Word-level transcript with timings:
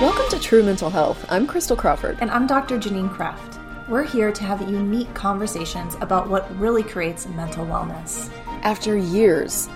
Welcome 0.00 0.28
to 0.30 0.38
True 0.40 0.62
Mental 0.62 0.90
Health. 0.90 1.26
I'm 1.28 1.44
Crystal 1.44 1.76
Crawford. 1.76 2.18
And 2.20 2.30
I'm 2.30 2.46
Dr. 2.46 2.78
Janine 2.78 3.12
Kraft. 3.12 3.58
We're 3.88 4.04
here 4.04 4.30
to 4.30 4.44
have 4.44 4.70
unique 4.70 5.12
conversations 5.12 5.96
about 6.00 6.28
what 6.28 6.56
really 6.56 6.84
creates 6.84 7.26
mental 7.26 7.66
wellness. 7.66 8.30
After 8.62 8.96
years, 8.96 9.68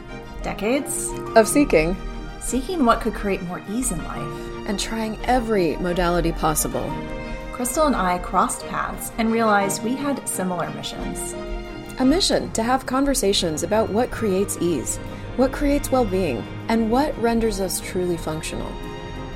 decades 0.42 1.10
of 1.34 1.48
seeking, 1.48 1.96
seeking 2.40 2.84
what 2.84 3.00
could 3.00 3.14
create 3.14 3.42
more 3.42 3.60
ease 3.68 3.90
in 3.90 3.98
life, 4.04 4.68
and 4.68 4.78
trying 4.78 5.18
every 5.24 5.74
modality 5.76 6.30
possible, 6.30 6.88
Crystal 7.52 7.86
and 7.86 7.96
I 7.96 8.18
crossed 8.18 8.64
paths 8.68 9.10
and 9.18 9.32
realized 9.32 9.82
we 9.82 9.96
had 9.96 10.28
similar 10.28 10.70
missions. 10.70 11.34
A 11.98 12.04
mission 12.04 12.52
to 12.52 12.62
have 12.62 12.86
conversations 12.86 13.64
about 13.64 13.90
what 13.90 14.12
creates 14.12 14.56
ease, 14.60 15.00
what 15.36 15.50
creates 15.50 15.90
well 15.90 16.04
being, 16.04 16.44
and 16.68 16.90
what 16.90 17.16
renders 17.20 17.60
us 17.60 17.80
truly 17.80 18.16
functional. 18.16 18.70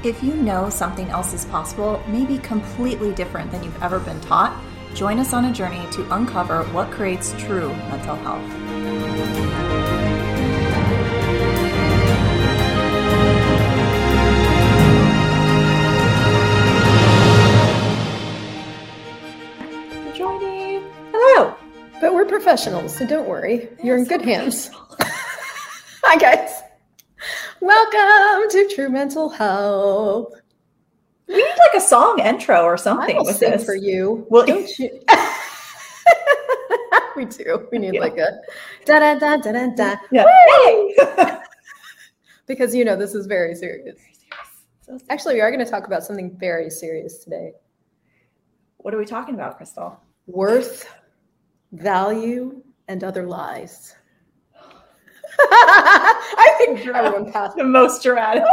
If 0.04 0.22
you 0.22 0.34
know 0.34 0.68
something 0.68 1.08
else 1.08 1.32
is 1.32 1.46
possible, 1.46 2.02
maybe 2.06 2.38
completely 2.38 3.12
different 3.12 3.50
than 3.50 3.64
you've 3.64 3.82
ever 3.82 3.98
been 3.98 4.20
taught, 4.20 4.62
join 4.94 5.18
us 5.18 5.32
on 5.32 5.46
a 5.46 5.52
journey 5.52 5.84
to 5.92 6.14
uncover 6.14 6.64
what 6.64 6.90
creates 6.90 7.32
true 7.38 7.68
mental 7.68 8.14
health. 8.16 8.44
Joining. 20.14 20.82
Hello. 21.12 21.56
But 22.02 22.12
we're 22.12 22.26
professionals, 22.26 22.94
so 22.94 23.06
don't 23.06 23.26
worry. 23.26 23.70
You're 23.82 23.96
in 23.96 24.04
good 24.04 24.22
hands. 24.22 24.70
Hi, 26.18 26.34
guys. 26.34 26.62
Welcome 27.60 28.48
to 28.48 28.74
True 28.74 28.88
Mental 28.88 29.28
Health. 29.28 30.32
We 31.28 31.34
need 31.36 31.42
like 31.44 31.74
a 31.74 31.80
song 31.80 32.20
intro 32.20 32.62
or 32.62 32.78
something 32.78 33.18
with 33.18 33.38
this. 33.38 33.66
for 33.66 33.74
you. 33.74 34.26
Well, 34.30 34.46
Don't 34.46 34.66
you? 34.78 34.98
we 37.16 37.26
do. 37.26 37.68
We 37.70 37.76
need 37.76 37.92
Yeah. 37.96 38.00
like 38.00 38.16
a 38.16 38.30
da 38.86 38.98
da 38.98 39.18
da 39.18 39.36
da 39.36 39.52
da 39.52 39.66
da. 39.74 39.96
Yeah. 40.10 41.42
Because 42.46 42.74
you 42.74 42.86
know 42.86 42.96
this 42.96 43.14
is 43.14 43.26
very 43.26 43.54
serious. 43.54 43.98
Actually, 45.10 45.34
we 45.34 45.42
are 45.42 45.50
going 45.50 45.62
to 45.62 45.70
talk 45.70 45.86
about 45.86 46.02
something 46.02 46.34
very 46.38 46.70
serious 46.70 47.18
today. 47.18 47.52
what 48.78 48.94
are 48.94 48.98
we 48.98 49.04
talking 49.04 49.34
about, 49.34 49.58
Crystal? 49.58 50.00
Worth, 50.26 50.88
value, 51.72 52.62
and 52.88 53.04
other 53.04 53.26
lies. 53.26 53.94
I 55.40 56.54
think 56.58 56.86
everyone 56.86 57.30
passed. 57.32 57.56
The 57.56 57.64
most 57.64 58.02
dramatic. 58.02 58.44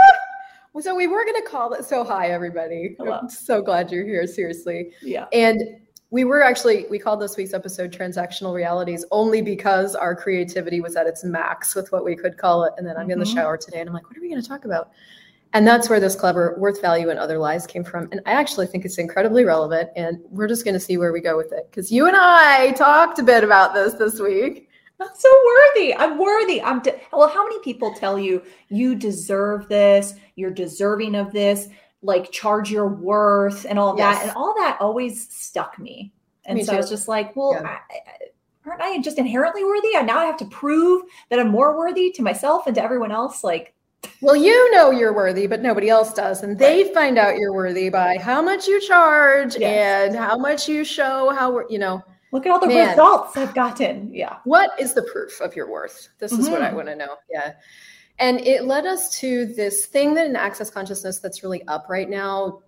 So 0.81 0.95
we 0.95 1.05
were 1.05 1.23
going 1.23 1.39
to 1.39 1.47
call 1.47 1.73
it. 1.73 1.85
So 1.85 2.03
hi, 2.03 2.29
everybody. 2.29 2.95
Hello. 2.97 3.11
I'm 3.11 3.29
so 3.29 3.61
glad 3.61 3.91
you're 3.91 4.03
here. 4.07 4.25
Seriously. 4.25 4.89
Yeah. 5.03 5.27
And 5.31 5.61
we 6.09 6.23
were 6.23 6.41
actually, 6.41 6.87
we 6.89 6.97
called 6.97 7.21
this 7.21 7.37
week's 7.37 7.53
episode 7.53 7.91
Transactional 7.91 8.55
Realities 8.55 9.05
only 9.11 9.43
because 9.43 9.93
our 9.93 10.15
creativity 10.15 10.81
was 10.81 10.95
at 10.95 11.05
its 11.05 11.23
max 11.23 11.75
with 11.75 11.91
what 11.91 12.03
we 12.03 12.15
could 12.15 12.39
call 12.39 12.63
it. 12.63 12.73
And 12.77 12.87
then 12.87 12.97
I'm 12.97 13.11
in 13.11 13.19
the 13.19 13.25
Mhm. 13.25 13.35
shower 13.35 13.55
today 13.55 13.81
and 13.81 13.87
I'm 13.87 13.93
like, 13.93 14.07
what 14.09 14.17
are 14.17 14.21
we 14.21 14.29
going 14.29 14.41
to 14.41 14.47
talk 14.47 14.65
about? 14.65 14.89
And 15.53 15.67
that's 15.67 15.91
where 15.91 15.99
this 15.99 16.15
clever 16.15 16.55
worth 16.57 16.81
value 16.81 17.11
and 17.11 17.19
other 17.19 17.37
lies 17.37 17.67
came 17.67 17.83
from. 17.83 18.09
And 18.11 18.19
I 18.25 18.31
actually 18.31 18.65
think 18.65 18.83
it's 18.83 18.97
incredibly 18.97 19.45
relevant. 19.45 19.91
And 19.95 20.17
we're 20.31 20.47
just 20.47 20.65
going 20.65 20.73
to 20.73 20.79
see 20.79 20.97
where 20.97 21.13
we 21.13 21.21
go 21.21 21.37
with 21.37 21.51
it. 21.53 21.67
Because 21.69 21.91
you 21.91 22.07
and 22.07 22.17
I 22.17 22.71
talked 22.71 23.19
a 23.19 23.23
bit 23.23 23.43
about 23.43 23.75
this 23.75 23.93
this 23.93 24.19
week. 24.19 24.69
I'm 25.03 25.15
so 25.15 25.29
worthy. 25.45 25.93
I'm 25.95 26.17
worthy. 26.17 26.61
I'm 26.61 26.81
de- 26.81 26.99
well. 27.11 27.27
How 27.27 27.43
many 27.43 27.59
people 27.61 27.93
tell 27.93 28.17
you 28.17 28.41
you 28.69 28.95
deserve 28.95 29.67
this? 29.67 30.15
You're 30.35 30.51
deserving 30.51 31.15
of 31.15 31.31
this. 31.31 31.67
Like 32.01 32.31
charge 32.31 32.69
your 32.71 32.87
worth 32.87 33.65
and 33.67 33.79
all 33.79 33.95
Yes. 33.97 34.17
that, 34.19 34.27
and 34.27 34.37
all 34.37 34.53
that 34.55 34.77
always 34.81 35.27
stuck 35.33 35.79
me. 35.79 36.11
And 36.45 36.57
Me 36.57 36.63
so 36.65 36.73
I 36.73 36.77
was 36.77 36.89
just 36.89 37.07
like, 37.07 37.35
well, 37.35 37.53
Yeah. 37.53 37.67
I, 37.69 37.77
I, 37.95 38.69
aren't 38.69 38.81
I 38.81 39.01
just 39.01 39.17
inherently 39.17 39.63
worthy? 39.63 39.95
And 39.95 40.07
now 40.07 40.19
I 40.19 40.25
have 40.25 40.35
to 40.37 40.45
prove 40.45 41.03
that 41.29 41.39
I'm 41.39 41.47
more 41.49 41.77
worthy 41.77 42.11
to 42.11 42.21
myself 42.21 42.67
and 42.67 42.75
to 42.75 42.83
everyone 42.83 43.13
else. 43.13 43.41
Like, 43.43 43.73
Well, 44.21 44.35
you 44.35 44.69
know 44.71 44.91
you're 44.91 45.13
worthy, 45.13 45.47
but 45.47 45.61
nobody 45.61 45.87
else 45.87 46.13
does. 46.13 46.43
And 46.43 46.59
they 46.59 46.93
find 46.93 47.17
out 47.17 47.37
you're 47.37 47.53
worthy 47.53 47.87
by 47.87 48.17
how 48.17 48.41
much 48.41 48.67
you 48.67 48.81
charge 48.81 49.55
Yes. 49.57 50.09
and 50.09 50.17
how 50.19 50.37
much 50.37 50.67
you 50.67 50.83
show 50.83 51.29
how, 51.33 51.65
you 51.69 51.79
know, 51.79 52.03
look 52.33 52.45
at 52.45 52.51
all 52.51 52.59
the 52.59 52.67
Man. 52.67 52.89
results 52.89 53.37
I've 53.37 53.53
gotten. 53.53 54.13
Yeah. 54.13 54.37
what 54.43 54.71
is 54.79 54.93
the 54.93 55.03
proof 55.03 55.39
of 55.39 55.55
your 55.55 55.69
worth? 55.71 56.09
This 56.19 56.31
is 56.33 56.49
what 56.49 56.61
I 56.61 56.69
Mhm. 56.71 56.73
want 56.75 56.87
to 56.87 56.95
know. 56.95 57.15
Yeah. 57.29 57.53
And 58.19 58.41
it 58.41 58.65
led 58.65 58.85
us 58.85 59.15
to 59.19 59.45
this 59.45 59.85
thing 59.85 60.13
that 60.15 60.25
in 60.25 60.35
access 60.35 60.69
consciousness 60.69 61.19
that's 61.19 61.43
really 61.43 61.65
up 61.67 61.85
right 61.89 62.09
now, 62.09 62.61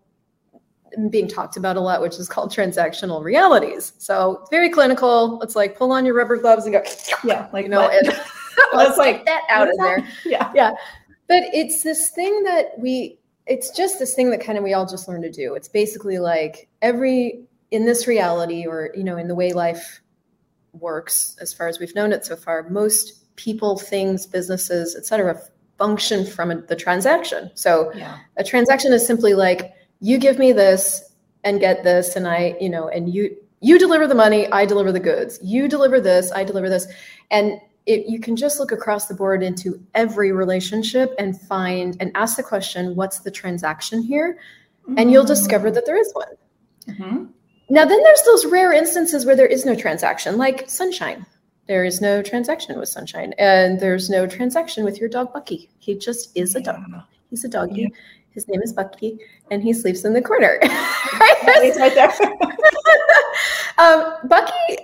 being 1.10 1.28
talked 1.28 1.58
about 1.58 1.76
a 1.76 1.82
lot, 1.82 2.02
which 2.02 2.18
is 2.20 2.30
called 2.30 2.52
transactional 2.54 3.22
realities. 3.24 3.94
So 3.98 4.46
very 4.50 4.70
clinical. 4.70 5.42
It's 5.42 5.56
like 5.56 5.78
pull 5.78 5.92
on 5.92 6.06
your 6.06 6.16
rubber 6.16 6.38
gloves 6.38 6.66
and 6.66 6.74
go, 6.74 6.82
Yeah. 7.24 7.48
Like, 7.52 7.64
you 7.64 7.70
know, 7.70 7.82
what? 7.82 7.94
and 7.94 8.08
Let's 8.74 8.98
let's 8.98 8.98
take 8.98 9.26
that 9.26 9.44
out 9.50 9.68
of 9.68 9.74
What's 9.76 10.06
there. 10.06 10.08
Yeah. 10.26 10.52
Yeah. 10.56 10.72
But 11.28 11.44
it's 11.54 11.84
this 11.84 12.10
thing 12.12 12.44
that 12.44 12.78
we, 12.80 13.20
it's 13.48 13.72
just 13.72 14.00
this 14.00 14.14
thing 14.14 14.30
that 14.32 14.40
kind 14.42 14.58
of 14.58 14.64
we 14.64 14.74
all 14.74 14.86
just 14.86 15.08
learn 15.08 15.22
to 15.24 15.32
do. 15.32 15.56
It's 15.56 15.68
basically 15.68 16.20
like 16.20 16.70
every, 16.82 17.44
in 17.72 17.86
this 17.86 18.08
reality 18.08 18.66
or, 18.66 18.92
you 18.96 19.04
know, 19.04 19.18
in 19.18 19.28
the 19.28 19.36
way 19.36 19.54
life 19.54 20.02
works, 20.74 21.36
as 21.40 21.54
far 21.54 21.68
as 21.68 21.80
we've 21.80 21.96
known 21.96 22.12
it 22.12 22.26
so 22.26 22.36
far, 22.36 22.70
most 22.70 23.36
people, 23.36 23.78
things, 23.78 24.26
businesses, 24.26 24.96
etc 24.96 25.42
function 25.78 26.26
from 26.26 26.52
a, 26.52 26.62
the 26.62 26.76
transaction. 26.76 27.52
So 27.54 27.92
Yeah. 27.94 28.18
a 28.38 28.44
transaction 28.44 28.94
is 28.94 29.06
simply 29.06 29.34
like, 29.34 29.74
you 30.00 30.18
give 30.18 30.40
me 30.40 30.52
this 30.52 31.14
and 31.44 31.60
get 31.60 31.84
this, 31.84 32.16
and 32.16 32.28
I, 32.28 32.56
you 32.60 32.70
know, 32.70 32.88
and 32.88 33.14
you, 33.14 33.36
you 33.62 33.78
deliver 33.80 34.08
the 34.08 34.16
money, 34.16 34.48
I 34.52 34.66
deliver 34.66 34.92
the 34.92 35.00
goods. 35.00 35.40
You 35.44 35.68
deliver 35.68 36.00
this, 36.00 36.32
I 36.32 36.44
deliver 36.44 36.70
this. 36.70 36.88
And 37.32 37.60
it, 37.86 38.08
you 38.08 38.20
can 38.20 38.36
just 38.36 38.60
look 38.60 38.72
across 38.72 39.08
the 39.08 39.14
board 39.14 39.44
into 39.44 39.80
every 39.94 40.32
relationship 40.32 41.14
and 41.20 41.40
find 41.40 41.98
and 42.00 42.12
ask 42.16 42.36
the 42.36 42.44
question, 42.44 42.96
what's 42.96 43.20
the 43.20 43.32
transaction 43.32 44.02
here? 44.02 44.40
And 44.98 45.12
you'll 45.12 45.26
discover 45.26 45.72
that 45.72 45.86
there 45.88 45.98
is 45.98 46.12
one. 46.14 46.28
Mhm. 46.88 47.30
Now, 47.70 47.86
then 47.86 48.02
there's 48.04 48.22
those 48.24 48.46
rare 48.46 48.72
instances 48.72 49.26
where 49.26 49.36
there 49.36 49.48
is 49.48 49.66
no 49.66 49.76
transaction, 49.76 50.38
like 50.38 50.70
sunshine. 50.70 51.26
There 51.68 51.84
is 51.84 52.00
no 52.00 52.22
transaction 52.22 52.78
with 52.80 52.90
sunshine, 52.90 53.34
and 53.40 53.80
there's 53.80 54.10
no 54.10 54.28
transaction 54.28 54.84
with 54.84 55.00
your 55.00 55.10
dog 55.10 55.34
Bucky. 55.34 55.70
He 55.80 55.98
just 55.98 56.30
is 56.38 56.56
a 56.56 56.62
dog. 56.62 56.80
He's 57.32 57.44
a 57.44 57.48
doggy. 57.50 57.82
Yeah. 57.82 57.88
His 58.30 58.48
name 58.48 58.62
is 58.62 58.72
Bucky, 58.74 59.18
and 59.50 59.64
he 59.64 59.74
sleeps 59.74 60.04
in 60.06 60.14
the 60.14 60.22
corner. 60.22 60.60
Right 61.18 61.94
there. 61.94 62.12
um, 63.78 64.14
Bucky 64.28 64.78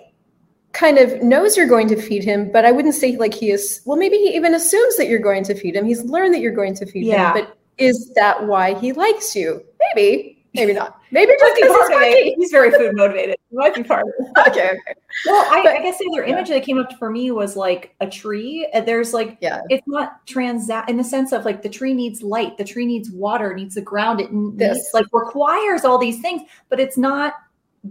kind 0.71 0.97
of 0.97 1.21
knows 1.21 1.57
you're 1.57 1.67
going 1.67 1.87
to 1.89 2.01
feed 2.01 2.23
him, 2.23 2.51
but 2.51 2.65
I 2.65 2.71
wouldn't 2.71 2.95
say 2.95 3.17
like 3.17 3.33
he 3.33 3.51
is. 3.51 3.81
Well, 3.85 3.97
maybe 3.97 4.17
he 4.17 4.35
even 4.35 4.53
assumes 4.55 4.97
that 4.97 5.07
you're 5.07 5.19
going 5.19 5.43
to 5.45 5.55
feed 5.55 5.75
him. 5.75 5.85
He's 5.85 6.03
learned 6.03 6.33
that 6.33 6.39
you're 6.39 6.55
going 6.55 6.75
to 6.75 6.85
feed 6.85 7.05
Yeah. 7.05 7.33
him, 7.33 7.43
but 7.45 7.57
is 7.77 8.11
that 8.15 8.47
why 8.47 8.73
he 8.79 8.93
likes 8.93 9.35
you? 9.35 9.63
Maybe, 9.95 10.40
maybe 10.53 10.73
not. 10.73 10.99
Maybe 11.11 11.31
just 11.39 11.55
because 11.55 11.89
he's 11.89 11.97
of 11.97 12.35
He's 12.37 12.51
very 12.51 12.71
food 12.71 12.95
motivated. 12.95 13.37
He 13.49 13.55
Might 13.57 13.75
be 13.75 13.83
part 13.83 14.03
of 14.03 14.09
it. 14.19 14.27
Okay, 14.49 14.69
okay. 14.69 14.93
Well, 15.25 15.45
I, 15.51 15.61
But- 15.63 15.75
I 15.77 15.81
guess 15.81 15.97
the 15.97 16.09
other 16.13 16.25
yeah. 16.25 16.33
image 16.33 16.49
that 16.49 16.63
came 16.63 16.77
up 16.77 16.93
for 16.97 17.09
me 17.09 17.31
was 17.31 17.55
like 17.55 17.95
a 18.01 18.07
tree. 18.09 18.67
Uh, 18.73 18.81
there's 18.81 19.13
like 19.13 19.37
Yeah. 19.41 19.61
it's 19.69 19.87
not 19.87 20.25
transact 20.27 20.89
in 20.89 20.97
the 20.97 21.03
sense 21.03 21.31
of 21.31 21.45
like 21.45 21.61
the 21.61 21.69
tree 21.69 21.93
needs 21.93 22.21
light, 22.21 22.57
the 22.57 22.63
tree 22.63 22.85
needs 22.85 23.11
water, 23.11 23.53
needs 23.53 23.75
the 23.75 23.81
ground, 23.81 24.19
it 24.21 24.31
needs 24.33 24.57
This. 24.57 24.93
like 24.93 25.05
requires 25.13 25.85
all 25.85 25.97
these 25.97 26.21
things, 26.21 26.41
but 26.69 26.79
it's 26.79 26.97
not 26.97 27.33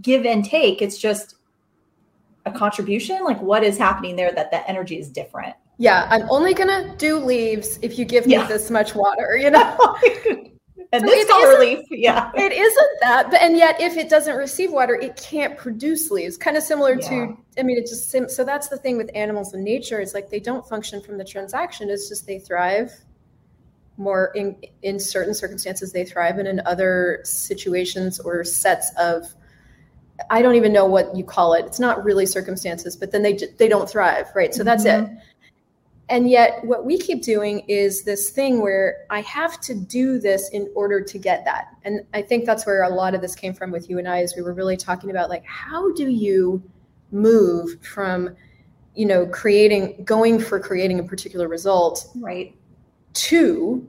give 0.03 0.25
and 0.26 0.44
take. 0.44 0.81
It's 0.82 0.99
just 0.99 1.37
a 2.47 2.50
contribution. 2.53 3.22
Like 3.25 3.41
what 3.43 3.62
is 3.62 3.76
happening 3.76 4.16
there 4.16 4.32
that 4.32 4.50
the 4.50 4.69
energy 4.69 4.99
is 4.99 5.09
different. 5.10 5.54
Yeah, 5.78 6.06
I'm 6.10 6.28
only 6.31 6.53
gonna 6.54 6.94
do 6.97 7.16
leaves 7.19 7.79
if 7.81 7.99
you 7.99 8.05
give 8.05 8.26
me 8.26 8.37
this 8.49 8.70
much 8.70 8.94
water. 8.94 9.38
You 9.38 9.50
know, 9.50 9.96
and 10.92 11.02
So 11.02 11.08
this 11.08 11.58
leaf, 11.60 11.87
yeah. 11.90 12.31
it 12.37 12.52
isn't 12.52 12.90
that, 13.00 13.31
but 13.31 13.40
and 13.40 13.56
yet 13.56 13.81
if 13.81 13.96
it 13.96 14.08
doesn't 14.08 14.37
receive 14.37 14.72
water, 14.72 14.94
it 14.94 15.16
can't 15.16 15.56
produce 15.56 16.10
leaves. 16.10 16.37
Kind 16.37 16.56
of 16.56 16.62
similar 16.64 16.94
Yeah. 17.00 17.08
to, 17.08 17.37
I 17.58 17.62
mean, 17.62 17.78
it 17.78 17.87
just 17.87 18.10
sim- 18.10 18.28
so 18.28 18.44
that's 18.44 18.69
the 18.69 18.76
thing 18.76 18.96
with 18.96 19.10
animals 19.14 19.54
in 19.54 19.62
nature. 19.62 20.00
It's 20.00 20.14
like 20.14 20.31
they 20.31 20.40
don't 20.40 20.66
function 20.69 21.00
from 21.00 21.16
the 21.19 21.25
transaction. 21.25 21.90
It's 21.90 22.08
just 22.08 22.26
they 22.26 22.38
thrive 22.38 22.92
more 23.96 24.32
in 24.34 24.56
in 24.82 24.98
certain 24.98 25.34
circumstances 25.34 25.92
they 25.92 26.04
thrive, 26.04 26.38
and 26.38 26.48
in 26.48 26.60
other 26.66 27.20
situations 27.22 28.19
or 28.19 28.43
sets 28.44 28.90
of 28.98 29.26
I 30.28 30.43
don't 30.43 30.54
even 30.56 30.72
know 30.72 30.86
what 30.86 31.14
you 31.16 31.25
call 31.25 31.54
it. 31.54 31.64
It's 31.66 31.81
not 31.81 32.04
really 32.04 32.26
circumstances, 32.26 32.96
but 32.96 33.12
then 33.12 33.22
they 33.22 33.38
they 33.58 33.69
don't 33.69 33.88
thrive, 33.88 34.26
right? 34.34 34.52
So 34.54 34.64
that's 34.64 34.84
it. 34.84 35.04
Mm-hmm. 35.04 35.14
And 36.10 36.28
yet, 36.28 36.64
what 36.64 36.84
we 36.84 36.98
keep 36.98 37.22
doing 37.22 37.60
is 37.68 38.02
this 38.02 38.30
thing 38.30 38.60
where 38.60 39.06
I 39.10 39.20
have 39.22 39.60
to 39.62 39.74
do 39.74 40.18
this 40.18 40.50
in 40.50 40.68
order 40.74 41.00
to 41.00 41.18
get 41.18 41.44
that. 41.44 41.68
And 41.84 42.00
I 42.12 42.20
think 42.22 42.44
that's 42.44 42.66
where 42.66 42.82
a 42.82 42.88
lot 42.88 43.14
of 43.14 43.20
this 43.20 43.34
came 43.36 43.54
from 43.54 43.70
with 43.70 43.88
you 43.88 43.98
and 43.98 44.08
I, 44.08 44.20
as 44.22 44.34
we 44.36 44.42
were 44.42 44.52
really 44.52 44.76
talking 44.76 45.10
about 45.10 45.30
like, 45.30 45.44
how 45.46 45.92
do 45.92 46.08
you 46.08 46.62
move 47.12 47.80
from, 47.84 48.34
you 48.94 49.06
know, 49.06 49.24
creating, 49.26 50.02
going 50.04 50.40
for 50.40 50.58
creating 50.58 50.98
a 50.98 51.04
particular 51.04 51.46
result 51.48 52.08
Right. 52.16 52.54
to 53.14 53.86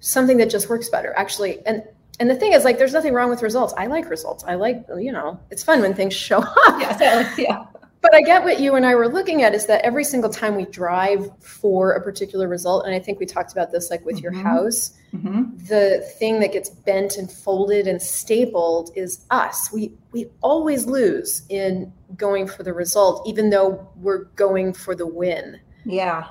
something 0.00 0.38
that 0.38 0.48
just 0.48 0.68
works 0.70 0.88
better 0.88 1.12
actually 1.16 1.64
and 1.66 1.82
and 2.20 2.30
the 2.30 2.34
thing 2.34 2.52
is 2.54 2.64
like 2.64 2.78
there's 2.78 2.94
nothing 2.94 3.12
wrong 3.12 3.28
with 3.28 3.42
results 3.42 3.74
i 3.76 3.86
like 3.86 4.08
results 4.08 4.42
i 4.44 4.54
like 4.54 4.82
you 4.98 5.12
know 5.12 5.38
it's 5.50 5.62
fun 5.62 5.82
when 5.82 5.92
things 5.92 6.14
show 6.14 6.38
up 6.38 6.56
yeah, 6.80 7.34
yeah. 7.36 7.64
But 8.00 8.14
i 8.14 8.20
get 8.20 8.42
what 8.42 8.60
you 8.60 8.74
and 8.74 8.86
i 8.86 8.94
were 8.94 9.08
looking 9.08 9.42
at 9.42 9.54
is 9.54 9.66
that 9.66 9.84
every 9.84 10.04
single 10.04 10.30
time 10.30 10.56
we 10.56 10.64
drive 10.66 11.30
for 11.40 11.92
a 11.92 12.02
particular 12.02 12.48
result 12.48 12.84
and 12.86 12.94
i 12.94 12.98
think 12.98 13.18
we 13.18 13.26
talked 13.26 13.52
about 13.52 13.70
this 13.72 13.90
like 13.90 14.04
with 14.04 14.16
mm-hmm. 14.16 14.24
your 14.24 14.32
house 14.32 14.92
mm-hmm. 15.12 15.56
the 15.66 16.00
thing 16.18 16.40
that 16.40 16.52
gets 16.52 16.70
bent 16.70 17.16
and 17.16 17.30
folded 17.30 17.86
and 17.86 18.00
stapled 18.00 18.90
is 18.96 19.24
us 19.30 19.72
we 19.72 19.92
we 20.12 20.26
always 20.40 20.86
lose 20.86 21.42
in 21.48 21.92
going 22.16 22.46
for 22.46 22.62
the 22.62 22.72
result 22.72 23.26
even 23.26 23.50
though 23.50 23.88
we're 23.96 24.24
going 24.36 24.72
for 24.72 24.94
the 24.94 25.06
win 25.06 25.60
yeah 25.84 26.28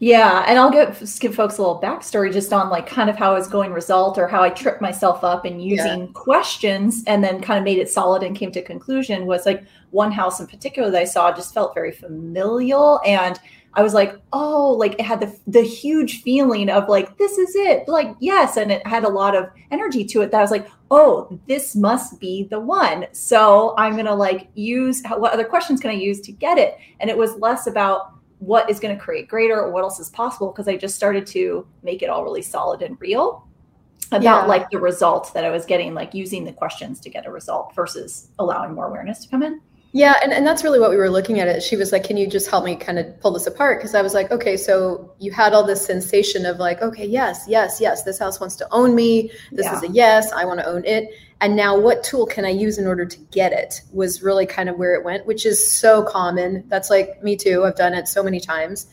yeah, 0.00 0.44
and 0.46 0.58
I'll 0.58 0.70
give 0.70 1.02
give 1.18 1.34
folks 1.34 1.58
a 1.58 1.62
little 1.62 1.80
backstory 1.80 2.32
just 2.32 2.52
on 2.52 2.70
like 2.70 2.86
kind 2.86 3.10
of 3.10 3.16
how 3.16 3.32
I 3.32 3.38
was 3.38 3.48
going 3.48 3.72
result 3.72 4.16
or 4.16 4.28
how 4.28 4.42
I 4.42 4.50
tripped 4.50 4.80
myself 4.80 5.24
up 5.24 5.44
and 5.44 5.62
using 5.62 6.00
yeah. 6.00 6.12
questions 6.14 7.02
and 7.06 7.22
then 7.22 7.40
kind 7.40 7.58
of 7.58 7.64
made 7.64 7.78
it 7.78 7.90
solid 7.90 8.22
and 8.22 8.36
came 8.36 8.52
to 8.52 8.62
conclusion 8.62 9.26
was 9.26 9.44
like 9.44 9.64
one 9.90 10.12
house 10.12 10.38
in 10.38 10.46
particular 10.46 10.90
that 10.90 11.00
I 11.00 11.04
saw 11.04 11.34
just 11.34 11.52
felt 11.52 11.74
very 11.74 11.90
familial 11.90 13.00
and 13.04 13.40
I 13.74 13.82
was 13.82 13.92
like, 13.94 14.20
oh, 14.32 14.72
like 14.72 14.94
it 14.94 15.02
had 15.02 15.20
the 15.20 15.36
the 15.46 15.62
huge 15.62 16.22
feeling 16.22 16.70
of 16.70 16.88
like 16.88 17.16
this 17.18 17.36
is 17.36 17.54
it, 17.54 17.86
like 17.88 18.14
yes, 18.20 18.56
and 18.56 18.72
it 18.72 18.86
had 18.86 19.04
a 19.04 19.08
lot 19.08 19.36
of 19.36 19.50
energy 19.70 20.04
to 20.04 20.22
it. 20.22 20.30
That 20.30 20.38
I 20.38 20.42
was 20.42 20.50
like, 20.50 20.68
oh, 20.90 21.38
this 21.46 21.76
must 21.76 22.18
be 22.18 22.44
the 22.44 22.58
one. 22.60 23.06
So 23.12 23.74
I'm 23.76 23.96
gonna 23.96 24.14
like 24.14 24.48
use 24.54 25.02
what 25.16 25.32
other 25.32 25.44
questions 25.44 25.80
can 25.80 25.90
I 25.90 25.94
use 25.94 26.20
to 26.22 26.32
get 26.32 26.56
it? 26.56 26.78
And 27.00 27.10
it 27.10 27.16
was 27.16 27.36
less 27.36 27.66
about 27.66 28.17
what 28.38 28.70
is 28.70 28.78
going 28.78 28.96
to 28.96 29.02
create 29.02 29.28
greater 29.28 29.60
or 29.60 29.72
what 29.72 29.82
else 29.82 29.98
is 29.98 30.10
possible 30.10 30.50
because 30.50 30.68
I 30.68 30.76
just 30.76 30.94
started 30.94 31.26
to 31.28 31.66
make 31.82 32.02
it 32.02 32.08
all 32.08 32.22
really 32.22 32.42
solid 32.42 32.82
and 32.82 32.96
real 33.00 33.48
about 34.10 34.22
yeah. 34.22 34.44
like 34.44 34.70
the 34.70 34.78
result 34.78 35.34
that 35.34 35.44
I 35.44 35.50
was 35.50 35.66
getting, 35.66 35.92
like 35.92 36.14
using 36.14 36.44
the 36.44 36.52
questions 36.52 37.00
to 37.00 37.10
get 37.10 37.26
a 37.26 37.30
result 37.30 37.74
versus 37.74 38.28
allowing 38.38 38.74
more 38.74 38.86
awareness 38.86 39.24
to 39.24 39.28
come 39.28 39.42
in. 39.42 39.60
Yeah, 39.92 40.16
and, 40.22 40.32
and 40.32 40.46
that's 40.46 40.62
really 40.62 40.78
what 40.78 40.90
we 40.90 40.96
were 40.96 41.08
looking 41.08 41.40
at 41.40 41.48
it. 41.48 41.62
She 41.62 41.76
was 41.76 41.92
like, 41.92 42.04
Can 42.04 42.16
you 42.16 42.26
just 42.26 42.50
help 42.50 42.64
me 42.64 42.76
kind 42.76 42.98
of 42.98 43.18
pull 43.20 43.30
this 43.32 43.46
apart? 43.46 43.78
Because 43.78 43.94
I 43.94 44.02
was 44.02 44.14
like, 44.14 44.30
Okay, 44.30 44.56
so 44.56 45.12
you 45.18 45.32
had 45.32 45.54
all 45.54 45.64
this 45.64 45.84
sensation 45.84 46.44
of 46.46 46.58
like, 46.58 46.82
okay, 46.82 47.06
yes, 47.06 47.44
yes, 47.48 47.80
yes, 47.80 48.02
this 48.02 48.18
house 48.18 48.38
wants 48.38 48.56
to 48.56 48.68
own 48.70 48.94
me. 48.94 49.30
This 49.50 49.64
yeah. 49.64 49.76
is 49.76 49.82
a 49.84 49.88
yes, 49.88 50.32
I 50.32 50.44
want 50.44 50.60
to 50.60 50.66
own 50.66 50.84
it 50.84 51.10
and 51.40 51.54
now 51.54 51.78
what 51.78 52.02
tool 52.02 52.26
can 52.26 52.44
i 52.44 52.48
use 52.48 52.78
in 52.78 52.86
order 52.86 53.04
to 53.04 53.18
get 53.30 53.52
it 53.52 53.80
was 53.92 54.22
really 54.22 54.46
kind 54.46 54.68
of 54.68 54.76
where 54.76 54.94
it 54.94 55.04
went 55.04 55.26
which 55.26 55.46
is 55.46 55.70
so 55.70 56.02
common 56.02 56.64
that's 56.68 56.90
like 56.90 57.22
me 57.22 57.36
too 57.36 57.64
i've 57.64 57.76
done 57.76 57.94
it 57.94 58.08
so 58.08 58.22
many 58.22 58.40
times 58.40 58.86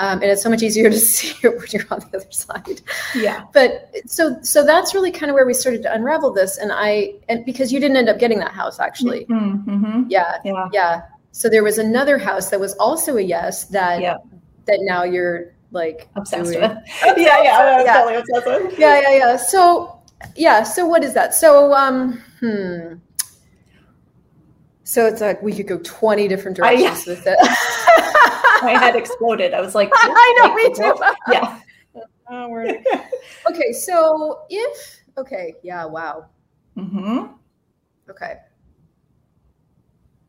um, 0.00 0.22
and 0.22 0.30
it's 0.30 0.42
so 0.42 0.48
much 0.48 0.62
easier 0.62 0.88
to 0.88 0.98
see 0.98 1.36
it 1.46 1.56
when 1.56 1.66
you're 1.70 1.84
on 1.90 2.00
the 2.00 2.16
other 2.16 2.32
side. 2.32 2.80
Yeah. 3.14 3.44
But 3.52 3.92
so 4.06 4.40
so 4.42 4.64
that's 4.64 4.94
really 4.94 5.12
kind 5.12 5.30
of 5.30 5.34
where 5.34 5.46
we 5.46 5.52
started 5.52 5.82
to 5.82 5.94
unravel 5.94 6.32
this 6.32 6.56
and 6.56 6.72
i 6.72 7.12
and 7.28 7.44
because 7.44 7.70
you 7.70 7.78
didn't 7.78 7.98
end 7.98 8.08
up 8.08 8.18
getting 8.18 8.38
that 8.38 8.52
house 8.52 8.80
actually. 8.80 9.26
Mm-hmm, 9.26 9.70
mm-hmm. 9.70 10.02
Yeah, 10.08 10.38
yeah. 10.44 10.68
yeah. 10.72 11.02
So 11.32 11.48
there 11.48 11.62
was 11.62 11.78
another 11.78 12.16
house 12.18 12.48
that 12.48 12.58
was 12.58 12.74
also 12.76 13.18
a 13.18 13.20
yes 13.20 13.64
that 13.66 14.00
yeah. 14.00 14.16
that 14.64 14.78
now 14.82 15.04
you're 15.04 15.52
like 15.70 16.08
obsessed 16.16 16.52
doing. 16.52 16.62
with. 16.62 16.78
Yeah 17.18 17.42
yeah 17.42 17.82
yeah. 17.84 18.22
Totally 18.34 18.74
yeah 18.78 19.00
yeah 19.00 19.16
yeah. 19.16 19.36
So 19.36 20.00
yeah 20.34 20.62
so 20.62 20.86
what 20.86 21.04
is 21.04 21.12
that? 21.12 21.34
So 21.34 21.74
um 21.74 22.22
hmm. 22.40 22.94
So 24.84 25.06
it's 25.06 25.20
like 25.20 25.40
we 25.40 25.54
could 25.54 25.68
go 25.68 25.78
20 25.84 26.26
different 26.26 26.56
directions 26.56 27.06
with 27.06 27.24
it 27.24 27.38
my 28.62 28.72
head 28.72 28.96
exploded. 28.96 29.54
I 29.54 29.60
was 29.60 29.74
like 29.74 29.90
i 29.94 30.34
know 30.38 30.54
me 30.54 30.74
too. 30.74 31.02
Yeah. 31.32 31.60
Oh, 32.32 32.64
okay 33.50 33.72
so 33.72 34.42
if 34.50 35.00
okay 35.18 35.54
yeah 35.64 35.84
wow. 35.84 36.26
Mm-hmm. 36.76 37.32
okay. 38.08 38.34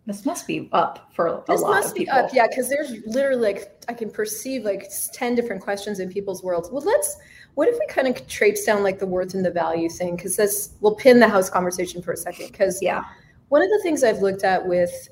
This 0.07 0.25
must 0.25 0.47
be 0.47 0.67
up 0.71 1.11
for 1.13 1.27
a 1.27 1.43
this 1.47 1.61
lot 1.61 1.69
must 1.69 1.89
of 1.89 1.95
people. 1.95 2.15
be 2.15 2.19
up 2.19 2.33
yeah 2.33 2.47
because 2.47 2.69
there's 2.69 2.91
literally 3.05 3.39
like 3.53 3.83
i 3.87 3.93
can 3.93 4.09
perceive 4.09 4.63
like 4.63 4.89
10 5.13 5.35
different 5.35 5.61
questions 5.61 5.99
in 5.99 6.09
people's 6.09 6.41
worlds. 6.41 6.71
Well 6.71 6.81
let's 6.81 7.17
what 7.53 7.67
if 7.67 7.77
we 7.77 7.85
kind 7.87 8.07
of 8.07 8.27
traipse 8.27 8.63
down 8.65 8.81
like 8.81 8.97
the 8.97 9.05
worth 9.05 9.33
and 9.35 9.45
the 9.45 9.51
value 9.51 9.89
thing? 9.89 10.15
Because 10.15 10.35
this 10.35 10.71
will 10.79 10.95
pin 10.95 11.19
the 11.19 11.27
house 11.27 11.49
conversation 11.51 12.01
for 12.01 12.13
a 12.13 12.17
second. 12.17 12.47
Because 12.51 12.81
yeah, 12.81 13.03
one 13.49 13.61
of 13.61 13.69
the 13.69 13.79
things 13.83 14.03
I've 14.03 14.21
looked 14.21 14.43
at 14.43 14.65
with 14.65 15.09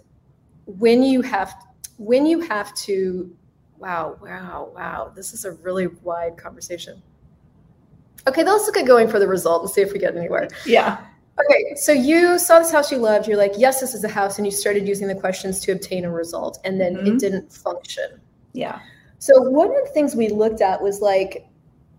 when 0.66 1.04
you 1.04 1.22
have 1.22 1.54
when 2.00 2.26
you 2.26 2.40
have 2.40 2.74
to 2.74 3.30
wow 3.78 4.18
wow 4.22 4.72
wow 4.74 5.12
this 5.16 5.34
is 5.34 5.46
a 5.46 5.52
really 5.52 5.88
wide 5.88 6.38
conversation. 6.38 7.02
Okay 8.26 8.44
let's 8.44 8.66
look 8.66 8.78
at 8.78 8.88
going 8.88 9.08
for 9.08 9.20
the 9.20 9.28
result 9.28 9.62
and 9.64 9.70
see 9.70 9.82
if 9.82 9.94
we 9.94 10.00
get 10.00 10.16
anywhere. 10.16 10.48
Yeah. 10.66 11.06
Okay 11.40 11.76
so 11.76 11.92
you 11.92 12.40
saw 12.40 12.60
this 12.60 12.72
house 12.72 12.92
you 12.92 12.98
loved. 12.98 13.28
You're 13.28 13.38
like 13.38 13.54
yes 13.58 13.82
this 13.82 13.94
is 13.94 14.04
a 14.04 14.10
house 14.10 14.38
and 14.38 14.48
you 14.48 14.52
started 14.52 14.88
using 14.88 15.08
the 15.08 15.16
questions 15.16 15.60
to 15.62 15.74
obtain 15.74 16.06
a 16.06 16.12
result 16.12 16.60
and 16.64 16.80
then 16.80 16.96
mm-hmm. 16.96 17.08
it 17.08 17.20
didn't 17.20 17.52
function. 17.52 18.22
Yeah. 18.54 18.80
So 19.20 19.42
one 19.42 19.68
of 19.68 19.86
the 19.86 19.92
things 19.94 20.16
we 20.16 20.30
looked 20.30 20.62
at 20.62 20.82
was 20.82 21.02
like 21.02 21.46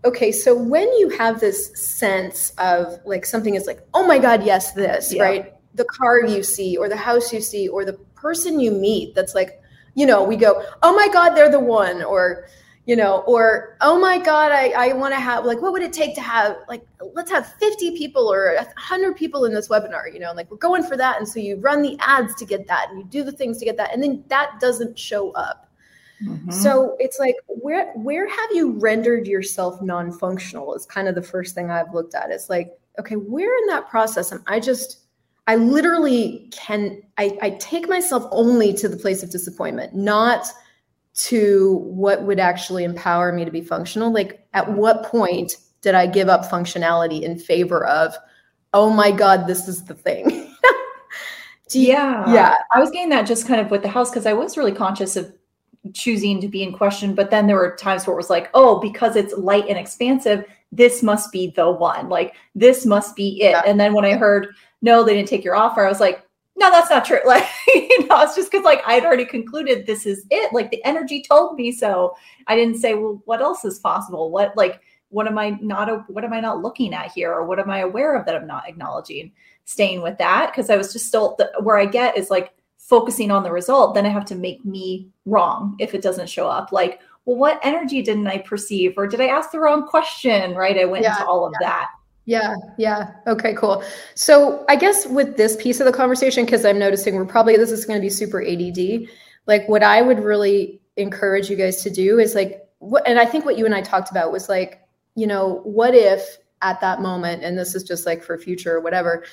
okay 0.03 0.31
so 0.31 0.55
when 0.55 0.91
you 0.97 1.09
have 1.09 1.39
this 1.39 1.79
sense 1.79 2.53
of 2.57 2.99
like 3.05 3.23
something 3.23 3.53
is 3.53 3.67
like 3.67 3.85
oh 3.93 4.05
my 4.05 4.17
god 4.17 4.43
yes 4.43 4.71
this 4.71 5.13
yeah. 5.13 5.23
right? 5.23 5.53
The 5.75 5.85
car 5.85 6.25
you 6.25 6.41
see 6.41 6.75
or 6.75 6.89
the 6.89 6.97
house 6.97 7.31
you 7.31 7.39
see 7.39 7.67
or 7.67 7.85
the 7.85 7.93
person 8.15 8.59
you 8.59 8.71
meet 8.71 9.13
that's 9.13 9.35
like 9.35 9.60
you 9.95 10.05
know 10.05 10.23
we 10.23 10.35
go 10.35 10.63
oh 10.83 10.95
my 10.95 11.07
god 11.09 11.31
they're 11.31 11.51
the 11.51 11.59
one 11.59 12.03
or 12.03 12.47
you 12.85 12.95
know 12.95 13.19
or 13.27 13.77
oh 13.81 13.99
my 13.99 14.17
god 14.17 14.51
i, 14.51 14.69
I 14.69 14.93
want 14.93 15.13
to 15.13 15.19
have 15.19 15.45
like 15.45 15.61
what 15.61 15.71
would 15.71 15.81
it 15.81 15.93
take 15.93 16.15
to 16.15 16.21
have 16.21 16.57
like 16.67 16.85
let's 17.13 17.29
have 17.31 17.53
50 17.55 17.97
people 17.97 18.31
or 18.31 18.55
100 18.55 19.15
people 19.15 19.45
in 19.45 19.53
this 19.53 19.67
webinar 19.67 20.11
you 20.11 20.19
know 20.19 20.33
like 20.33 20.49
we're 20.49 20.57
going 20.57 20.83
for 20.83 20.97
that 20.97 21.17
and 21.17 21.27
so 21.27 21.39
you 21.39 21.57
run 21.57 21.81
the 21.81 21.97
ads 21.99 22.33
to 22.35 22.45
get 22.45 22.67
that 22.67 22.87
and 22.89 22.99
you 22.99 23.05
do 23.05 23.23
the 23.23 23.31
things 23.31 23.57
to 23.59 23.65
get 23.65 23.77
that 23.77 23.93
and 23.93 24.01
then 24.01 24.23
that 24.27 24.59
doesn't 24.59 24.97
show 24.97 25.31
up 25.31 25.67
Mm-hmm. 26.23 26.51
So 26.51 26.95
it's 26.99 27.19
like 27.19 27.35
where 27.47 27.91
where 27.93 28.27
have 28.29 28.49
you 28.53 28.71
rendered 28.71 29.27
yourself 29.27 29.81
non-functional 29.81 30.75
is 30.75 30.85
kind 30.85 31.07
of 31.07 31.15
the 31.15 31.21
first 31.21 31.55
thing 31.55 31.71
I've 31.71 31.93
looked 31.93 32.13
at. 32.13 32.29
It's 32.29 32.49
like, 32.49 32.77
okay, 32.99 33.15
where 33.15 33.57
in 33.57 33.67
that 33.67 33.89
process 33.89 34.31
am 34.31 34.43
I 34.45 34.59
just 34.59 35.00
I 35.51 35.55
literally 35.55 36.47
can 36.53 37.01
I, 37.17 37.37
I 37.41 37.49
take 37.59 37.89
myself 37.89 38.25
only 38.31 38.71
to 38.75 38.87
the 38.87 38.95
place 38.95 39.21
of 39.21 39.31
disappointment, 39.31 39.93
not 39.93 40.47
to 41.15 41.73
what 41.83 42.23
would 42.23 42.39
actually 42.39 42.85
empower 42.85 43.33
me 43.33 43.43
to 43.43 43.51
be 43.51 43.59
functional. 43.59 44.13
Like 44.13 44.47
at 44.53 44.71
what 44.71 45.03
point 45.03 45.57
did 45.81 45.93
I 45.93 46.07
give 46.07 46.29
up 46.29 46.49
functionality 46.49 47.23
in 47.23 47.37
favor 47.37 47.85
of, 47.85 48.15
oh 48.71 48.91
my 48.91 49.11
God, 49.11 49.45
this 49.45 49.67
is 49.67 49.83
the 49.83 49.93
thing? 49.93 50.29
you, 51.73 51.81
yeah. 51.81 52.33
Yeah. 52.33 52.55
I 52.73 52.79
was 52.79 52.89
getting 52.89 53.09
that 53.09 53.27
just 53.27 53.45
kind 53.45 53.59
of 53.59 53.69
with 53.71 53.81
the 53.81 53.89
house 53.89 54.09
because 54.09 54.25
I 54.25 54.31
was 54.31 54.55
really 54.55 54.71
conscious 54.71 55.17
of 55.17 55.33
choosing 55.93 56.39
to 56.39 56.47
be 56.47 56.63
in 56.63 56.71
question. 56.71 57.13
But 57.13 57.29
then 57.29 57.47
there 57.47 57.57
were 57.57 57.75
times 57.75 58.07
where 58.07 58.13
it 58.13 58.17
was 58.17 58.29
like, 58.29 58.49
oh, 58.53 58.79
because 58.79 59.17
it's 59.17 59.33
light 59.33 59.65
and 59.67 59.77
expansive, 59.77 60.45
this 60.71 61.03
must 61.03 61.29
be 61.33 61.49
the 61.49 61.69
one. 61.69 62.07
Like 62.07 62.35
this 62.55 62.85
must 62.85 63.17
be 63.17 63.41
it. 63.41 63.49
Yeah. 63.49 63.63
And 63.65 63.77
then 63.77 63.93
when 63.93 64.05
I 64.05 64.13
heard, 64.13 64.47
no, 64.81 65.03
they 65.03 65.13
didn't 65.13 65.29
take 65.29 65.43
your 65.43 65.55
offer, 65.55 65.85
I 65.85 65.89
was 65.89 65.99
like, 65.99 66.25
no, 66.57 66.69
that's 66.69 66.89
not 66.89 67.05
true. 67.05 67.19
Like, 67.25 67.47
you 67.67 68.07
know, 68.07 68.21
it's 68.21 68.35
just 68.35 68.51
because 68.51 68.65
like 68.65 68.81
I'd 68.85 69.05
already 69.05 69.25
concluded 69.25 69.85
this 69.85 70.05
is 70.05 70.25
it. 70.29 70.53
Like 70.53 70.69
the 70.69 70.83
energy 70.83 71.21
told 71.21 71.55
me 71.55 71.71
so. 71.71 72.15
I 72.47 72.55
didn't 72.55 72.77
say, 72.77 72.93
well, 72.93 73.21
what 73.25 73.41
else 73.41 73.65
is 73.65 73.79
possible? 73.79 74.31
What 74.31 74.55
like 74.55 74.81
what 75.09 75.27
am 75.27 75.37
I 75.37 75.51
not 75.61 76.09
what 76.09 76.23
am 76.23 76.33
I 76.33 76.39
not 76.39 76.61
looking 76.61 76.93
at 76.93 77.11
here? 77.11 77.31
Or 77.31 77.45
what 77.45 77.59
am 77.59 77.69
I 77.69 77.79
aware 77.79 78.15
of 78.15 78.25
that 78.25 78.35
I'm 78.35 78.47
not 78.47 78.67
acknowledging? 78.67 79.31
Staying 79.65 80.01
with 80.01 80.17
that 80.17 80.51
because 80.51 80.69
I 80.69 80.77
was 80.77 80.91
just 80.91 81.07
still 81.07 81.35
the, 81.37 81.51
where 81.61 81.77
I 81.77 81.85
get 81.85 82.17
is 82.17 82.29
like 82.29 82.53
focusing 82.77 83.31
on 83.31 83.43
the 83.43 83.51
result, 83.51 83.93
then 83.93 84.05
I 84.05 84.09
have 84.09 84.25
to 84.25 84.35
make 84.35 84.65
me 84.65 85.07
wrong 85.25 85.75
if 85.79 85.93
it 85.93 86.01
doesn't 86.01 86.29
show 86.29 86.47
up. 86.47 86.71
Like, 86.71 86.99
well, 87.25 87.37
what 87.37 87.59
energy 87.63 88.01
didn't 88.01 88.27
I 88.27 88.39
perceive? 88.39 88.95
Or 88.97 89.07
did 89.07 89.21
I 89.21 89.27
ask 89.27 89.51
the 89.51 89.59
wrong 89.59 89.87
question? 89.87 90.55
Right. 90.55 90.77
I 90.77 90.85
went 90.85 91.03
yeah, 91.03 91.13
into 91.13 91.25
all 91.25 91.45
of 91.45 91.53
yeah. 91.61 91.67
that. 91.69 91.91
Yeah, 92.25 92.55
yeah. 92.77 93.13
Okay, 93.27 93.53
cool. 93.55 93.83
So 94.15 94.63
I 94.69 94.75
guess 94.75 95.07
with 95.07 95.37
this 95.37 95.55
piece 95.57 95.79
of 95.79 95.85
the 95.85 95.91
conversation, 95.93 96.45
because 96.45 96.65
I'm 96.65 96.77
noticing 96.77 97.15
we're 97.15 97.25
probably 97.25 97.57
this 97.57 97.71
is 97.71 97.85
going 97.85 97.97
to 97.97 98.01
be 98.01 98.09
super 98.09 98.41
ADD. 98.43 99.09
Like, 99.47 99.67
what 99.67 99.83
I 99.83 100.01
would 100.01 100.19
really 100.23 100.81
encourage 100.97 101.49
you 101.49 101.55
guys 101.55 101.81
to 101.83 101.89
do 101.89 102.19
is 102.19 102.35
like, 102.35 102.61
what, 102.79 103.07
and 103.07 103.19
I 103.19 103.25
think 103.25 103.45
what 103.45 103.57
you 103.57 103.65
and 103.65 103.73
I 103.73 103.81
talked 103.81 104.11
about 104.11 104.31
was 104.31 104.49
like, 104.49 104.81
you 105.15 105.25
know, 105.27 105.61
what 105.63 105.95
if 105.95 106.37
at 106.61 106.79
that 106.81 107.01
moment, 107.01 107.43
and 107.43 107.57
this 107.57 107.73
is 107.73 107.83
just 107.83 108.05
like 108.05 108.23
for 108.23 108.37
future 108.37 108.75
or 108.75 108.81
whatever, 108.81 109.23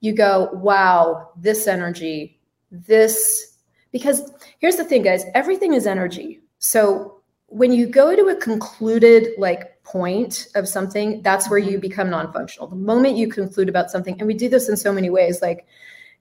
you 0.00 0.12
go, 0.14 0.48
wow, 0.52 1.30
this 1.36 1.66
energy 1.66 2.38
this 2.70 3.58
because 3.92 4.30
here's 4.58 4.76
the 4.76 4.84
thing 4.84 5.02
guys 5.02 5.24
everything 5.34 5.72
is 5.72 5.86
energy 5.86 6.40
so 6.58 7.20
when 7.46 7.72
you 7.72 7.86
go 7.86 8.14
to 8.16 8.26
a 8.28 8.36
concluded 8.36 9.28
like 9.38 9.65
point 9.86 10.48
of 10.56 10.68
something 10.68 11.22
that's 11.22 11.48
where 11.48 11.58
you 11.58 11.72
mm-hmm. 11.72 11.80
become 11.80 12.10
non-functional. 12.10 12.68
The 12.68 12.76
moment 12.76 13.16
you 13.16 13.28
conclude 13.28 13.68
about 13.68 13.90
something 13.90 14.16
and 14.18 14.26
we 14.26 14.34
do 14.34 14.48
this 14.48 14.68
in 14.68 14.76
so 14.76 14.92
many 14.92 15.10
ways 15.10 15.40
like 15.40 15.66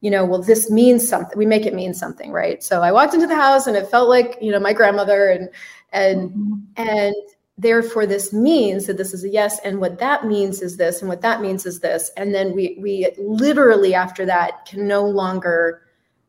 you 0.02 0.12
know 0.12 0.24
well 0.24 0.42
this 0.42 0.70
means 0.70 1.08
something 1.08 1.38
we 1.38 1.46
make 1.46 1.66
it 1.66 1.74
mean 1.74 1.94
something 1.94 2.32
right? 2.32 2.64
So 2.64 2.82
i 2.82 2.92
walked 2.92 3.14
into 3.14 3.28
the 3.28 3.36
house 3.36 3.68
and 3.68 3.76
it 3.76 3.88
felt 3.88 4.08
like 4.08 4.38
you 4.40 4.52
know 4.52 4.60
my 4.60 4.74
grandmother 4.74 5.30
and 5.30 5.50
and 5.92 6.30
mm-hmm. 6.30 6.54
and 6.78 7.16
therefore 7.58 8.06
this 8.06 8.32
means 8.32 8.86
that 8.86 8.98
this 8.98 9.14
is 9.14 9.24
a 9.24 9.30
yes 9.30 9.60
and 9.66 9.80
what 9.80 9.98
that 9.98 10.26
means 10.26 10.62
is 10.62 10.78
this 10.78 11.02
and 11.02 11.10
what 11.10 11.22
that 11.22 11.42
means 11.42 11.66
is 11.66 11.80
this 11.80 12.12
and 12.18 12.36
then 12.36 12.54
we 12.56 12.78
we 12.80 13.10
literally 13.18 13.96
after 13.96 14.26
that 14.26 14.66
can 14.66 14.88
no 14.88 15.04
longer 15.04 15.82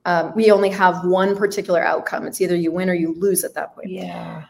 um, 0.06 0.32
we 0.36 0.52
only 0.52 0.70
have 0.70 1.04
one 1.04 1.36
particular 1.36 1.84
outcome. 1.84 2.28
It's 2.28 2.40
either 2.40 2.54
you 2.54 2.70
win 2.70 2.88
or 2.88 2.94
you 2.94 3.14
lose 3.14 3.42
at 3.42 3.54
that 3.54 3.74
point. 3.74 3.90
Yeah 3.90 4.44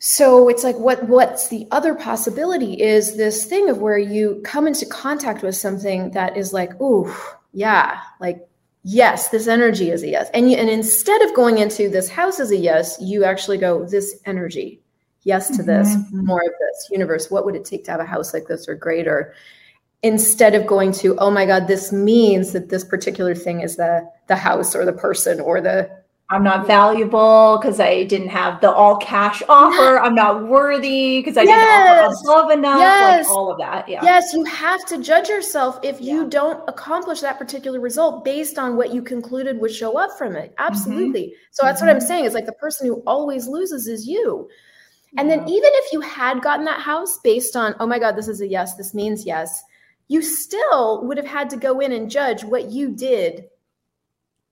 so 0.00 0.48
it's 0.48 0.62
like 0.62 0.76
what 0.76 1.02
what's 1.08 1.48
the 1.48 1.66
other 1.70 1.94
possibility 1.94 2.80
is 2.80 3.16
this 3.16 3.46
thing 3.46 3.68
of 3.68 3.78
where 3.78 3.98
you 3.98 4.40
come 4.44 4.66
into 4.66 4.86
contact 4.86 5.42
with 5.42 5.56
something 5.56 6.12
that 6.12 6.36
is 6.36 6.52
like 6.52 6.80
ooh 6.80 7.12
yeah 7.52 8.00
like 8.20 8.48
yes 8.84 9.28
this 9.28 9.46
energy 9.48 9.90
is 9.90 10.02
a 10.02 10.08
yes. 10.08 10.30
And 10.32 10.50
you, 10.50 10.56
and 10.56 10.70
instead 10.70 11.20
of 11.22 11.34
going 11.34 11.58
into 11.58 11.88
this 11.88 12.08
house 12.08 12.40
is 12.40 12.50
a 12.50 12.56
yes 12.56 12.96
you 13.00 13.24
actually 13.24 13.58
go 13.58 13.84
this 13.84 14.20
energy 14.24 14.80
yes 15.24 15.54
to 15.56 15.62
this 15.62 15.94
mm-hmm. 15.94 16.26
more 16.26 16.40
of 16.40 16.52
this 16.60 16.88
universe. 16.90 17.30
What 17.30 17.44
would 17.44 17.56
it 17.56 17.64
take 17.64 17.84
to 17.84 17.90
have 17.90 18.00
a 18.00 18.06
house 18.06 18.32
like 18.32 18.46
this 18.46 18.68
or 18.68 18.74
greater? 18.74 19.34
Instead 20.02 20.54
of 20.54 20.66
going 20.66 20.92
to 20.92 21.16
oh 21.18 21.30
my 21.30 21.44
god 21.44 21.66
this 21.66 21.92
means 21.92 22.52
that 22.52 22.68
this 22.68 22.84
particular 22.84 23.34
thing 23.34 23.60
is 23.60 23.76
the 23.76 24.08
the 24.28 24.36
house 24.36 24.74
or 24.74 24.84
the 24.84 24.92
person 24.92 25.40
or 25.40 25.60
the 25.60 25.90
I'm 26.30 26.42
not 26.42 26.66
valuable 26.66 27.58
because 27.58 27.80
I 27.80 28.04
didn't 28.04 28.28
have 28.28 28.60
the 28.60 28.70
all 28.70 28.96
cash 28.98 29.42
offer. 29.48 29.98
I'm 29.98 30.14
not 30.14 30.46
worthy 30.46 31.20
because 31.20 31.38
I 31.38 31.42
yes. 31.42 31.58
didn't 31.58 32.12
offer 32.12 32.44
above 32.44 32.58
enough. 32.58 32.80
Yes. 32.80 33.26
Like 33.26 33.34
all 33.34 33.50
of 33.52 33.58
that. 33.58 33.88
Yeah. 33.88 34.04
Yes, 34.04 34.34
you 34.34 34.44
have 34.44 34.84
to 34.86 35.02
judge 35.02 35.30
yourself 35.30 35.78
if 35.82 36.00
yeah. 36.00 36.12
you 36.12 36.28
don't 36.28 36.62
accomplish 36.68 37.22
that 37.22 37.38
particular 37.38 37.80
result 37.80 38.26
based 38.26 38.58
on 38.58 38.76
what 38.76 38.92
you 38.92 39.00
concluded 39.00 39.58
would 39.58 39.72
show 39.72 39.98
up 39.98 40.18
from 40.18 40.36
it. 40.36 40.50
Mm-hmm. 40.50 40.66
Absolutely. 40.66 41.22
Mm-hmm. 41.28 41.44
So 41.52 41.64
that's 41.64 41.80
mm-hmm. 41.80 41.86
what 41.86 41.96
I'm 41.96 42.00
saying. 42.00 42.26
Is 42.26 42.34
like 42.34 42.46
the 42.46 42.52
person 42.52 42.86
who 42.86 43.02
always 43.06 43.48
loses 43.48 43.86
is 43.88 44.06
you. 44.06 44.50
And 45.16 45.30
then 45.30 45.48
even 45.48 45.70
if 45.72 45.92
you 45.94 46.02
had 46.02 46.42
gotten 46.42 46.66
that 46.66 46.82
house 46.82 47.18
based 47.24 47.56
on, 47.56 47.74
oh 47.80 47.86
my 47.86 47.98
God, 47.98 48.16
this 48.16 48.28
is 48.28 48.42
a 48.42 48.46
yes, 48.46 48.76
this 48.76 48.92
means 48.92 49.24
yes, 49.24 49.62
you 50.08 50.20
still 50.20 51.06
would 51.06 51.16
have 51.16 51.26
had 51.26 51.48
to 51.50 51.56
go 51.56 51.80
in 51.80 51.92
and 51.92 52.10
judge 52.10 52.44
what 52.44 52.70
you 52.70 52.90
did 52.90 53.44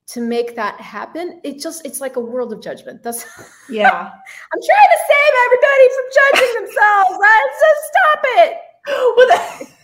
to 0.07 0.21
make 0.21 0.55
that 0.55 0.79
happen 0.79 1.41
it 1.43 1.59
just 1.59 1.85
it's 1.85 1.99
like 1.99 2.15
a 2.15 2.19
world 2.19 2.53
of 2.53 2.61
judgment. 2.61 3.03
That's 3.03 3.25
yeah. 3.69 4.09
I'm 4.09 4.61
trying 4.63 4.91
to 4.91 4.99
save 5.07 5.33
everybody 5.45 5.89
from 5.95 6.05
judging 6.17 6.53
themselves 6.55 7.17
right? 7.19 7.49
So 7.59 7.67
stop 7.87 8.21
it. 8.39 8.57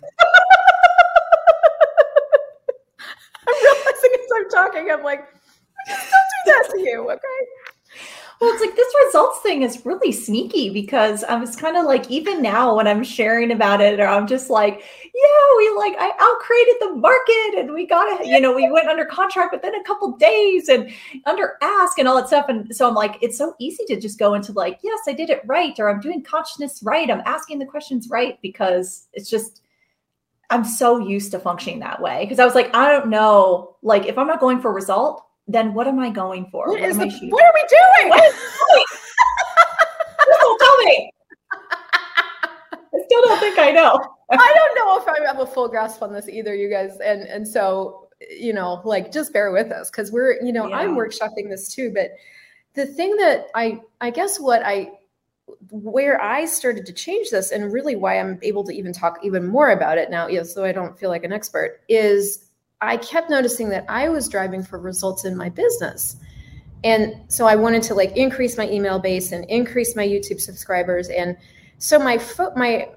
I'm 3.46 3.56
realizing 3.62 4.12
as 4.14 4.32
i'm 4.38 4.50
talking 4.50 4.90
i'm 4.90 5.04
like 5.04 5.28
don't 5.88 6.00
do 6.00 6.40
that 6.46 6.70
to 6.72 6.80
you 6.80 7.12
okay 7.12 7.40
well, 8.44 8.52
it's 8.54 8.62
like 8.62 8.76
this 8.76 8.94
results 9.06 9.40
thing 9.40 9.62
is 9.62 9.86
really 9.86 10.12
sneaky 10.12 10.70
because 10.70 11.24
I 11.24 11.36
was 11.36 11.56
kind 11.56 11.78
of 11.78 11.86
like, 11.86 12.12
even 12.12 12.42
now 12.42 12.76
when 12.76 12.88
I'm 12.88 13.02
sharing 13.02 13.52
about 13.52 13.80
it, 13.80 14.02
or 14.02 14.06
I'm 14.06 14.28
just 14.28 14.50
like, 14.50 14.84
yeah, 15.16 15.58
we 15.58 15.74
like, 15.78 15.96
I 15.98 16.12
out 16.20 16.40
created 16.40 16.76
the 16.82 16.96
market 16.96 17.60
and 17.60 17.74
we 17.74 17.88
got 17.88 18.20
it, 18.20 18.28
you 18.28 18.42
know, 18.42 18.54
we 18.54 18.70
went 18.70 18.90
under 18.90 19.06
contract 19.06 19.54
within 19.54 19.74
a 19.76 19.84
couple 19.86 20.18
days 20.18 20.68
and 20.68 20.92
under 21.26 21.54
ask 21.62 21.98
and 21.98 22.06
all 22.06 22.18
that 22.18 22.28
stuff. 22.28 22.48
And 22.50 22.76
so 22.76 22.86
I'm 22.86 22.96
like, 22.96 23.18
it's 23.22 23.38
so 23.38 23.56
easy 23.60 23.86
to 23.86 23.98
just 23.98 24.20
go 24.20 24.34
into 24.34 24.52
like, 24.52 24.80
yes, 24.84 25.00
I 25.08 25.14
did 25.14 25.30
it 25.30 25.42
right, 25.46 25.74
or 25.80 25.90
I'm 25.90 26.02
doing 26.02 26.22
consciousness 26.22 26.84
right, 26.84 27.10
I'm 27.10 27.24
asking 27.26 27.60
the 27.60 27.66
questions 27.66 28.10
right, 28.10 28.38
because 28.42 29.08
it's 29.14 29.30
just, 29.30 29.62
I'm 30.50 30.66
so 30.66 30.98
used 30.98 31.32
to 31.32 31.40
functioning 31.40 31.80
that 31.80 32.02
way. 32.02 32.26
Because 32.26 32.40
I 32.40 32.46
was 32.46 32.56
like, 32.56 32.76
I 32.76 32.92
don't 32.92 33.08
know, 33.08 33.78
like, 33.84 34.06
if 34.06 34.18
I'm 34.18 34.28
not 34.28 34.42
going 34.42 34.60
for 34.60 34.70
a 34.70 34.74
result, 34.74 35.26
then 35.48 35.74
what 35.74 35.88
am 35.88 36.00
I 36.00 36.10
going 36.10 36.48
for? 36.52 36.68
What, 36.68 36.82
what, 36.82 36.94
the, 36.94 37.30
what 37.30 37.44
are 37.44 37.52
we 37.54 37.66
doing? 37.70 38.10
What 38.10 38.34
don't 40.28 40.60
tell 40.60 40.78
me. 40.86 41.12
I 41.52 43.00
still 43.06 43.22
don't 43.24 43.40
think 43.40 43.60
I 43.60 43.72
know. 43.72 44.00
I 44.30 44.54
don't 44.56 44.76
know 44.76 44.98
if 45.00 45.08
I 45.08 45.26
have 45.26 45.40
a 45.40 45.46
full 45.46 45.68
grasp 45.68 46.02
on 46.02 46.14
this 46.14 46.30
either, 46.30 46.54
you 46.56 46.70
guys. 46.70 46.98
And 47.04 47.24
and 47.24 47.48
so, 47.48 48.10
you 48.30 48.54
know, 48.54 48.82
like 48.86 49.12
just 49.12 49.34
bear 49.34 49.52
with 49.52 49.72
us 49.72 49.90
because 49.90 50.12
we're, 50.12 50.42
you 50.42 50.54
know, 50.54 50.68
yeah. 50.68 50.78
I'm 50.78 50.96
workshopping 50.96 51.50
this 51.50 51.74
too. 51.74 51.92
But 51.94 52.12
the 52.74 52.86
thing 52.86 53.16
that 53.18 53.48
I 53.56 53.82
I 54.02 54.10
guess 54.10 54.40
what 54.40 54.62
I 54.64 54.92
where 55.70 56.22
I 56.22 56.46
started 56.46 56.86
to 56.86 56.94
change 56.94 57.30
this 57.30 57.52
and 57.52 57.74
really 57.74 57.96
why 57.96 58.20
I'm 58.20 58.40
able 58.44 58.64
to 58.64 58.74
even 58.74 58.94
talk 58.94 59.20
even 59.24 59.48
more 59.48 59.72
about 59.72 59.98
it 59.98 60.10
now, 60.10 60.28
yeah, 60.28 60.44
so 60.44 60.64
I 60.64 60.72
don't 60.72 60.98
feel 60.98 61.10
like 61.10 61.26
an 61.26 61.34
expert, 61.34 61.82
is 61.90 62.46
I 62.84 62.98
kept 62.98 63.30
noticing 63.30 63.70
that 63.70 63.86
I 63.88 64.10
was 64.10 64.28
driving 64.28 64.64
for 64.64 64.78
results 64.78 65.26
in 65.26 65.36
my 65.38 65.50
business. 65.50 66.18
And 66.84 67.16
so 67.30 67.46
I 67.46 67.56
wanted 67.56 67.82
to 67.84 67.96
like 67.96 68.16
increase 68.18 68.58
my 68.58 68.70
email 68.70 69.00
base 69.00 69.32
and 69.32 69.46
increase 69.46 69.96
my 69.96 70.06
YouTube 70.06 70.42
subscribers. 70.42 71.08
And 71.10 71.38
so 71.78 71.98
my 71.98 72.18
fo- 72.18 72.54
my 72.56 72.90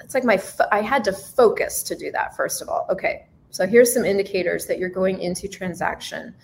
it's 0.00 0.14
like 0.14 0.24
my 0.24 0.36
fo- 0.36 0.68
I 0.70 0.80
had 0.80 1.02
to 1.04 1.12
focus 1.12 1.82
to 1.84 1.96
do 1.96 2.12
that 2.12 2.36
first 2.36 2.62
of 2.62 2.68
all. 2.68 2.86
Okay. 2.88 3.26
So 3.50 3.66
here's 3.66 3.92
some 3.92 4.04
indicators 4.04 4.66
that 4.66 4.78
you're 4.78 4.90
going 4.90 5.20
into 5.20 5.48
transaction 5.48 6.34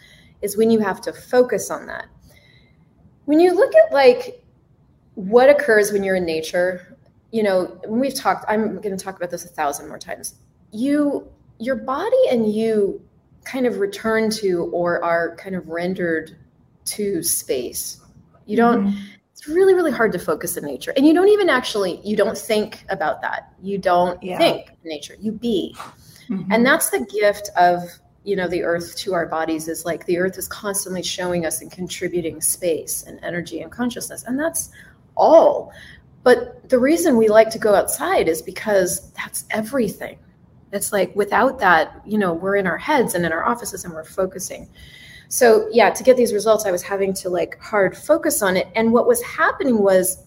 is 0.40 0.56
when 0.56 0.70
you 0.70 0.80
have 0.80 1.00
to 1.02 1.12
focus 1.12 1.70
on 1.70 1.86
that. 1.86 2.06
When 3.26 3.38
you 3.38 3.54
look 3.54 3.72
at 3.74 3.92
like 3.92 4.42
what 5.14 5.48
occurs 5.48 5.92
when 5.92 6.02
you're 6.02 6.16
in 6.16 6.24
nature, 6.24 6.96
you 7.30 7.44
know, 7.44 7.80
we've 7.86 8.14
talked 8.14 8.44
I'm 8.48 8.80
going 8.80 8.96
to 8.96 9.02
talk 9.02 9.16
about 9.16 9.30
this 9.30 9.44
a 9.44 9.48
thousand 9.48 9.88
more 9.88 9.98
times. 9.98 10.34
You 10.72 11.30
your 11.62 11.76
body 11.76 12.16
and 12.28 12.52
you 12.52 13.00
kind 13.44 13.66
of 13.66 13.78
return 13.78 14.30
to 14.30 14.64
or 14.72 15.02
are 15.04 15.36
kind 15.36 15.54
of 15.54 15.68
rendered 15.68 16.36
to 16.84 17.22
space. 17.22 18.00
You 18.46 18.56
don't, 18.56 18.86
mm-hmm. 18.88 18.98
it's 19.30 19.46
really, 19.46 19.74
really 19.74 19.92
hard 19.92 20.12
to 20.12 20.18
focus 20.18 20.56
in 20.56 20.64
nature. 20.64 20.92
And 20.96 21.06
you 21.06 21.14
don't 21.14 21.28
even 21.28 21.48
actually, 21.48 22.00
you 22.04 22.16
don't 22.16 22.36
think 22.36 22.84
about 22.88 23.22
that. 23.22 23.52
You 23.62 23.78
don't 23.78 24.20
yeah. 24.22 24.38
think 24.38 24.70
nature, 24.84 25.16
you 25.20 25.32
be. 25.32 25.76
Mm-hmm. 26.28 26.50
And 26.50 26.66
that's 26.66 26.90
the 26.90 27.06
gift 27.06 27.50
of, 27.56 27.82
you 28.24 28.34
know, 28.34 28.48
the 28.48 28.64
earth 28.64 28.96
to 28.98 29.14
our 29.14 29.26
bodies 29.26 29.68
is 29.68 29.84
like 29.84 30.06
the 30.06 30.18
earth 30.18 30.38
is 30.38 30.48
constantly 30.48 31.02
showing 31.02 31.46
us 31.46 31.60
and 31.60 31.70
contributing 31.70 32.40
space 32.40 33.04
and 33.04 33.20
energy 33.22 33.60
and 33.60 33.70
consciousness. 33.70 34.24
And 34.24 34.38
that's 34.38 34.70
all. 35.16 35.72
But 36.24 36.68
the 36.68 36.78
reason 36.78 37.16
we 37.16 37.28
like 37.28 37.50
to 37.50 37.58
go 37.58 37.74
outside 37.74 38.28
is 38.28 38.42
because 38.42 39.10
that's 39.12 39.44
everything 39.50 40.18
it's 40.72 40.92
like 40.92 41.14
without 41.14 41.58
that, 41.60 42.00
you 42.04 42.18
know, 42.18 42.32
we're 42.32 42.56
in 42.56 42.66
our 42.66 42.78
heads 42.78 43.14
and 43.14 43.24
in 43.24 43.32
our 43.32 43.44
offices 43.44 43.84
and 43.84 43.92
we're 43.92 44.04
focusing. 44.04 44.68
So, 45.28 45.68
yeah, 45.72 45.90
to 45.90 46.02
get 46.02 46.16
these 46.16 46.32
results, 46.32 46.66
I 46.66 46.70
was 46.70 46.82
having 46.82 47.14
to 47.14 47.30
like 47.30 47.58
hard 47.60 47.96
focus 47.96 48.42
on 48.42 48.56
it. 48.56 48.68
And 48.74 48.92
what 48.92 49.06
was 49.06 49.22
happening 49.22 49.78
was 49.78 50.24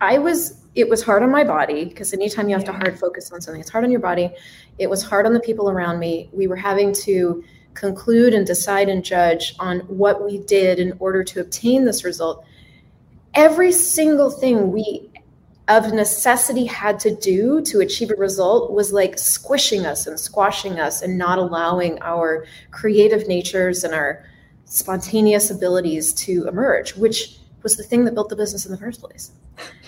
I 0.00 0.18
was, 0.18 0.64
it 0.74 0.88
was 0.88 1.02
hard 1.02 1.22
on 1.22 1.30
my 1.30 1.44
body 1.44 1.84
because 1.84 2.12
anytime 2.12 2.48
you 2.48 2.54
have 2.54 2.64
yeah. 2.64 2.72
to 2.72 2.78
hard 2.78 2.98
focus 2.98 3.32
on 3.32 3.40
something, 3.40 3.60
it's 3.60 3.70
hard 3.70 3.84
on 3.84 3.90
your 3.90 4.00
body. 4.00 4.30
It 4.78 4.88
was 4.88 5.02
hard 5.02 5.26
on 5.26 5.32
the 5.32 5.40
people 5.40 5.70
around 5.70 5.98
me. 5.98 6.28
We 6.32 6.46
were 6.46 6.56
having 6.56 6.92
to 7.04 7.42
conclude 7.74 8.34
and 8.34 8.46
decide 8.46 8.88
and 8.88 9.04
judge 9.04 9.54
on 9.58 9.80
what 9.80 10.24
we 10.24 10.38
did 10.38 10.78
in 10.78 10.94
order 10.98 11.22
to 11.24 11.40
obtain 11.40 11.84
this 11.84 12.04
result. 12.04 12.44
Every 13.34 13.72
single 13.72 14.30
thing 14.30 14.72
we 14.72 15.07
of 15.68 15.92
necessity 15.92 16.64
had 16.64 16.98
to 17.00 17.14
do 17.14 17.60
to 17.62 17.80
achieve 17.80 18.10
a 18.10 18.14
result 18.14 18.72
was 18.72 18.92
like 18.92 19.18
squishing 19.18 19.84
us 19.84 20.06
and 20.06 20.18
squashing 20.18 20.80
us 20.80 21.02
and 21.02 21.18
not 21.18 21.38
allowing 21.38 22.00
our 22.00 22.46
creative 22.70 23.28
natures 23.28 23.84
and 23.84 23.94
our 23.94 24.24
spontaneous 24.64 25.50
abilities 25.50 26.12
to 26.12 26.48
emerge, 26.48 26.94
which 26.96 27.38
was 27.62 27.76
the 27.76 27.82
thing 27.82 28.04
that 28.04 28.14
built 28.14 28.28
the 28.28 28.36
business 28.36 28.64
in 28.64 28.72
the 28.72 28.78
first 28.78 29.00
place. 29.00 29.30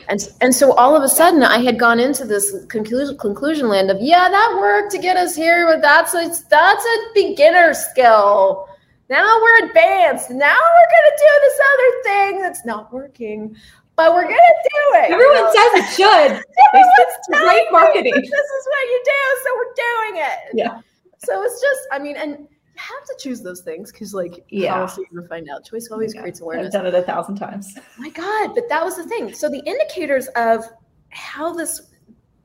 And, 0.08 0.28
and 0.40 0.54
so 0.54 0.72
all 0.72 0.96
of 0.96 1.02
a 1.02 1.08
sudden 1.08 1.42
I 1.42 1.58
had 1.58 1.78
gone 1.78 2.00
into 2.00 2.24
this 2.24 2.64
conclusion, 2.66 3.16
conclusion 3.16 3.68
land 3.68 3.90
of, 3.90 3.98
yeah, 4.00 4.28
that 4.28 4.58
worked 4.60 4.90
to 4.92 4.98
get 4.98 5.16
us 5.16 5.34
here, 5.34 5.66
but 5.66 5.80
that's 5.80 6.14
a, 6.14 6.28
that's 6.48 6.84
a 6.84 6.96
beginner 7.14 7.72
skill. 7.72 8.68
Now 9.08 9.38
we're 9.40 9.66
advanced. 9.66 10.30
Now 10.30 10.56
we're 10.56 10.90
going 10.92 11.10
to 11.10 11.18
do 11.18 11.40
this 11.42 11.60
other 11.72 12.02
thing 12.02 12.42
that's 12.42 12.64
not 12.64 12.92
working 12.92 13.56
but 14.00 14.14
we're 14.14 14.22
gonna 14.22 14.34
do 14.34 14.82
it. 14.94 15.10
Everyone 15.10 15.36
you 15.36 15.42
know? 15.42 15.52
says 15.52 15.70
it 15.74 15.94
should. 15.94 16.44
it's 16.72 17.28
great 17.28 17.70
marketing. 17.70 18.14
This 18.14 18.24
is 18.24 18.66
what 18.66 18.82
you 18.88 19.02
do, 19.04 19.22
so 19.44 19.50
we're 19.56 19.74
doing 19.76 20.22
it. 20.24 20.38
Yeah. 20.54 20.80
So 21.18 21.42
it's 21.42 21.60
just, 21.60 21.80
I 21.92 21.98
mean, 21.98 22.16
and 22.16 22.30
you 22.38 22.48
have 22.76 23.04
to 23.04 23.16
choose 23.18 23.42
those 23.42 23.60
things 23.60 23.92
because, 23.92 24.14
like, 24.14 24.42
yeah, 24.48 24.72
how 24.72 24.80
else 24.80 24.96
are 24.96 25.02
you 25.02 25.06
gonna 25.14 25.28
find 25.28 25.50
out? 25.50 25.66
Choice 25.66 25.90
always 25.92 26.14
yeah. 26.14 26.22
creates 26.22 26.40
awareness. 26.40 26.68
I've 26.68 26.72
done 26.72 26.86
it 26.86 26.94
a 26.94 27.02
thousand 27.02 27.36
times. 27.36 27.74
Oh 27.76 27.82
my 27.98 28.08
God, 28.08 28.54
but 28.54 28.70
that 28.70 28.82
was 28.82 28.96
the 28.96 29.04
thing. 29.04 29.34
So 29.34 29.50
the 29.50 29.62
indicators 29.66 30.28
of 30.28 30.64
how 31.10 31.52
this. 31.52 31.82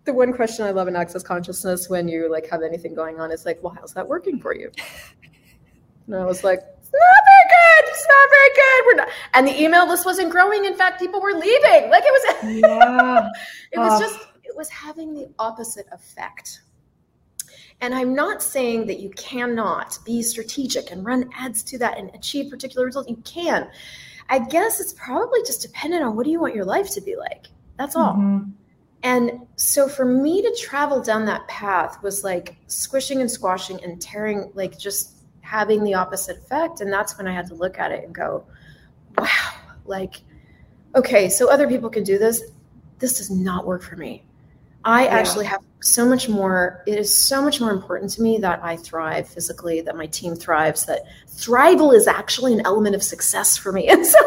The 0.03 0.13
one 0.13 0.33
question 0.33 0.65
I 0.65 0.71
love 0.71 0.88
in 0.89 0.95
access 0.95 1.24
consciousness 1.24 1.89
when 1.89 2.07
you 2.07 2.29
like 2.29 2.47
have 2.51 2.62
anything 2.62 2.93
going 2.93 3.19
on 3.19 3.31
is 3.31 3.43
like, 3.43 3.63
well, 3.63 3.74
how's 3.74 3.93
that 3.93 4.07
working 4.07 4.39
for 4.39 4.53
you? 4.53 4.71
And 6.07 6.15
I 6.15 6.24
was 6.24 6.43
like, 6.43 6.59
not 6.59 7.25
good. 7.55 7.89
It's 7.89 8.07
not 8.07 8.29
very 8.29 8.50
good. 8.55 8.85
We're 8.85 8.95
not. 8.95 9.07
And 9.33 9.47
the 9.47 9.62
email 9.62 9.88
list 9.88 10.05
wasn't 10.05 10.31
growing. 10.31 10.65
In 10.65 10.75
fact, 10.75 11.00
people 11.00 11.21
were 11.21 11.33
leaving. 11.33 11.89
Like 11.89 12.03
it 12.05 12.12
was. 12.12 12.25
Yeah. 12.62 13.29
it 13.71 13.79
was 13.79 14.00
just. 14.00 14.19
It 14.43 14.55
was 14.55 14.69
having 14.69 15.13
the 15.13 15.29
opposite 15.39 15.88
effect. 15.91 16.62
And 17.81 17.93
I'm 17.93 18.15
not 18.15 18.41
saying 18.41 18.88
that 18.88 19.00
you 19.00 19.09
cannot 19.12 20.00
be 20.05 20.21
strategic 20.21 20.91
and 20.91 21.05
run 21.05 21.29
ads 21.35 21.62
to 21.63 21.77
that 21.79 21.97
and 21.97 22.09
achieve 22.13 22.50
particular 22.50 22.85
results. 22.85 23.09
You 23.09 23.17
can. 23.17 23.69
I 24.29 24.39
guess 24.39 24.79
it's 24.79 24.93
probably 24.93 25.41
just 25.45 25.62
dependent 25.62 26.03
on 26.03 26.15
what 26.15 26.25
do 26.25 26.31
you 26.31 26.39
want 26.39 26.55
your 26.55 26.65
life 26.65 26.89
to 26.91 27.01
be 27.01 27.15
like. 27.15 27.47
That's 27.77 27.95
all. 27.95 28.13
Mm-hmm. 28.13 28.51
And 29.03 29.45
so 29.55 29.88
for 29.88 30.05
me 30.05 30.41
to 30.41 30.57
travel 30.59 31.01
down 31.01 31.25
that 31.25 31.47
path 31.47 32.01
was 32.01 32.24
like 32.24 32.55
squishing 32.67 33.21
and 33.21 33.29
squashing 33.29 33.83
and 33.83 34.01
tearing, 34.01 34.51
like 34.55 34.79
just 34.79 35.14
having 35.45 35.83
the 35.83 35.93
opposite 35.93 36.37
effect. 36.37 36.81
And 36.81 36.91
that's 36.91 37.17
when 37.17 37.27
I 37.27 37.33
had 37.33 37.47
to 37.47 37.55
look 37.55 37.79
at 37.79 37.91
it 37.91 38.03
and 38.03 38.13
go, 38.13 38.43
wow, 39.17 39.53
like, 39.85 40.15
okay, 40.95 41.29
so 41.29 41.49
other 41.49 41.67
people 41.67 41.89
can 41.89 42.03
do 42.03 42.17
this. 42.17 42.41
This 42.99 43.19
does 43.19 43.29
not 43.29 43.65
work 43.65 43.83
for 43.83 43.95
me. 43.95 44.25
I 44.83 45.05
yeah. 45.05 45.11
actually 45.11 45.45
have 45.45 45.63
so 45.81 46.05
much 46.05 46.29
more. 46.29 46.83
It 46.87 46.97
is 46.97 47.15
so 47.15 47.41
much 47.41 47.59
more 47.59 47.71
important 47.71 48.11
to 48.11 48.21
me 48.21 48.37
that 48.39 48.63
I 48.63 48.77
thrive 48.77 49.27
physically, 49.27 49.81
that 49.81 49.95
my 49.95 50.05
team 50.07 50.35
thrives, 50.35 50.85
that 50.85 51.03
thrival 51.27 51.93
is 51.93 52.07
actually 52.07 52.53
an 52.53 52.61
element 52.65 52.95
of 52.95 53.03
success 53.03 53.57
for 53.57 53.71
me. 53.71 53.87
And 53.95 54.05
so, 54.05 54.19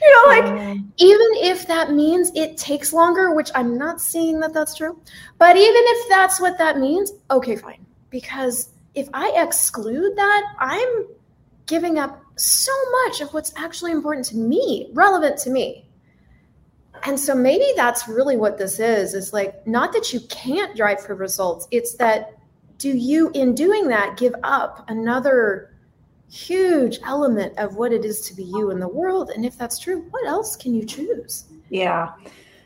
you 0.00 0.14
know, 0.14 0.28
like, 0.28 0.44
mm. 0.44 0.84
even 0.96 1.26
if 1.34 1.66
that 1.66 1.92
means 1.92 2.30
it 2.34 2.56
takes 2.56 2.92
longer, 2.92 3.34
which 3.34 3.50
I'm 3.54 3.76
not 3.76 4.00
seeing 4.00 4.40
that 4.40 4.52
that's 4.52 4.74
true, 4.74 5.00
but 5.38 5.56
even 5.56 5.82
if 5.84 6.08
that's 6.08 6.40
what 6.40 6.58
that 6.58 6.78
means, 6.78 7.12
okay, 7.30 7.56
fine. 7.56 7.84
Because 8.10 8.70
if 8.96 9.08
I 9.12 9.30
exclude 9.36 10.16
that, 10.16 10.42
I'm 10.58 11.06
giving 11.66 11.98
up 11.98 12.24
so 12.36 12.72
much 13.04 13.20
of 13.20 13.32
what's 13.34 13.52
actually 13.56 13.92
important 13.92 14.24
to 14.26 14.36
me, 14.36 14.90
relevant 14.94 15.38
to 15.40 15.50
me. 15.50 15.86
And 17.04 17.20
so 17.20 17.34
maybe 17.34 17.66
that's 17.76 18.08
really 18.08 18.36
what 18.36 18.56
this 18.56 18.80
is 18.80 19.12
is 19.14 19.32
like 19.32 19.64
not 19.66 19.92
that 19.92 20.12
you 20.12 20.20
can't 20.30 20.74
drive 20.74 21.00
for 21.02 21.14
results 21.14 21.68
it's 21.70 21.94
that 21.96 22.38
do 22.78 22.88
you 22.88 23.30
in 23.34 23.54
doing 23.54 23.86
that 23.88 24.16
give 24.16 24.34
up 24.42 24.88
another 24.88 25.74
huge 26.30 26.98
element 27.04 27.56
of 27.58 27.76
what 27.76 27.92
it 27.92 28.04
is 28.04 28.22
to 28.22 28.34
be 28.34 28.44
you 28.44 28.70
in 28.70 28.80
the 28.80 28.88
world? 28.88 29.30
And 29.30 29.44
if 29.44 29.58
that's 29.58 29.78
true 29.78 30.06
what 30.10 30.26
else 30.26 30.56
can 30.56 30.74
you 30.74 30.84
choose? 30.84 31.44
Yeah. 31.68 32.12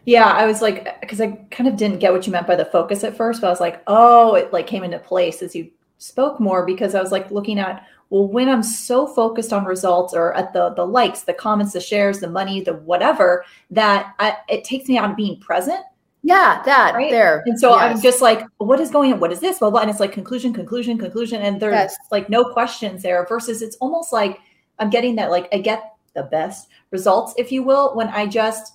Yeah 0.05 0.29
i 0.29 0.47
was 0.47 0.63
like 0.63 1.01
because 1.01 1.21
i 1.21 1.33
kind 1.51 1.69
of 1.69 1.77
didn't 1.77 1.99
get 1.99 2.13
what 2.13 2.27
you 2.27 2.33
meant 2.33 2.47
by 2.47 2.57
the 2.57 2.65
focus 2.65 3.05
at 3.05 3.17
first 3.17 3.41
but 3.41 3.49
i 3.49 3.51
was 3.51 3.61
like 3.61 3.83
oh 3.89 4.35
it 4.35 4.53
like 4.53 4.67
came 4.67 4.85
into 4.85 4.99
place 4.99 5.43
as 5.43 5.55
you 5.55 5.71
spoke 6.01 6.41
more 6.41 6.67
because 6.67 6.95
i 6.95 7.01
was 7.01 7.13
like 7.13 7.31
looking 7.31 7.59
at 7.59 7.87
well, 8.11 8.27
when 8.27 8.49
I'm 8.49 8.65
so 8.65 9.07
focused 9.07 9.53
on 9.53 9.65
results 9.65 10.15
or 10.15 10.35
at 10.35 10.53
the 10.53 10.71
the 10.71 10.85
likes, 10.85 11.23
the 11.23 11.33
comments, 11.33 11.73
the 11.73 11.81
shares, 11.81 12.19
the 12.19 12.29
money, 12.29 12.61
the 12.61 12.75
whatever, 12.75 13.45
that 13.71 14.15
I, 14.19 14.37
it 14.49 14.65
takes 14.65 14.89
me 14.89 14.99
out 14.99 15.11
of 15.11 15.17
being 15.17 15.39
present. 15.41 15.81
Yeah, 16.23 16.61
that 16.65 16.95
right 16.95 17.11
there. 17.11 17.43
And 17.47 17.59
so 17.59 17.71
yes. 17.71 17.97
I'm 17.97 18.03
just 18.03 18.21
like, 18.21 18.45
what 18.59 18.81
is 18.81 18.91
going 18.91 19.13
on? 19.13 19.21
What 19.21 19.33
is 19.33 19.39
this? 19.39 19.61
Blah 19.61 19.71
blah. 19.71 19.81
And 19.81 19.91
it's 19.91 20.01
like 20.01 20.13
conclusion, 20.13 20.53
conclusion, 20.53 20.99
conclusion, 20.99 21.41
and 21.41 21.61
there's 21.61 21.73
yes. 21.73 21.97
like 22.11 22.29
no 22.29 22.45
questions 22.45 23.03
there. 23.03 23.25
Versus, 23.27 23.63
it's 23.63 23.77
almost 23.77 24.13
like 24.13 24.41
I'm 24.81 24.91
getting 24.91 25.15
that 25.17 25.31
like 25.31 25.49
I 25.53 25.59
get 25.59 25.95
the 26.15 26.25
best 26.25 26.69
results, 26.91 27.33
if 27.39 27.53
you 27.53 27.63
will, 27.63 27.95
when 27.95 28.09
I 28.09 28.27
just 28.27 28.75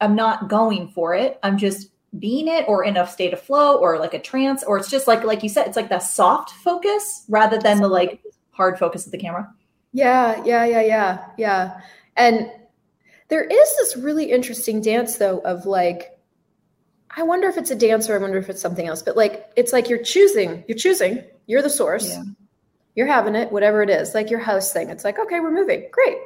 I'm 0.00 0.16
not 0.16 0.48
going 0.48 0.88
for 0.88 1.14
it. 1.14 1.38
I'm 1.44 1.56
just 1.56 1.91
being 2.18 2.48
it 2.48 2.64
or 2.68 2.84
in 2.84 2.96
a 2.96 3.06
state 3.06 3.32
of 3.32 3.40
flow 3.40 3.76
or 3.76 3.98
like 3.98 4.12
a 4.12 4.18
trance 4.18 4.62
or 4.64 4.76
it's 4.76 4.90
just 4.90 5.06
like 5.06 5.24
like 5.24 5.42
you 5.42 5.48
said 5.48 5.66
it's 5.66 5.76
like 5.76 5.88
the 5.88 5.98
soft 5.98 6.50
focus 6.50 7.24
rather 7.28 7.58
than 7.58 7.80
the 7.80 7.88
like 7.88 8.20
hard 8.52 8.78
focus 8.78 9.06
of 9.06 9.12
the 9.12 9.18
camera. 9.18 9.52
Yeah, 9.92 10.42
yeah, 10.44 10.64
yeah, 10.64 10.80
yeah, 10.80 11.24
yeah. 11.36 11.80
And 12.16 12.50
there 13.28 13.44
is 13.44 13.76
this 13.76 13.96
really 13.96 14.30
interesting 14.30 14.80
dance 14.80 15.16
though 15.16 15.38
of 15.40 15.66
like, 15.66 16.18
I 17.14 17.22
wonder 17.22 17.48
if 17.48 17.58
it's 17.58 17.70
a 17.70 17.76
dance 17.76 18.08
or 18.08 18.14
I 18.14 18.18
wonder 18.18 18.38
if 18.38 18.48
it's 18.48 18.60
something 18.60 18.86
else. 18.86 19.02
But 19.02 19.16
like, 19.16 19.50
it's 19.56 19.72
like 19.72 19.88
you're 19.88 20.02
choosing, 20.02 20.64
you're 20.66 20.78
choosing, 20.78 21.22
you're 21.46 21.62
the 21.62 21.70
source, 21.70 22.08
yeah. 22.08 22.22
you're 22.94 23.06
having 23.06 23.34
it, 23.34 23.52
whatever 23.52 23.82
it 23.82 23.90
is, 23.90 24.14
like 24.14 24.30
your 24.30 24.40
house 24.40 24.72
thing. 24.72 24.88
It's 24.88 25.04
like, 25.04 25.18
okay, 25.18 25.40
we're 25.40 25.50
moving, 25.50 25.88
great. 25.90 26.18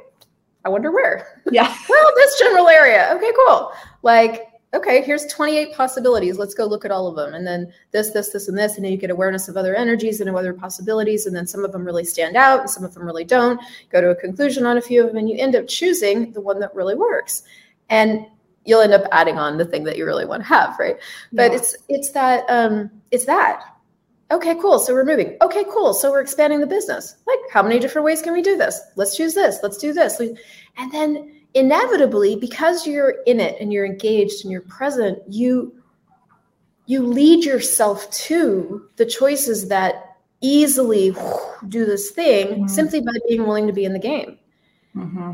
I 0.63 0.69
wonder 0.69 0.91
where. 0.91 1.41
Yeah. 1.49 1.73
well, 1.89 2.11
this 2.15 2.39
general 2.39 2.67
area. 2.69 3.13
Okay, 3.15 3.31
cool. 3.45 3.71
Like 4.03 4.47
okay, 4.73 5.01
here's 5.01 5.25
28 5.27 5.73
possibilities. 5.73 6.37
Let's 6.37 6.53
go 6.53 6.65
look 6.65 6.85
at 6.85 6.91
all 6.91 7.07
of 7.07 7.15
them. 7.15 7.33
And 7.33 7.47
then 7.47 7.71
this, 7.91 8.11
this, 8.11 8.29
this, 8.29 8.47
and 8.47 8.57
this. 8.57 8.75
And 8.75 8.83
then 8.83 8.91
you 8.91 8.97
get 8.97 9.09
awareness 9.09 9.47
of 9.47 9.57
other 9.57 9.75
energies 9.75 10.19
and 10.19 10.29
other 10.29 10.53
possibilities. 10.53 11.25
And 11.25 11.35
then 11.35 11.47
some 11.47 11.63
of 11.63 11.71
them 11.71 11.85
really 11.85 12.03
stand 12.03 12.35
out 12.35 12.61
and 12.61 12.69
some 12.69 12.83
of 12.83 12.93
them 12.93 13.03
really 13.03 13.23
don't. 13.23 13.59
Go 13.89 14.01
to 14.01 14.09
a 14.09 14.15
conclusion 14.15 14.65
on 14.65 14.77
a 14.77 14.81
few 14.81 15.01
of 15.01 15.07
them. 15.07 15.17
And 15.17 15.29
you 15.29 15.37
end 15.37 15.55
up 15.55 15.67
choosing 15.67 16.33
the 16.33 16.41
one 16.41 16.59
that 16.59 16.75
really 16.75 16.95
works. 16.95 17.43
And 17.89 18.25
you'll 18.65 18.81
end 18.81 18.93
up 18.93 19.03
adding 19.11 19.37
on 19.37 19.57
the 19.57 19.65
thing 19.65 19.85
that 19.85 19.97
you 19.97 20.05
really 20.05 20.25
want 20.25 20.43
to 20.43 20.47
have, 20.47 20.77
right? 20.77 20.97
But 21.31 21.51
yeah. 21.51 21.57
it's 21.57 21.75
it's 21.87 22.11
that 22.11 22.43
um 22.49 22.91
it's 23.11 23.25
that. 23.25 23.63
Okay, 24.29 24.55
cool. 24.55 24.77
So 24.79 24.93
we're 24.93 25.05
moving. 25.05 25.37
Okay, 25.41 25.63
cool. 25.71 25.93
So 25.93 26.11
we're 26.11 26.19
expanding 26.19 26.59
the 26.59 26.67
business. 26.67 27.15
Like, 27.25 27.39
how 27.49 27.63
many 27.63 27.79
different 27.79 28.03
ways 28.03 28.21
can 28.21 28.33
we 28.33 28.41
do 28.41 28.57
this? 28.57 28.81
Let's 28.97 29.15
choose 29.15 29.33
this. 29.33 29.59
Let's 29.63 29.77
do 29.77 29.93
this. 29.93 30.19
And 30.19 30.91
then 30.91 31.36
inevitably 31.53 32.35
because 32.35 32.85
you're 32.85 33.15
in 33.25 33.39
it 33.39 33.59
and 33.59 33.71
you're 33.73 33.85
engaged 33.85 34.43
and 34.43 34.51
you're 34.51 34.61
present 34.61 35.19
you 35.27 35.73
you 36.85 37.05
lead 37.05 37.43
yourself 37.43 38.09
to 38.11 38.87
the 38.95 39.05
choices 39.05 39.67
that 39.67 40.17
easily 40.41 41.15
do 41.67 41.85
this 41.85 42.11
thing 42.11 42.47
mm-hmm. 42.47 42.67
simply 42.67 43.01
by 43.01 43.11
being 43.27 43.43
willing 43.43 43.67
to 43.67 43.73
be 43.73 43.85
in 43.85 43.93
the 43.93 43.99
game 43.99 44.37
mm-hmm 44.95 45.33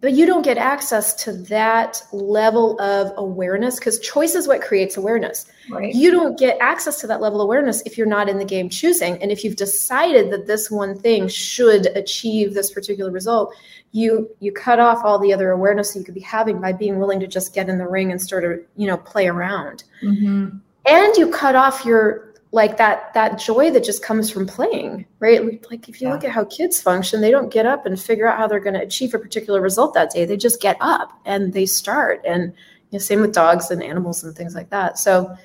but 0.00 0.12
you 0.12 0.26
don't 0.26 0.42
get 0.42 0.58
access 0.58 1.14
to 1.24 1.32
that 1.32 2.02
level 2.12 2.80
of 2.80 3.12
awareness 3.16 3.78
because 3.78 3.98
choice 3.98 4.34
is 4.34 4.46
what 4.46 4.60
creates 4.60 4.96
awareness. 4.96 5.46
Right. 5.70 5.94
You 5.94 6.10
don't 6.10 6.38
get 6.38 6.58
access 6.60 7.00
to 7.00 7.06
that 7.08 7.20
level 7.20 7.40
of 7.40 7.44
awareness 7.44 7.82
if 7.82 7.98
you're 7.98 8.06
not 8.06 8.28
in 8.28 8.38
the 8.38 8.44
game 8.44 8.68
choosing. 8.68 9.20
And 9.22 9.30
if 9.30 9.44
you've 9.44 9.56
decided 9.56 10.30
that 10.32 10.46
this 10.46 10.70
one 10.70 10.98
thing 10.98 11.28
should 11.28 11.86
achieve 11.96 12.54
this 12.54 12.70
particular 12.70 13.10
result, 13.10 13.54
you 13.92 14.30
you 14.40 14.52
cut 14.52 14.78
off 14.78 15.04
all 15.04 15.18
the 15.18 15.32
other 15.32 15.50
awareness 15.50 15.92
that 15.92 16.00
you 16.00 16.04
could 16.04 16.14
be 16.14 16.20
having 16.20 16.60
by 16.60 16.72
being 16.72 16.98
willing 16.98 17.20
to 17.20 17.26
just 17.26 17.54
get 17.54 17.68
in 17.68 17.78
the 17.78 17.88
ring 17.88 18.10
and 18.10 18.20
sort 18.20 18.44
of 18.44 18.60
you 18.76 18.86
know 18.86 18.96
play 18.96 19.26
around. 19.26 19.84
Mm-hmm. 20.02 20.58
And 20.86 21.16
you 21.16 21.30
cut 21.30 21.54
off 21.54 21.84
your 21.84 22.28
like 22.52 22.78
that 22.78 23.12
that 23.14 23.38
joy 23.38 23.70
that 23.70 23.84
just 23.84 24.02
comes 24.02 24.30
from 24.30 24.46
playing 24.46 25.04
right 25.18 25.70
like 25.70 25.88
if 25.88 26.00
you 26.00 26.08
yeah. 26.08 26.14
look 26.14 26.24
at 26.24 26.30
how 26.30 26.44
kids 26.46 26.80
function 26.80 27.20
they 27.20 27.30
don't 27.30 27.52
get 27.52 27.66
up 27.66 27.84
and 27.84 28.00
figure 28.00 28.26
out 28.26 28.38
how 28.38 28.46
they're 28.46 28.60
going 28.60 28.74
to 28.74 28.80
achieve 28.80 29.12
a 29.12 29.18
particular 29.18 29.60
result 29.60 29.92
that 29.94 30.10
day 30.10 30.24
they 30.24 30.36
just 30.36 30.60
get 30.60 30.76
up 30.80 31.12
and 31.26 31.52
they 31.52 31.66
start 31.66 32.22
and 32.26 32.54
you 32.90 32.96
know, 32.96 32.98
same 32.98 33.20
with 33.20 33.34
dogs 33.34 33.70
and 33.70 33.82
animals 33.82 34.24
and 34.24 34.34
things 34.34 34.54
like 34.54 34.70
that 34.70 34.98
so 34.98 35.36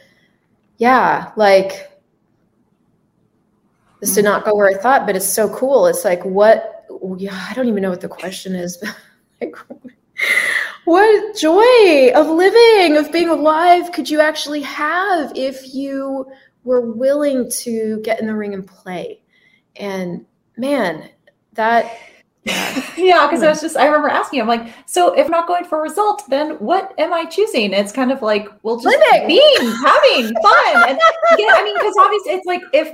yeah 0.78 1.32
like 1.36 1.92
this 4.00 4.16
did 4.16 4.22
mm. 4.22 4.26
not 4.26 4.46
go 4.46 4.56
where 4.56 4.68
i 4.68 4.80
thought 4.80 5.06
but 5.06 5.16
it's 5.16 5.28
so 5.28 5.54
cool 5.56 5.88
it's 5.88 6.06
like 6.06 6.24
what 6.24 6.86
yeah 7.18 7.48
i 7.50 7.54
don't 7.54 7.68
even 7.68 7.82
know 7.82 7.90
what 7.90 8.02
the 8.02 8.08
question 8.08 8.56
is 8.56 8.82
like 9.42 9.56
what 10.86 11.36
joy 11.38 12.12
of 12.16 12.28
living 12.28 12.98
of 12.98 13.12
being 13.12 13.30
alive 13.30 13.92
could 13.92 14.10
you 14.10 14.20
actually 14.20 14.62
have 14.62 15.32
if 15.36 15.74
you 15.74 16.26
were 16.64 16.82
willing 16.82 17.50
to 17.50 18.00
get 18.02 18.20
in 18.20 18.28
the 18.28 18.36
ring 18.36 18.54
and 18.54 18.66
play. 18.66 19.22
And 19.76 20.26
man, 20.58 21.10
that 21.54 21.92
yeah, 22.98 23.26
because 23.26 23.42
I 23.42 23.50
was 23.50 23.62
just 23.62 23.78
I 23.78 23.86
remember 23.86 24.10
asking 24.10 24.42
him 24.42 24.48
like, 24.48 24.68
so 24.86 25.14
if 25.14 25.28
I'm 25.28 25.32
not 25.32 25.48
going 25.48 25.64
for 25.64 25.82
result, 25.82 26.24
then 26.28 26.56
what 26.56 26.94
am 26.98 27.14
I 27.14 27.24
choosing? 27.24 27.72
It's 27.72 27.94
kind 27.94 28.12
of 28.12 28.22
like 28.22 28.50
well, 28.64 28.78
just 28.78 28.98
being 29.26 29.56
having 29.62 30.34
fun, 30.42 30.90
and 30.90 31.00
yeah, 31.38 31.54
I 31.56 31.62
mean, 31.64 31.74
because 31.76 31.96
obviously 31.98 32.34
it's 32.34 32.46
like 32.46 32.62
if 32.74 32.94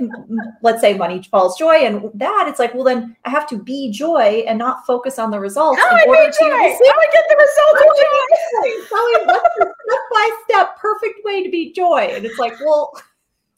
let's 0.62 0.80
say 0.80 0.94
money 0.94 1.20
follows 1.32 1.58
joy, 1.58 1.74
and 1.82 2.12
that 2.14 2.46
it's 2.48 2.60
like 2.60 2.74
well 2.74 2.84
then 2.84 3.16
I 3.24 3.30
have 3.30 3.48
to 3.48 3.58
be 3.58 3.90
joy 3.90 4.44
and 4.46 4.56
not 4.56 4.86
focus 4.86 5.18
on 5.18 5.32
the 5.32 5.40
results. 5.40 5.80
How 5.80 5.88
in 5.90 5.96
I 5.96 6.04
order 6.06 6.30
to 6.30 6.38
joy? 6.38 6.46
How 6.46 6.56
I 6.56 7.08
get 7.12 7.24
the 7.28 7.36
results 7.36 7.80
of 7.80 7.96
joy? 7.98 8.86
Tell 8.88 9.26
what's 9.26 9.54
the 9.58 9.74
step 9.88 10.00
by 10.12 10.30
step 10.44 10.76
perfect 10.78 11.24
way 11.24 11.42
to 11.42 11.50
be 11.50 11.72
joy, 11.72 12.12
and 12.12 12.24
it's 12.24 12.38
like 12.38 12.54
well. 12.60 12.92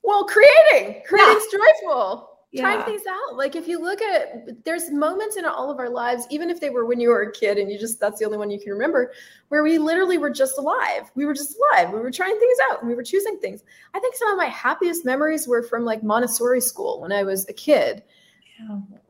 Well, 0.04 0.24
creating, 0.24 1.02
creating's 1.06 1.44
yeah. 1.52 1.60
joyful. 1.84 2.31
Yeah. 2.52 2.62
Trying 2.62 2.84
things 2.84 3.02
out. 3.08 3.36
Like 3.36 3.56
if 3.56 3.66
you 3.66 3.80
look 3.80 4.02
at 4.02 4.62
there's 4.64 4.90
moments 4.90 5.36
in 5.36 5.46
all 5.46 5.70
of 5.70 5.78
our 5.78 5.88
lives, 5.88 6.26
even 6.28 6.50
if 6.50 6.60
they 6.60 6.68
were 6.68 6.84
when 6.84 7.00
you 7.00 7.08
were 7.08 7.22
a 7.22 7.32
kid 7.32 7.56
and 7.56 7.72
you 7.72 7.78
just 7.78 7.98
that's 7.98 8.18
the 8.18 8.26
only 8.26 8.36
one 8.36 8.50
you 8.50 8.60
can 8.60 8.72
remember, 8.72 9.12
where 9.48 9.62
we 9.62 9.78
literally 9.78 10.18
were 10.18 10.30
just 10.30 10.58
alive. 10.58 11.10
We 11.14 11.24
were 11.24 11.32
just 11.32 11.56
alive. 11.56 11.92
We 11.92 12.00
were 12.00 12.10
trying 12.10 12.38
things 12.38 12.58
out 12.70 12.80
and 12.80 12.88
we 12.88 12.94
were 12.94 13.02
choosing 13.02 13.38
things. 13.38 13.62
I 13.94 14.00
think 14.00 14.16
some 14.16 14.28
of 14.30 14.36
my 14.36 14.46
happiest 14.46 15.04
memories 15.04 15.48
were 15.48 15.62
from 15.62 15.86
like 15.86 16.02
Montessori 16.02 16.60
school 16.60 17.00
when 17.00 17.10
I 17.10 17.22
was 17.22 17.48
a 17.48 17.54
kid 17.54 18.02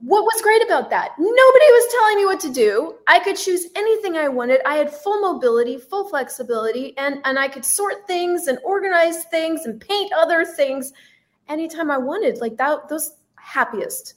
what 0.01 0.23
was 0.23 0.43
great 0.43 0.65
about 0.65 0.91
that? 0.91 1.13
Nobody 1.19 1.35
was 1.37 1.93
telling 1.93 2.17
me 2.17 2.25
what 2.25 2.41
to 2.41 2.53
do. 2.53 2.97
I 3.07 3.21
could 3.21 3.37
choose 3.37 3.67
anything 3.77 4.17
I 4.17 4.29
wanted. 4.29 4.61
I 4.67 4.75
had 4.75 4.93
full 4.93 5.21
mobility, 5.21 5.79
full 5.79 6.09
flexibility, 6.09 6.97
and, 6.99 7.21
and 7.25 7.39
I 7.39 7.49
could 7.49 7.65
sort 7.65 8.07
things 8.07 8.49
and 8.49 8.59
organize 8.65 9.25
things 9.25 9.65
and 9.65 9.81
paint 9.81 10.13
other 10.13 10.45
things 10.45 10.93
anytime 11.49 11.91
I 11.91 11.99
wanted. 11.99 12.39
Like 12.39 12.57
that, 12.57 12.89
those 12.89 13.13
happiest 13.43 14.15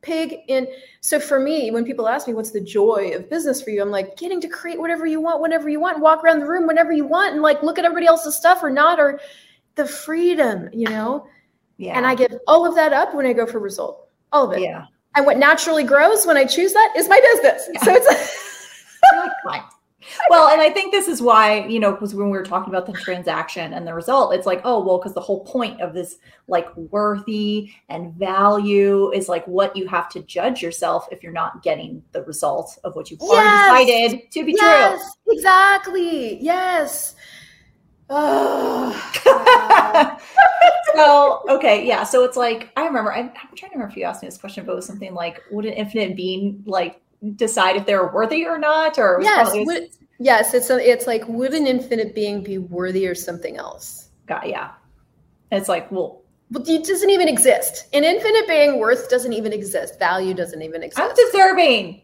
pig 0.00 0.36
in. 0.48 0.68
So 1.00 1.18
for 1.18 1.40
me, 1.40 1.70
when 1.70 1.84
people 1.84 2.08
ask 2.08 2.28
me 2.28 2.34
what's 2.34 2.52
the 2.52 2.60
joy 2.60 3.12
of 3.14 3.28
business 3.28 3.60
for 3.60 3.70
you, 3.70 3.82
I'm 3.82 3.90
like 3.90 4.16
getting 4.16 4.40
to 4.42 4.48
create 4.48 4.78
whatever 4.78 5.06
you 5.06 5.20
want, 5.20 5.40
whenever 5.40 5.68
you 5.68 5.80
want, 5.80 6.00
walk 6.00 6.22
around 6.22 6.40
the 6.40 6.46
room 6.46 6.66
whenever 6.66 6.92
you 6.92 7.04
want, 7.04 7.32
and 7.34 7.42
like 7.42 7.62
look 7.62 7.78
at 7.78 7.84
everybody 7.84 8.06
else's 8.06 8.36
stuff 8.36 8.62
or 8.62 8.70
not, 8.70 9.00
or 9.00 9.20
the 9.74 9.86
freedom, 9.86 10.68
you 10.72 10.88
know? 10.88 11.26
Yeah. 11.78 11.96
And 11.96 12.06
I 12.06 12.14
give 12.14 12.32
all 12.46 12.66
of 12.66 12.74
that 12.76 12.92
up 12.92 13.14
when 13.14 13.26
I 13.26 13.32
go 13.32 13.46
for 13.46 13.58
result 13.58 14.08
all 14.32 14.50
of 14.50 14.56
it. 14.56 14.62
Yeah. 14.62 14.84
And 15.14 15.26
what 15.26 15.38
naturally 15.38 15.84
grows 15.84 16.26
when 16.26 16.36
I 16.36 16.44
choose 16.44 16.72
that 16.72 16.94
is 16.96 17.08
my 17.08 17.20
business. 17.20 17.68
Yeah. 17.72 17.84
So 17.84 17.92
it's 17.94 19.30
fine. 19.44 19.62
Well, 20.30 20.48
and 20.48 20.60
I 20.60 20.70
think 20.70 20.92
this 20.92 21.08
is 21.08 21.20
why, 21.20 21.66
you 21.66 21.80
know, 21.80 21.92
because 21.92 22.14
when 22.14 22.30
we 22.30 22.38
were 22.38 22.44
talking 22.44 22.72
about 22.72 22.86
the 22.86 22.92
transaction 22.92 23.72
and 23.72 23.86
the 23.86 23.94
result, 23.94 24.34
it's 24.34 24.46
like, 24.46 24.60
oh, 24.64 24.84
well, 24.84 24.98
because 24.98 25.14
the 25.14 25.20
whole 25.20 25.44
point 25.44 25.80
of 25.80 25.94
this 25.94 26.18
like 26.46 26.74
worthy 26.76 27.70
and 27.88 28.14
value 28.14 29.10
is 29.12 29.28
like 29.28 29.46
what 29.46 29.76
you 29.76 29.86
have 29.86 30.08
to 30.10 30.22
judge 30.22 30.62
yourself 30.62 31.06
if 31.10 31.22
you're 31.22 31.32
not 31.32 31.62
getting 31.62 32.02
the 32.12 32.22
result 32.22 32.78
of 32.84 32.94
what 32.96 33.10
you've 33.10 33.20
yes. 33.22 33.70
already 33.70 33.86
decided 33.86 34.30
to 34.30 34.44
be 34.44 34.52
yes, 34.52 35.00
true. 35.24 35.34
Exactly. 35.34 36.42
Yes. 36.42 37.14
Oh, 38.10 38.90
so 40.94 41.42
okay, 41.56 41.86
yeah. 41.86 42.04
So 42.04 42.24
it's 42.24 42.38
like 42.38 42.70
I 42.76 42.86
remember. 42.86 43.12
I'm, 43.12 43.26
I'm, 43.26 43.54
trying 43.54 43.70
to 43.70 43.74
remember 43.76 43.90
if 43.90 43.98
you 43.98 44.04
asked 44.04 44.22
me 44.22 44.28
this 44.28 44.38
question, 44.38 44.64
but 44.64 44.72
it 44.72 44.76
was 44.76 44.86
something 44.86 45.12
like, 45.12 45.42
"Would 45.50 45.66
an 45.66 45.74
infinite 45.74 46.16
being 46.16 46.62
like 46.66 47.02
decide 47.36 47.76
if 47.76 47.86
they're 47.86 48.08
worthy 48.08 48.46
or 48.46 48.58
not?" 48.58 48.98
Or 48.98 49.20
yes, 49.22 49.50
would, 49.52 49.88
yes. 50.18 50.54
It's 50.54 50.70
a, 50.70 50.78
it's 50.78 51.06
like, 51.06 51.26
would 51.28 51.54
an 51.54 51.66
infinite 51.66 52.14
being 52.14 52.42
be 52.42 52.58
worthy 52.58 53.06
or 53.06 53.14
something 53.14 53.56
else? 53.56 54.08
God, 54.26 54.44
yeah. 54.46 54.72
It's 55.50 55.68
like, 55.68 55.90
well, 55.90 56.22
but 56.50 56.68
it 56.68 56.84
doesn't 56.84 57.10
even 57.10 57.28
exist. 57.28 57.86
An 57.92 58.04
infinite 58.04 58.46
being 58.46 58.78
worth 58.78 59.08
doesn't 59.08 59.32
even 59.32 59.52
exist. 59.52 59.98
Value 59.98 60.34
doesn't 60.34 60.62
even 60.62 60.82
exist. 60.82 61.00
I'm 61.00 61.14
deserving 61.14 62.02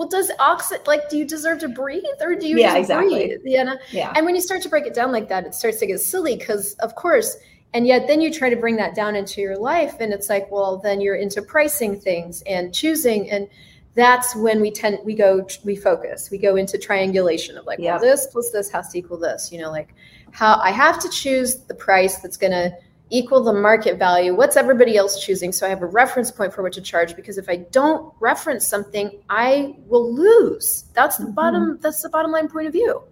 well, 0.00 0.08
does 0.08 0.30
oxygen 0.38 0.82
like 0.86 1.10
do 1.10 1.18
you 1.18 1.26
deserve 1.26 1.58
to 1.58 1.68
breathe 1.68 2.02
or 2.22 2.34
do 2.34 2.48
you 2.48 2.58
yeah, 2.58 2.76
exactly. 2.76 3.26
breathe? 3.26 3.40
You 3.44 3.64
know? 3.64 3.76
Yeah. 3.90 4.10
And 4.16 4.24
when 4.24 4.34
you 4.34 4.40
start 4.40 4.62
to 4.62 4.70
break 4.70 4.86
it 4.86 4.94
down 4.94 5.12
like 5.12 5.28
that, 5.28 5.44
it 5.44 5.54
starts 5.54 5.78
to 5.80 5.86
get 5.86 6.00
silly 6.00 6.36
because 6.36 6.72
of 6.76 6.94
course, 6.94 7.36
and 7.74 7.86
yet 7.86 8.06
then 8.06 8.22
you 8.22 8.32
try 8.32 8.48
to 8.48 8.56
bring 8.56 8.76
that 8.76 8.94
down 8.94 9.14
into 9.14 9.42
your 9.42 9.58
life 9.58 9.96
and 10.00 10.14
it's 10.14 10.30
like, 10.30 10.50
well, 10.50 10.78
then 10.78 11.02
you're 11.02 11.16
into 11.16 11.42
pricing 11.42 12.00
things 12.00 12.42
and 12.46 12.74
choosing 12.74 13.30
and 13.30 13.46
that's 13.94 14.36
when 14.36 14.60
we 14.60 14.70
tend 14.70 14.98
we 15.04 15.14
go 15.14 15.46
we 15.64 15.74
focus 15.74 16.30
we 16.30 16.38
go 16.38 16.56
into 16.56 16.78
triangulation 16.78 17.58
of 17.58 17.66
like 17.66 17.78
yep. 17.78 18.00
well 18.00 18.10
this 18.10 18.26
plus 18.28 18.50
this 18.50 18.70
has 18.70 18.88
to 18.88 18.98
equal 18.98 19.18
this 19.18 19.50
you 19.50 19.60
know 19.60 19.70
like 19.70 19.94
how 20.30 20.60
i 20.60 20.70
have 20.70 21.00
to 21.00 21.08
choose 21.08 21.56
the 21.64 21.74
price 21.74 22.18
that's 22.18 22.36
going 22.36 22.52
to 22.52 22.72
equal 23.10 23.42
the 23.42 23.52
market 23.52 23.98
value. 23.98 24.34
What's 24.34 24.56
everybody 24.56 24.96
else 24.96 25.22
choosing? 25.22 25.52
So 25.52 25.66
I 25.66 25.68
have 25.68 25.82
a 25.82 25.86
reference 25.86 26.30
point 26.30 26.54
for 26.54 26.62
what 26.62 26.72
to 26.74 26.80
charge 26.80 27.16
because 27.16 27.38
if 27.38 27.48
I 27.48 27.56
don't 27.56 28.14
reference 28.20 28.64
something, 28.64 29.10
I 29.28 29.76
will 29.86 30.14
lose. 30.14 30.84
That's 30.94 31.16
the 31.16 31.24
mm-hmm. 31.24 31.34
bottom, 31.34 31.78
that's 31.80 32.02
the 32.02 32.08
bottom 32.08 32.30
line 32.30 32.48
point 32.48 32.66
of 32.66 32.72
view. 32.72 33.02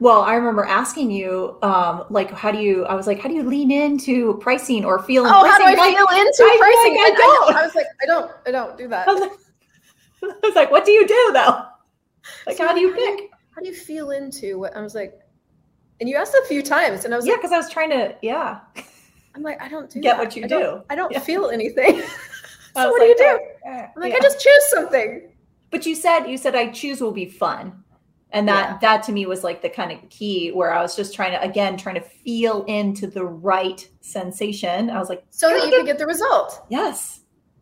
Well, 0.00 0.20
I 0.22 0.34
remember 0.34 0.64
asking 0.64 1.10
you, 1.10 1.58
um, 1.62 2.04
like, 2.08 2.30
how 2.30 2.52
do 2.52 2.58
you? 2.58 2.84
I 2.84 2.94
was 2.94 3.08
like, 3.08 3.20
how 3.20 3.28
do 3.28 3.34
you 3.34 3.42
lean 3.42 3.72
into 3.72 4.34
pricing 4.34 4.84
or 4.84 5.02
feel? 5.02 5.26
Oh, 5.26 5.40
pricing? 5.40 5.50
how 5.50 5.58
do 5.58 5.64
I 5.64 5.92
feel 5.92 6.06
into 6.20 6.42
I, 6.44 6.56
pricing? 6.58 6.98
I, 6.98 7.02
I, 7.02 7.16
don't. 7.16 7.56
I, 7.56 7.62
was 7.64 7.74
like, 7.74 7.86
I 8.00 8.06
don't, 8.06 8.30
I 8.46 8.50
don't 8.52 8.78
do 8.78 8.88
that. 8.88 9.38
I 10.22 10.26
was, 10.26 10.34
like, 10.34 10.44
I 10.44 10.46
was 10.46 10.56
like, 10.56 10.70
what 10.70 10.84
do 10.84 10.92
you 10.92 11.06
do 11.06 11.30
though? 11.32 11.64
Like, 12.46 12.58
so 12.58 12.66
how 12.66 12.74
do 12.74 12.80
you 12.80 12.92
pick? 12.92 13.30
How 13.54 13.62
do 13.62 13.68
you 13.68 13.74
feel 13.74 14.10
into 14.10 14.58
what? 14.58 14.76
I 14.76 14.82
was 14.82 14.94
like, 14.94 15.18
and 16.00 16.08
you 16.08 16.16
asked 16.16 16.34
a 16.34 16.46
few 16.46 16.62
times, 16.62 17.04
and 17.04 17.14
I 17.14 17.16
was 17.16 17.26
yeah, 17.26 17.32
like, 17.32 17.40
because 17.40 17.52
I 17.52 17.56
was 17.56 17.70
trying 17.70 17.90
to, 17.90 18.14
yeah. 18.20 18.60
I'm 19.34 19.42
like, 19.42 19.62
I 19.62 19.68
don't 19.68 19.88
do 19.88 20.00
get 20.00 20.16
that. 20.16 20.24
what 20.24 20.36
you 20.36 20.44
I 20.44 20.48
do. 20.48 20.60
Don't, 20.60 20.84
I 20.90 20.94
don't 20.94 21.12
yeah. 21.12 21.20
feel 21.20 21.48
anything. 21.48 22.02
so 22.74 22.90
what 22.90 23.00
like, 23.00 23.00
do 23.00 23.06
you 23.06 23.16
do? 23.16 23.70
I'm 23.70 23.88
like, 23.96 24.12
yeah. 24.12 24.18
I 24.18 24.20
just 24.20 24.40
choose 24.40 24.70
something. 24.70 25.30
But 25.70 25.86
you 25.86 25.94
said 25.94 26.26
you 26.26 26.38
said 26.38 26.54
I 26.54 26.68
choose 26.68 27.00
will 27.00 27.12
be 27.12 27.26
fun. 27.26 27.84
And 28.30 28.46
that 28.46 28.70
yeah. 28.70 28.78
that 28.80 29.02
to 29.04 29.12
me 29.12 29.26
was 29.26 29.42
like 29.42 29.62
the 29.62 29.70
kind 29.70 29.90
of 29.90 30.06
key 30.10 30.50
where 30.50 30.72
I 30.72 30.82
was 30.82 30.94
just 30.94 31.14
trying 31.14 31.32
to 31.32 31.42
again 31.42 31.76
trying 31.76 31.94
to 31.94 32.00
feel 32.00 32.64
into 32.64 33.06
the 33.06 33.24
right 33.24 33.88
sensation. 34.00 34.90
I 34.90 34.98
was 34.98 35.08
like, 35.08 35.24
so 35.30 35.48
that 35.48 35.64
you 35.64 35.70
can 35.70 35.86
get 35.86 35.98
the 35.98 36.06
result. 36.06 36.64
Yes, 36.68 37.20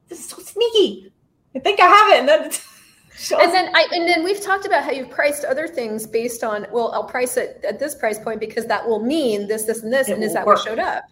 this 0.08 0.20
is 0.20 0.28
so 0.28 0.38
sneaky. 0.38 1.12
I 1.56 1.58
think 1.58 1.80
I 1.80 1.86
have 1.86 2.12
it, 2.12 2.20
and 2.20 2.28
then. 2.28 2.42
and 3.40 3.52
then 3.52 3.74
I 3.74 3.88
and 3.92 4.06
then 4.06 4.22
we've 4.22 4.42
talked 4.42 4.66
about 4.66 4.84
how 4.84 4.90
you've 4.90 5.10
priced 5.10 5.44
other 5.44 5.66
things 5.66 6.06
based 6.06 6.44
on 6.44 6.66
well 6.70 6.92
I'll 6.92 7.04
price 7.04 7.38
it 7.38 7.64
at 7.66 7.78
this 7.78 7.94
price 7.94 8.18
point 8.18 8.40
because 8.40 8.66
that 8.66 8.86
will 8.86 9.02
mean 9.02 9.48
this 9.48 9.62
this 9.62 9.82
and 9.82 9.90
this 9.90 10.10
it 10.10 10.12
and 10.12 10.22
is 10.22 10.34
that 10.34 10.44
work. 10.44 10.58
what 10.58 10.66
showed 10.66 10.78
up 10.78 11.02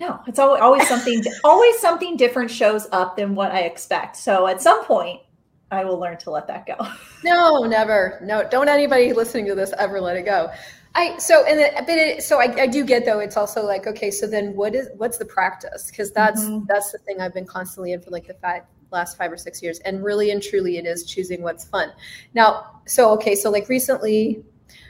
no, 0.00 0.20
it's 0.26 0.38
always, 0.38 0.60
always 0.60 0.88
something, 0.88 1.22
always 1.42 1.78
something 1.78 2.16
different 2.16 2.50
shows 2.50 2.86
up 2.92 3.16
than 3.16 3.34
what 3.34 3.50
I 3.50 3.62
expect. 3.62 4.16
So 4.16 4.46
at 4.46 4.62
some 4.62 4.84
point, 4.84 5.20
I 5.70 5.84
will 5.84 5.98
learn 5.98 6.18
to 6.18 6.30
let 6.30 6.46
that 6.46 6.66
go. 6.66 6.76
No, 7.24 7.64
never. 7.64 8.20
No, 8.22 8.48
don't 8.48 8.68
anybody 8.68 9.12
listening 9.12 9.44
to 9.46 9.56
this 9.56 9.72
ever 9.76 10.00
let 10.00 10.16
it 10.16 10.24
go. 10.24 10.52
I 10.94 11.18
so 11.18 11.44
and 11.44 11.58
then, 11.58 11.74
but 11.78 11.88
it, 11.88 12.22
so 12.22 12.40
I, 12.40 12.62
I 12.62 12.66
do 12.68 12.84
get 12.84 13.04
though. 13.04 13.18
It's 13.18 13.36
also 13.36 13.64
like 13.64 13.88
okay, 13.88 14.12
so 14.12 14.28
then 14.28 14.54
what 14.54 14.76
is 14.76 14.88
what's 14.98 15.18
the 15.18 15.24
practice? 15.24 15.90
Because 15.90 16.12
that's 16.12 16.44
mm-hmm. 16.44 16.64
that's 16.68 16.92
the 16.92 16.98
thing 16.98 17.20
I've 17.20 17.34
been 17.34 17.44
constantly 17.44 17.92
in 17.92 18.00
for 18.00 18.10
like 18.10 18.28
the 18.28 18.34
five 18.34 18.62
last 18.90 19.16
five 19.16 19.32
or 19.32 19.36
six 19.36 19.62
years, 19.62 19.78
and 19.80 20.04
really 20.04 20.30
and 20.30 20.42
truly, 20.42 20.78
it 20.78 20.86
is 20.86 21.04
choosing 21.04 21.42
what's 21.42 21.64
fun. 21.64 21.92
Now, 22.34 22.80
so 22.86 23.10
okay, 23.12 23.34
so 23.34 23.50
like 23.50 23.68
recently, 23.68 24.42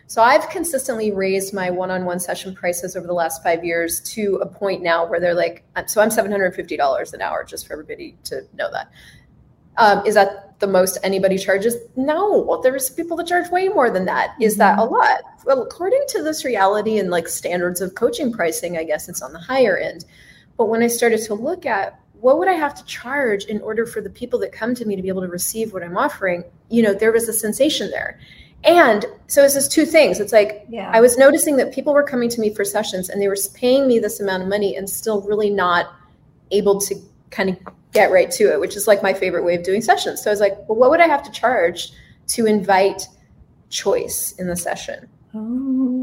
so 0.07 0.23
I've 0.23 0.49
consistently 0.49 1.13
raised 1.13 1.53
my 1.53 1.71
one-on-one 1.71 2.19
session 2.19 2.55
prices 2.55 2.97
over 2.97 3.07
the 3.07 3.13
last 3.13 3.43
five 3.43 3.63
years 3.63 4.01
to 4.15 4.37
a 4.37 4.47
point 4.47 4.83
now 4.83 5.07
where 5.07 5.21
they're 5.21 5.35
like, 5.35 5.65
so 5.87 6.01
I'm 6.01 6.09
$750 6.09 7.13
an 7.13 7.21
hour, 7.21 7.45
just 7.45 7.67
for 7.67 7.75
everybody 7.75 8.17
to 8.25 8.43
know 8.55 8.71
that. 8.73 8.91
Um, 9.77 10.05
is 10.07 10.15
that 10.15 10.59
the 10.61 10.67
most 10.67 10.99
anybody 11.03 11.39
charges? 11.39 11.77
No, 11.95 12.61
there's 12.63 12.91
people 12.91 13.17
that 13.19 13.27
charge 13.27 13.51
way 13.51 13.69
more 13.69 13.91
than 13.91 14.07
that. 14.07 14.35
Is 14.41 14.57
that 14.57 14.79
a 14.79 14.83
mm-hmm. 14.83 14.95
lot? 14.95 15.21
Well, 15.45 15.63
according 15.63 16.05
to 16.09 16.23
this 16.23 16.45
reality 16.45 16.99
and 16.99 17.11
like 17.11 17.29
standards 17.29 17.81
of 17.81 17.95
coaching 17.95 18.33
pricing, 18.33 18.77
I 18.77 18.85
guess 18.85 19.09
it's 19.09 19.23
on 19.23 19.33
the 19.33 19.39
higher 19.39 19.77
end. 19.77 20.05
But 20.57 20.67
when 20.67 20.83
I 20.83 20.89
started 20.89 21.21
to 21.27 21.35
look 21.35 21.65
at 21.65 22.01
what 22.21 22.39
would 22.39 22.49
I 22.49 22.55
have 22.55 22.75
to 22.75 22.85
charge 22.85 23.45
in 23.45 23.61
order 23.61 23.87
for 23.87 24.01
the 24.01 24.11
people 24.11 24.39
that 24.41 24.53
come 24.53 24.75
to 24.75 24.85
me 24.85 24.97
to 24.97 25.03
be 25.03 25.09
able 25.09 25.23
to 25.23 25.29
receive 25.29 25.73
what 25.73 25.83
I'm 25.83 25.97
offering, 25.97 26.45
you 26.69 26.83
know, 26.83 26.95
there 26.95 27.13
was 27.13 27.29
a 27.29 27.33
sensation 27.33 27.91
there. 27.91 28.19
And 28.65 29.07
so 29.29 29.45
it's 29.45 29.55
just 29.55 29.71
two 29.71 29.87
things. 29.87 30.19
It's 30.19 30.33
like 30.33 30.67
yeah. 30.69 30.91
I 30.93 31.01
was 31.01 31.17
noticing 31.17 31.57
that 31.59 31.73
people 31.73 31.95
were 31.95 32.03
coming 32.03 32.29
to 32.31 32.41
me 32.41 32.53
for 32.53 32.65
sessions 32.65 33.09
and 33.09 33.23
they 33.23 33.29
were 33.29 33.37
paying 33.55 33.87
me 33.87 33.99
this 33.99 34.21
amount 34.21 34.43
of 34.43 34.49
money 34.49 34.77
and 34.77 34.91
still 34.91 35.21
really 35.23 35.51
not 35.51 35.95
able 36.51 36.81
to 36.81 36.97
kind 37.31 37.51
of 37.51 37.59
get 37.93 38.11
right 38.11 38.31
to 38.33 38.53
it, 38.53 38.61
which 38.61 38.77
is 38.77 38.87
like 38.87 39.03
my 39.03 39.15
favorite 39.15 39.45
way 39.45 39.55
of 39.55 39.63
doing 39.63 39.81
sessions. 39.81 40.23
So 40.23 40.31
I 40.31 40.33
was 40.33 40.41
like, 40.41 40.57
well, 40.69 40.77
what 40.77 40.91
would 40.91 41.01
I 41.01 41.07
have 41.07 41.23
to 41.23 41.31
charge 41.31 41.93
to 42.29 42.47
invite 42.47 43.07
choice 43.71 44.33
in 44.33 44.49
the 44.49 44.57
session? 44.57 45.09
Oh, 45.35 45.98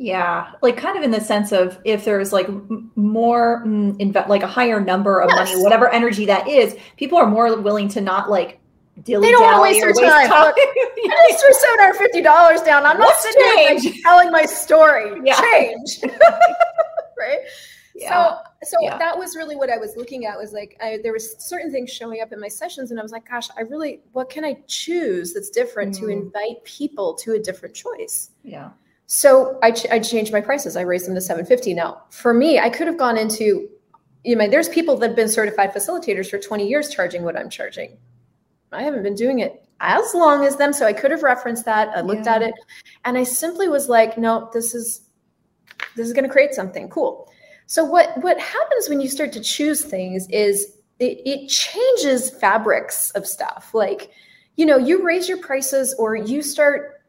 yeah. 0.00 0.52
Like 0.62 0.78
kind 0.78 0.96
of 0.96 1.04
in 1.04 1.10
the 1.10 1.20
sense 1.20 1.52
of 1.52 1.78
if 1.84 2.06
there's 2.06 2.32
like 2.32 2.48
more, 2.96 3.62
mm, 3.66 3.94
inv- 3.98 4.28
like 4.28 4.42
a 4.42 4.46
higher 4.46 4.80
number 4.80 5.20
of 5.20 5.28
yes. 5.28 5.50
money, 5.50 5.62
whatever 5.62 5.90
energy 5.90 6.24
that 6.24 6.48
is, 6.48 6.74
people 6.96 7.18
are 7.18 7.26
more 7.26 7.60
willing 7.60 7.86
to 7.88 8.00
not 8.00 8.30
like 8.30 8.58
dilly 9.02 9.28
they 9.28 9.32
don't 9.32 9.42
want 9.42 9.56
to 9.56 9.60
waste 9.60 9.80
their 9.80 9.92
time. 9.92 10.26
time. 10.26 10.54
Threw 10.54 11.52
seven 11.52 11.78
hundred 11.80 11.98
fifty 11.98 12.22
dollars 12.22 12.62
down. 12.62 12.86
I'm 12.86 12.96
What's 12.96 13.22
not 13.24 13.34
sitting 13.34 13.92
here 13.92 14.02
telling 14.02 14.32
my 14.32 14.46
story. 14.46 15.20
Yeah. 15.24 15.38
Change, 15.38 16.00
right? 17.18 17.40
Yeah. 17.94 18.38
So, 18.62 18.68
so 18.70 18.76
yeah. 18.80 18.96
that 18.96 19.18
was 19.18 19.36
really 19.36 19.54
what 19.54 19.68
I 19.68 19.76
was 19.76 19.96
looking 19.96 20.24
at. 20.24 20.38
Was 20.38 20.54
like 20.54 20.78
I, 20.82 20.98
there 21.02 21.12
was 21.12 21.36
certain 21.38 21.70
things 21.70 21.90
showing 21.90 22.22
up 22.22 22.32
in 22.32 22.40
my 22.40 22.48
sessions, 22.48 22.90
and 22.90 22.98
I 22.98 23.02
was 23.02 23.12
like, 23.12 23.28
"Gosh, 23.28 23.48
I 23.56 23.62
really, 23.62 24.00
what 24.12 24.30
can 24.30 24.46
I 24.46 24.56
choose 24.66 25.34
that's 25.34 25.50
different 25.50 25.94
mm. 25.94 26.00
to 26.00 26.08
invite 26.08 26.64
people 26.64 27.12
to 27.16 27.34
a 27.34 27.38
different 27.38 27.74
choice?" 27.74 28.30
Yeah. 28.42 28.70
So 29.12 29.58
I, 29.60 29.72
ch- 29.72 29.90
I 29.90 29.98
changed 29.98 30.32
my 30.32 30.40
prices. 30.40 30.76
I 30.76 30.82
raised 30.82 31.08
them 31.08 31.16
to 31.16 31.20
750. 31.20 31.74
Now, 31.74 32.04
for 32.10 32.32
me, 32.32 32.60
I 32.60 32.70
could 32.70 32.86
have 32.86 32.96
gone 32.96 33.18
into, 33.18 33.68
you 34.22 34.36
know, 34.36 34.48
there's 34.48 34.68
people 34.68 34.96
that 34.98 35.08
have 35.08 35.16
been 35.16 35.28
certified 35.28 35.74
facilitators 35.74 36.30
for 36.30 36.38
20 36.38 36.68
years 36.68 36.88
charging 36.94 37.24
what 37.24 37.36
I'm 37.36 37.50
charging. 37.50 37.98
I 38.70 38.84
haven't 38.84 39.02
been 39.02 39.16
doing 39.16 39.40
it 39.40 39.66
as 39.80 40.14
long 40.14 40.46
as 40.46 40.54
them. 40.58 40.72
So 40.72 40.86
I 40.86 40.92
could 40.92 41.10
have 41.10 41.24
referenced 41.24 41.64
that. 41.64 41.88
I 41.88 42.02
looked 42.02 42.26
yeah. 42.26 42.36
at 42.36 42.42
it 42.42 42.54
and 43.04 43.18
I 43.18 43.24
simply 43.24 43.68
was 43.68 43.88
like, 43.88 44.16
no, 44.16 44.48
this 44.52 44.76
is 44.76 45.00
this 45.96 46.06
is 46.06 46.12
going 46.12 46.22
to 46.24 46.30
create 46.30 46.54
something 46.54 46.88
cool. 46.88 47.28
So 47.66 47.84
what 47.84 48.16
what 48.22 48.38
happens 48.38 48.88
when 48.88 49.00
you 49.00 49.08
start 49.08 49.32
to 49.32 49.40
choose 49.40 49.84
things 49.84 50.28
is 50.30 50.76
it, 51.00 51.20
it 51.26 51.48
changes 51.48 52.30
fabrics 52.30 53.10
of 53.16 53.26
stuff. 53.26 53.70
Like, 53.74 54.12
you 54.54 54.66
know, 54.66 54.76
you 54.76 55.04
raise 55.04 55.28
your 55.28 55.38
prices 55.38 55.96
or 55.98 56.14
you 56.14 56.42
start 56.42 56.99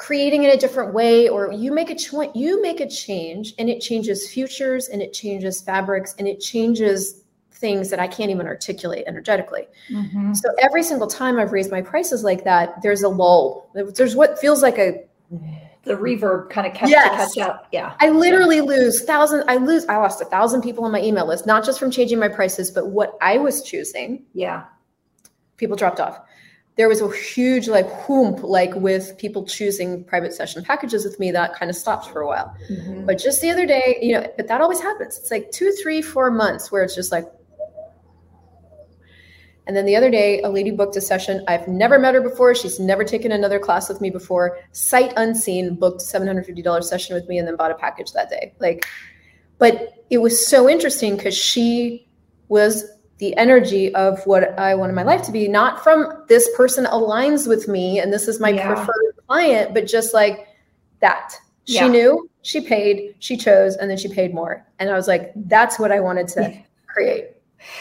creating 0.00 0.44
in 0.44 0.50
a 0.50 0.56
different 0.56 0.94
way 0.94 1.28
or 1.28 1.52
you 1.52 1.70
make 1.70 1.90
a 1.90 1.94
choice 1.94 2.30
you 2.34 2.62
make 2.62 2.80
a 2.80 2.88
change 2.88 3.52
and 3.58 3.68
it 3.68 3.80
changes 3.80 4.26
futures 4.30 4.88
and 4.88 5.02
it 5.02 5.12
changes 5.12 5.60
fabrics 5.60 6.14
and 6.18 6.26
it 6.26 6.40
changes 6.40 7.22
things 7.52 7.90
that 7.90 8.00
I 8.00 8.08
can't 8.08 8.30
even 8.30 8.46
articulate 8.46 9.04
energetically. 9.06 9.68
Mm-hmm. 9.90 10.32
So 10.32 10.48
every 10.58 10.82
single 10.82 11.06
time 11.06 11.38
I've 11.38 11.52
raised 11.52 11.70
my 11.70 11.82
prices 11.82 12.24
like 12.24 12.44
that, 12.44 12.80
there's 12.80 13.02
a 13.02 13.10
lull. 13.10 13.70
There's 13.74 14.16
what 14.16 14.38
feels 14.38 14.62
like 14.62 14.78
a 14.78 15.04
the 15.82 15.94
reverb 15.94 16.48
kind 16.48 16.66
of 16.66 16.72
catch, 16.72 16.88
yes. 16.88 17.34
catch 17.34 17.46
up. 17.46 17.66
Yeah. 17.70 17.94
I 18.00 18.08
literally 18.08 18.56
yeah. 18.56 18.62
lose 18.62 19.02
thousand. 19.02 19.44
I 19.48 19.56
lose. 19.56 19.84
I 19.84 19.98
lost 19.98 20.22
a 20.22 20.24
thousand 20.24 20.62
people 20.62 20.84
on 20.84 20.92
my 20.92 21.02
email 21.02 21.26
list, 21.26 21.46
not 21.46 21.62
just 21.62 21.78
from 21.78 21.90
changing 21.90 22.18
my 22.18 22.28
prices, 22.28 22.70
but 22.70 22.86
what 22.86 23.18
I 23.20 23.36
was 23.36 23.62
choosing. 23.62 24.24
Yeah. 24.32 24.64
People 25.58 25.76
dropped 25.76 26.00
off. 26.00 26.20
There 26.80 26.88
was 26.88 27.02
a 27.02 27.12
huge 27.12 27.68
like 27.68 27.86
whoomp, 27.90 28.42
like 28.42 28.74
with 28.74 29.18
people 29.18 29.44
choosing 29.44 30.02
private 30.02 30.32
session 30.32 30.64
packages 30.64 31.04
with 31.04 31.20
me. 31.20 31.30
That 31.30 31.54
kind 31.54 31.68
of 31.68 31.76
stopped 31.76 32.08
for 32.08 32.22
a 32.22 32.26
while. 32.26 32.56
Mm-hmm. 32.70 33.04
But 33.04 33.18
just 33.18 33.42
the 33.42 33.50
other 33.50 33.66
day, 33.66 33.98
you 34.00 34.14
know, 34.14 34.26
but 34.38 34.48
that 34.48 34.62
always 34.62 34.80
happens. 34.80 35.18
It's 35.18 35.30
like 35.30 35.50
two, 35.50 35.72
three, 35.72 36.00
four 36.00 36.30
months 36.30 36.72
where 36.72 36.82
it's 36.82 36.94
just 36.94 37.12
like, 37.12 37.26
And 39.66 39.76
then 39.76 39.84
the 39.84 39.94
other 39.94 40.10
day, 40.10 40.40
a 40.40 40.48
lady 40.48 40.70
booked 40.70 40.96
a 40.96 41.02
session. 41.02 41.44
I've 41.46 41.68
never 41.68 41.98
met 41.98 42.14
her 42.14 42.22
before. 42.22 42.54
She's 42.54 42.80
never 42.80 43.04
taken 43.04 43.30
another 43.30 43.58
class 43.58 43.90
with 43.90 44.00
me 44.00 44.08
before. 44.08 44.58
Sight 44.72 45.12
unseen, 45.18 45.74
booked 45.74 46.00
$750 46.00 46.82
session 46.82 47.14
with 47.14 47.28
me 47.28 47.36
and 47.36 47.46
then 47.46 47.56
bought 47.56 47.70
a 47.70 47.74
package 47.74 48.12
that 48.12 48.30
day. 48.30 48.54
Like, 48.58 48.86
but 49.58 50.06
it 50.08 50.18
was 50.18 50.46
so 50.46 50.66
interesting 50.66 51.16
because 51.18 51.36
she 51.36 52.08
was 52.48 52.86
the 53.20 53.36
energy 53.36 53.94
of 53.94 54.26
what 54.26 54.58
I 54.58 54.74
wanted 54.74 54.94
my 54.94 55.02
life 55.02 55.22
to 55.24 55.32
be, 55.32 55.46
not 55.46 55.84
from 55.84 56.24
this 56.26 56.48
person 56.56 56.86
aligns 56.86 57.46
with 57.46 57.68
me 57.68 58.00
and 58.00 58.10
this 58.10 58.26
is 58.26 58.40
my 58.40 58.48
yeah. 58.48 58.66
preferred 58.66 59.14
client, 59.28 59.74
but 59.74 59.86
just 59.86 60.14
like 60.14 60.48
that. 61.00 61.34
She 61.66 61.74
yeah. 61.74 61.88
knew, 61.88 62.28
she 62.42 62.62
paid, 62.62 63.14
she 63.18 63.36
chose, 63.36 63.76
and 63.76 63.90
then 63.90 63.98
she 63.98 64.08
paid 64.08 64.34
more. 64.34 64.66
And 64.78 64.88
I 64.90 64.94
was 64.94 65.06
like, 65.06 65.32
that's 65.36 65.78
what 65.78 65.92
I 65.92 66.00
wanted 66.00 66.28
to 66.28 66.52
create. 66.86 67.28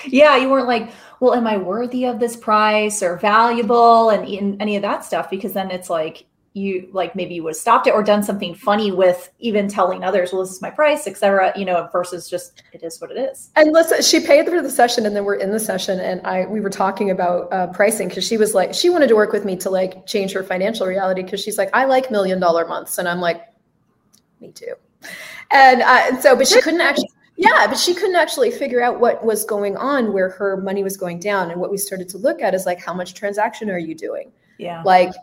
Yeah, 0.05 0.35
you 0.35 0.49
weren't 0.49 0.67
like, 0.67 0.91
well, 1.21 1.33
am 1.33 1.47
I 1.47 1.57
worthy 1.57 2.05
of 2.05 2.19
this 2.19 2.35
price 2.35 3.01
or 3.01 3.17
valuable 3.17 4.09
and, 4.09 4.27
and 4.27 4.61
any 4.61 4.75
of 4.75 4.81
that 4.81 5.05
stuff? 5.05 5.29
Because 5.29 5.53
then 5.53 5.71
it's 5.71 5.89
like 5.89 6.25
you 6.53 6.89
like 6.91 7.15
maybe 7.15 7.35
you 7.35 7.43
would 7.43 7.51
have 7.51 7.57
stopped 7.57 7.87
it 7.87 7.93
or 7.93 8.03
done 8.03 8.23
something 8.23 8.55
funny 8.55 8.91
with 8.91 9.31
even 9.39 9.67
telling 9.67 10.03
others, 10.03 10.33
well, 10.33 10.41
this 10.41 10.51
is 10.51 10.61
my 10.61 10.69
price, 10.69 11.07
etc. 11.07 11.53
You 11.55 11.65
know, 11.65 11.87
versus 11.91 12.29
just 12.29 12.63
it 12.73 12.83
is 12.83 12.99
what 12.99 13.11
it 13.11 13.17
is. 13.17 13.49
And 13.55 13.71
listen, 13.71 14.01
she 14.01 14.19
paid 14.19 14.47
for 14.47 14.61
the 14.61 14.69
session, 14.69 15.05
and 15.05 15.15
then 15.15 15.25
we're 15.25 15.35
in 15.35 15.51
the 15.51 15.59
session, 15.59 15.99
and 15.99 16.25
I 16.25 16.45
we 16.45 16.59
were 16.59 16.69
talking 16.69 17.11
about 17.11 17.51
uh, 17.53 17.67
pricing 17.67 18.07
because 18.07 18.25
she 18.25 18.37
was 18.37 18.53
like 18.53 18.73
she 18.73 18.89
wanted 18.89 19.07
to 19.07 19.15
work 19.15 19.31
with 19.31 19.45
me 19.45 19.55
to 19.57 19.69
like 19.69 20.05
change 20.07 20.33
her 20.33 20.43
financial 20.43 20.87
reality 20.87 21.23
because 21.23 21.41
she's 21.41 21.57
like 21.57 21.69
I 21.73 21.85
like 21.85 22.11
million 22.11 22.39
dollar 22.39 22.67
months, 22.67 22.97
and 22.97 23.07
I'm 23.07 23.19
like, 23.19 23.41
me 24.39 24.51
too. 24.51 24.73
And, 25.51 25.81
uh, 25.81 26.01
and 26.07 26.19
so, 26.19 26.35
but 26.35 26.47
she 26.47 26.61
couldn't 26.61 26.81
actually 26.81 27.09
yeah, 27.39 27.67
but 27.67 27.79
she 27.79 27.93
couldn't 27.93 28.17
actually 28.17 28.51
figure 28.51 28.83
out 28.83 28.99
what 28.99 29.23
was 29.23 29.45
going 29.45 29.77
on 29.77 30.11
where 30.11 30.29
her 30.29 30.57
money 30.57 30.83
was 30.83 30.97
going 30.97 31.19
down. 31.19 31.51
And 31.51 31.61
what 31.61 31.71
we 31.71 31.77
started 31.77 32.09
to 32.09 32.17
look 32.17 32.41
at 32.41 32.53
is 32.53 32.65
like, 32.65 32.81
how 32.81 32.93
much 32.93 33.13
transaction 33.13 33.69
are 33.69 33.77
you 33.77 33.95
doing? 33.95 34.33
Yeah. 34.57 34.83
Like, 34.83 35.13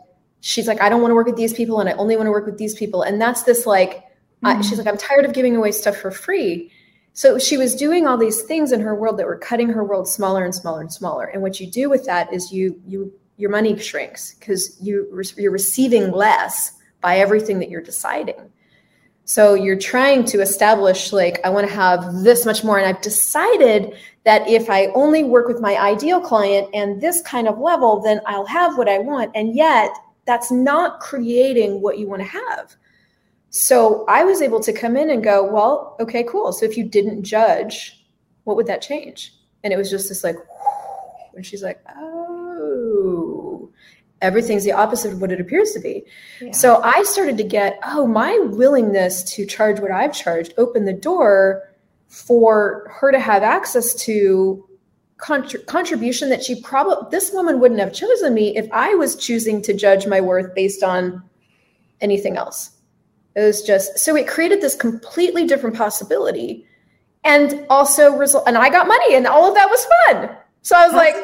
she's 0.47 0.65
like, 0.65 0.79
I 0.81 0.87
don't 0.87 1.01
want 1.01 1.11
to 1.11 1.15
work 1.15 1.27
with 1.27 1.35
these 1.35 1.53
people 1.53 1.81
and 1.81 1.89
I 1.89 1.93
only 1.93 2.15
want 2.15 2.27
to 2.27 2.31
work 2.31 2.45
with 2.45 2.57
these 2.57 2.73
people. 2.73 3.01
And 3.01 3.19
that's 3.21 3.43
this 3.43 3.65
like, 3.65 3.97
mm-hmm. 3.97 4.47
uh, 4.47 4.61
she's 4.61 4.77
like, 4.77 4.87
I'm 4.87 4.97
tired 4.97 5.25
of 5.25 5.33
giving 5.33 5.57
away 5.57 5.73
stuff 5.73 5.97
for 5.97 6.09
free. 6.09 6.71
So 7.11 7.37
she 7.37 7.57
was 7.57 7.75
doing 7.75 8.07
all 8.07 8.17
these 8.17 8.43
things 8.43 8.71
in 8.71 8.79
her 8.79 8.95
world 8.95 9.19
that 9.19 9.25
were 9.25 9.37
cutting 9.37 9.67
her 9.67 9.83
world 9.83 10.07
smaller 10.07 10.45
and 10.45 10.55
smaller 10.55 10.79
and 10.79 10.93
smaller. 10.93 11.25
And 11.25 11.41
what 11.41 11.59
you 11.59 11.69
do 11.69 11.89
with 11.89 12.05
that 12.05 12.31
is 12.31 12.53
you, 12.53 12.79
you, 12.87 13.11
your 13.35 13.49
money 13.49 13.77
shrinks 13.77 14.35
because 14.35 14.77
you, 14.81 15.21
you're 15.35 15.51
receiving 15.51 16.11
less 16.11 16.71
by 17.01 17.17
everything 17.17 17.59
that 17.59 17.69
you're 17.69 17.81
deciding. 17.81 18.49
So 19.25 19.53
you're 19.53 19.77
trying 19.77 20.23
to 20.25 20.39
establish, 20.39 21.11
like, 21.11 21.41
I 21.43 21.49
want 21.49 21.67
to 21.67 21.73
have 21.73 22.23
this 22.23 22.45
much 22.45 22.63
more. 22.63 22.77
And 22.77 22.87
I've 22.87 23.01
decided 23.01 23.93
that 24.23 24.47
if 24.47 24.69
I 24.69 24.85
only 24.95 25.25
work 25.25 25.49
with 25.49 25.59
my 25.59 25.75
ideal 25.75 26.21
client 26.21 26.69
and 26.73 27.01
this 27.01 27.21
kind 27.23 27.49
of 27.49 27.59
level, 27.59 27.99
then 28.01 28.21
I'll 28.25 28.45
have 28.45 28.77
what 28.77 28.87
I 28.87 28.99
want. 28.99 29.31
And 29.35 29.53
yet, 29.53 29.91
that's 30.27 30.51
not 30.51 30.99
creating 30.99 31.81
what 31.81 31.97
you 31.97 32.07
want 32.07 32.21
to 32.21 32.27
have. 32.27 32.75
So 33.49 34.05
I 34.07 34.23
was 34.25 34.41
able 34.41 34.59
to 34.59 34.73
come 34.73 34.95
in 34.97 35.09
and 35.09 35.23
go, 35.23 35.43
well, 35.43 35.95
okay, 35.99 36.23
cool. 36.23 36.51
So 36.51 36.65
if 36.65 36.77
you 36.77 36.83
didn't 36.83 37.23
judge, 37.23 38.05
what 38.43 38.57
would 38.57 38.67
that 38.67 38.81
change? 38.81 39.33
And 39.63 39.73
it 39.73 39.77
was 39.77 39.89
just 39.89 40.09
this 40.09 40.23
like, 40.23 40.35
and 41.33 41.45
she's 41.45 41.63
like, 41.63 41.81
oh, 41.97 43.71
everything's 44.21 44.63
the 44.63 44.73
opposite 44.73 45.13
of 45.13 45.21
what 45.21 45.31
it 45.31 45.39
appears 45.39 45.71
to 45.71 45.79
be. 45.79 46.03
Yeah. 46.41 46.51
So 46.51 46.81
I 46.83 47.03
started 47.03 47.37
to 47.37 47.43
get, 47.43 47.79
oh, 47.83 48.05
my 48.05 48.37
willingness 48.51 49.23
to 49.35 49.45
charge 49.45 49.79
what 49.79 49.91
I've 49.91 50.13
charged 50.13 50.53
opened 50.57 50.87
the 50.87 50.93
door 50.93 51.63
for 52.07 52.91
her 52.99 53.11
to 53.11 53.19
have 53.19 53.43
access 53.43 53.93
to 54.05 54.67
contribution 55.17 56.29
that 56.29 56.43
she 56.43 56.61
probably 56.61 57.07
this 57.09 57.31
woman 57.31 57.59
wouldn't 57.59 57.79
have 57.79 57.93
chosen 57.93 58.33
me 58.33 58.55
if 58.55 58.67
I 58.71 58.93
was 58.95 59.15
choosing 59.15 59.61
to 59.63 59.73
judge 59.73 60.05
my 60.05 60.21
worth 60.21 60.53
based 60.53 60.83
on 60.83 61.23
anything 62.01 62.37
else. 62.37 62.71
It 63.35 63.41
was 63.41 63.63
just 63.63 63.97
so 63.97 64.15
it 64.15 64.27
created 64.27 64.61
this 64.61 64.75
completely 64.75 65.47
different 65.47 65.75
possibility 65.75 66.65
and 67.23 67.65
also 67.69 68.15
result 68.15 68.43
and 68.47 68.57
I 68.57 68.69
got 68.69 68.87
money 68.87 69.15
and 69.15 69.25
all 69.25 69.47
of 69.47 69.55
that 69.55 69.69
was 69.69 69.87
fun. 70.05 70.37
So 70.61 70.75
I 70.75 70.85
was 70.85 70.95
like 70.95 71.15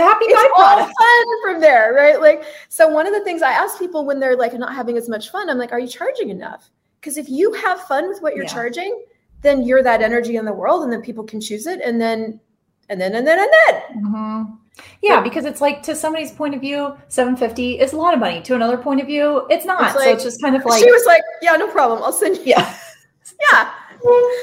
happy 0.00 0.24
it's 0.26 0.52
all 0.56 0.78
fun 0.78 1.42
from 1.42 1.60
there, 1.60 1.92
right? 1.92 2.20
Like, 2.20 2.44
so 2.68 2.88
one 2.88 3.06
of 3.06 3.12
the 3.12 3.22
things 3.24 3.42
I 3.42 3.52
ask 3.52 3.78
people 3.78 4.04
when 4.04 4.20
they're 4.20 4.36
like 4.36 4.54
not 4.54 4.74
having 4.74 4.96
as 4.96 5.08
much 5.08 5.30
fun, 5.30 5.50
I'm 5.50 5.58
like, 5.58 5.72
are 5.72 5.80
you 5.80 5.88
charging 5.88 6.30
enough? 6.30 6.70
Because 7.00 7.16
if 7.16 7.28
you 7.28 7.52
have 7.52 7.80
fun 7.82 8.08
with 8.08 8.22
what 8.22 8.34
you're 8.34 8.44
yeah. 8.44 8.52
charging, 8.52 9.04
then 9.42 9.62
you're 9.62 9.82
that 9.82 10.02
energy 10.02 10.36
in 10.36 10.44
the 10.44 10.52
world, 10.52 10.84
and 10.84 10.92
then 10.92 11.02
people 11.02 11.24
can 11.24 11.40
choose 11.40 11.66
it, 11.66 11.80
and 11.80 12.00
then, 12.00 12.40
and 12.92 13.00
then, 13.00 13.14
and 13.14 13.26
then, 13.26 13.38
and 13.38 13.50
then. 13.66 14.04
Mm-hmm. 14.04 14.54
Yeah, 15.02 15.20
because 15.20 15.44
it's 15.44 15.60
like 15.60 15.82
to 15.84 15.94
somebody's 15.94 16.30
point 16.30 16.54
of 16.54 16.60
view, 16.60 16.96
750 17.08 17.80
is 17.80 17.92
a 17.92 17.96
lot 17.96 18.14
of 18.14 18.20
money. 18.20 18.40
To 18.42 18.54
another 18.54 18.76
point 18.76 19.00
of 19.00 19.06
view, 19.06 19.46
it's 19.50 19.64
not. 19.64 19.82
It's 19.82 19.96
like, 19.96 20.04
so 20.04 20.12
it's 20.12 20.24
just 20.24 20.40
kind 20.40 20.56
of 20.56 20.64
like 20.64 20.82
she 20.82 20.90
was 20.90 21.04
like, 21.06 21.22
Yeah, 21.40 21.56
no 21.56 21.68
problem. 21.68 22.02
I'll 22.02 22.12
send 22.12 22.36
you. 22.36 22.44
Yeah. 22.46 22.78
yeah. 23.52 23.72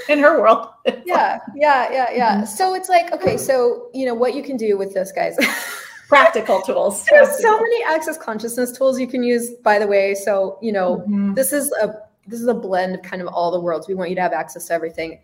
in 0.10 0.20
her 0.20 0.40
world. 0.40 0.70
yeah, 1.06 1.40
yeah, 1.56 1.92
yeah, 1.92 2.08
yeah. 2.12 2.36
Mm-hmm. 2.36 2.46
So 2.46 2.76
it's 2.76 2.90
like, 2.90 3.12
okay, 3.14 3.38
so 3.38 3.90
you 3.94 4.06
know 4.06 4.14
what 4.14 4.34
you 4.36 4.44
can 4.44 4.58
do 4.58 4.78
with 4.78 4.94
this, 4.94 5.12
guys. 5.12 5.38
Practical 6.08 6.62
tools. 6.62 7.06
There's 7.06 7.40
so 7.40 7.60
many 7.60 7.84
access 7.84 8.18
consciousness 8.18 8.72
tools 8.72 9.00
you 9.00 9.08
can 9.08 9.22
use, 9.22 9.52
by 9.64 9.78
the 9.78 9.86
way. 9.86 10.16
So, 10.16 10.58
you 10.60 10.72
know, 10.72 10.98
mm-hmm. 10.98 11.36
this 11.36 11.54
is 11.54 11.72
a 11.84 11.94
this 12.26 12.42
is 12.42 12.48
a 12.48 12.54
blend 12.54 12.96
of 12.96 13.02
kind 13.04 13.22
of 13.22 13.28
all 13.28 13.52
the 13.52 13.60
worlds. 13.60 13.88
We 13.88 13.94
want 13.94 14.10
you 14.10 14.16
to 14.16 14.22
have 14.22 14.34
access 14.34 14.68
to 14.68 14.74
everything. 14.74 15.20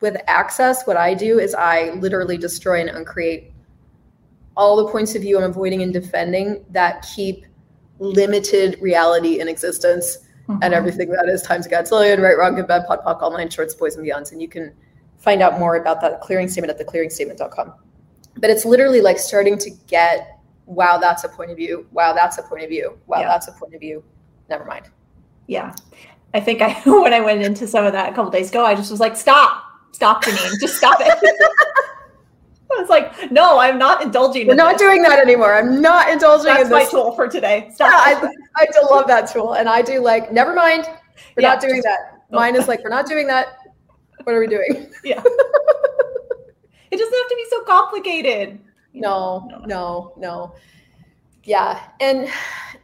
With 0.00 0.16
access, 0.26 0.86
what 0.86 0.96
I 0.96 1.14
do 1.14 1.38
is 1.38 1.54
I 1.54 1.90
literally 1.90 2.36
destroy 2.36 2.80
and 2.80 2.90
uncreate 2.90 3.52
all 4.56 4.76
the 4.76 4.90
points 4.90 5.14
of 5.14 5.22
view 5.22 5.38
I'm 5.38 5.44
avoiding 5.44 5.82
and 5.82 5.92
defending 5.92 6.64
that 6.70 7.06
keep 7.14 7.46
limited 7.98 8.78
reality 8.80 9.40
in 9.40 9.48
existence 9.48 10.18
mm-hmm. 10.48 10.62
and 10.62 10.74
everything 10.74 11.10
that 11.10 11.28
is 11.28 11.42
times 11.42 11.66
a 11.66 11.70
godzillion, 11.70 12.20
right, 12.20 12.36
wrong, 12.36 12.54
good, 12.54 12.66
bad, 12.66 12.86
POD, 12.86 13.00
POC, 13.04 13.22
all 13.22 13.30
nine 13.30 13.50
shorts, 13.50 13.74
boys, 13.74 13.96
and 13.96 14.06
beyonds. 14.06 14.32
And 14.32 14.40
you 14.40 14.48
can 14.48 14.72
find 15.18 15.42
out 15.42 15.58
more 15.58 15.76
about 15.76 16.00
that 16.02 16.20
clearing 16.20 16.48
statement 16.48 16.78
at 16.78 16.86
theclearingstatement.com. 16.86 17.74
But 18.38 18.50
it's 18.50 18.64
literally 18.64 19.00
like 19.00 19.18
starting 19.18 19.58
to 19.58 19.70
get, 19.86 20.38
wow, 20.66 20.98
that's 20.98 21.24
a 21.24 21.28
point 21.28 21.50
of 21.50 21.56
view. 21.56 21.86
Wow, 21.92 22.12
that's 22.12 22.38
a 22.38 22.42
point 22.42 22.62
of 22.62 22.68
view. 22.68 22.98
Wow, 23.06 23.20
yeah. 23.20 23.28
that's 23.28 23.48
a 23.48 23.52
point 23.52 23.74
of 23.74 23.80
view. 23.80 24.04
Never 24.48 24.64
mind. 24.64 24.90
Yeah. 25.46 25.74
I 26.34 26.40
think 26.40 26.60
I 26.60 26.72
when 26.86 27.14
I 27.14 27.20
went 27.20 27.42
into 27.42 27.66
some 27.66 27.84
of 27.84 27.92
that 27.92 28.12
a 28.12 28.14
couple 28.14 28.30
days 28.30 28.50
ago, 28.50 28.64
I 28.64 28.74
just 28.74 28.90
was 28.90 29.00
like, 29.00 29.16
stop, 29.16 29.64
stop, 29.96 30.22
Janine, 30.22 30.60
just 30.60 30.76
stop 30.76 30.98
it. 31.00 31.08
I 32.70 32.80
was 32.80 32.90
like, 32.90 33.32
no, 33.32 33.58
I'm 33.58 33.78
not 33.78 34.02
indulging. 34.02 34.46
We're 34.46 34.54
not 34.54 34.78
this. 34.78 34.82
doing 34.82 35.02
that 35.02 35.18
anymore. 35.18 35.54
I'm 35.54 35.80
not 35.80 36.10
indulging 36.10 36.46
That's 36.52 36.64
in 36.64 36.70
this. 36.70 36.84
my 36.84 36.90
tool 36.90 37.12
for 37.12 37.26
today. 37.28 37.70
Stop. 37.72 37.90
Yeah, 37.90 38.28
I, 38.28 38.30
I 38.56 38.66
do 38.66 38.86
love 38.90 39.06
that 39.06 39.32
tool. 39.32 39.54
And 39.54 39.68
I 39.68 39.80
do 39.80 40.00
like, 40.00 40.32
never 40.32 40.54
mind. 40.54 40.84
We're 41.34 41.42
yeah, 41.42 41.54
not 41.54 41.60
doing 41.60 41.80
that. 41.82 42.24
Mine 42.30 42.56
is 42.56 42.68
like, 42.68 42.84
we're 42.84 42.90
not 42.90 43.06
doing 43.06 43.26
that. 43.28 43.58
What 44.24 44.34
are 44.34 44.40
we 44.40 44.48
doing? 44.48 44.92
Yeah. 45.02 45.22
it 46.90 46.96
doesn't 46.98 47.18
have 47.18 47.28
to 47.28 47.36
be 47.36 47.46
so 47.48 47.62
complicated. 47.62 48.58
No, 48.92 49.48
no, 49.48 49.58
no, 49.64 50.12
no. 50.18 50.54
Yeah. 51.44 51.80
And, 52.00 52.28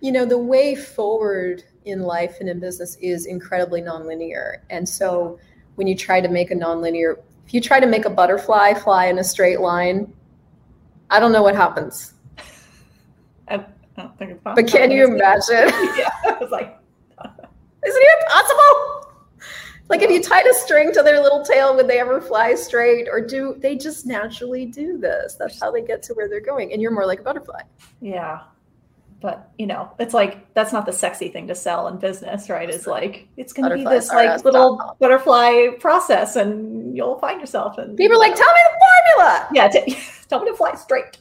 you 0.01 0.13
know, 0.13 0.25
the 0.25 0.39
way 0.39 0.75
forward 0.75 1.65
in 1.85 2.03
life 2.03 2.37
and 2.41 2.49
in 2.49 2.61
business 2.61 2.97
is 3.03 3.27
incredibly 3.27 3.83
nonlinear. 3.83 4.59
And 4.71 4.89
so 4.89 5.39
when 5.77 5.87
you 5.87 5.97
try 5.97 6.21
to 6.21 6.29
make 6.29 6.51
a 6.51 6.55
nonlinear 6.55 7.17
if 7.53 7.55
you 7.55 7.61
try 7.61 7.81
to 7.81 7.87
make 7.87 8.05
a 8.05 8.11
butterfly 8.11 8.75
fly 8.75 9.07
in 9.07 9.19
a 9.19 9.25
straight 9.25 9.61
line, 9.61 10.13
I 11.11 11.21
don't 11.21 11.33
know 11.33 11.43
what 11.43 11.55
happens. 11.55 12.15
I 13.49 13.57
don't 13.97 14.19
think 14.19 14.33
it's 14.33 14.43
possible. 14.43 14.63
But 14.63 14.73
can 14.73 14.91
you 14.91 15.05
imagine? 15.05 15.69
yeah, 15.99 16.11
I 16.25 16.37
was 16.41 16.51
like, 16.51 16.79
isn't 17.25 18.03
it 18.03 18.29
possible? 18.29 19.09
Like 19.89 20.01
if 20.01 20.11
you 20.11 20.23
tied 20.23 20.47
a 20.47 20.55
string 20.55 20.93
to 20.95 21.03
their 21.03 21.21
little 21.21 21.45
tail, 21.45 21.77
would 21.77 21.89
they 21.89 22.01
ever 22.01 22.21
fly 22.23 22.55
straight? 22.55 23.09
Or 23.11 23.21
do 23.21 23.57
they 23.59 23.77
just 23.77 24.07
naturally 24.07 24.65
do 24.65 24.97
this? 24.97 25.37
That's 25.39 25.61
how 25.61 25.71
they 25.71 25.83
get 25.83 26.03
to 26.05 26.15
where 26.15 26.29
they're 26.29 26.41
going. 26.41 26.73
And 26.73 26.81
you're 26.81 26.93
more 26.93 27.05
like 27.05 27.21
a 27.21 27.23
butterfly. 27.23 27.61
Yeah 28.01 28.41
but 29.23 29.51
you 29.57 29.67
know 29.67 29.91
it's 29.99 30.13
like 30.13 30.53
that's 30.55 30.73
not 30.73 30.85
the 30.85 30.93
sexy 30.93 31.29
thing 31.29 31.47
to 31.47 31.55
sell 31.55 31.87
in 31.89 31.97
business 31.99 32.51
right? 32.51 32.69
It's 32.69 32.87
like 32.87 33.29
it's 33.37 33.53
going 33.53 33.71
to 33.71 33.77
be 33.77 33.85
this 33.85 34.09
like 34.09 34.45
little 34.45 34.97
butterfly 35.01 35.69
process 35.81 36.37
and 36.37 36.97
you'll 36.97 37.19
find 37.19 37.41
yourself 37.41 37.79
and 37.79 37.97
people 37.97 38.17
are 38.17 38.21
like 38.21 38.35
tell 38.35 38.53
me 38.53 38.61
the 38.65 38.85
formula. 39.15 39.49
Yeah 39.55 39.69
t- 39.69 39.99
tell 40.29 40.43
me 40.43 40.51
to 40.51 40.57
fly 40.57 40.75
straight. 40.75 41.19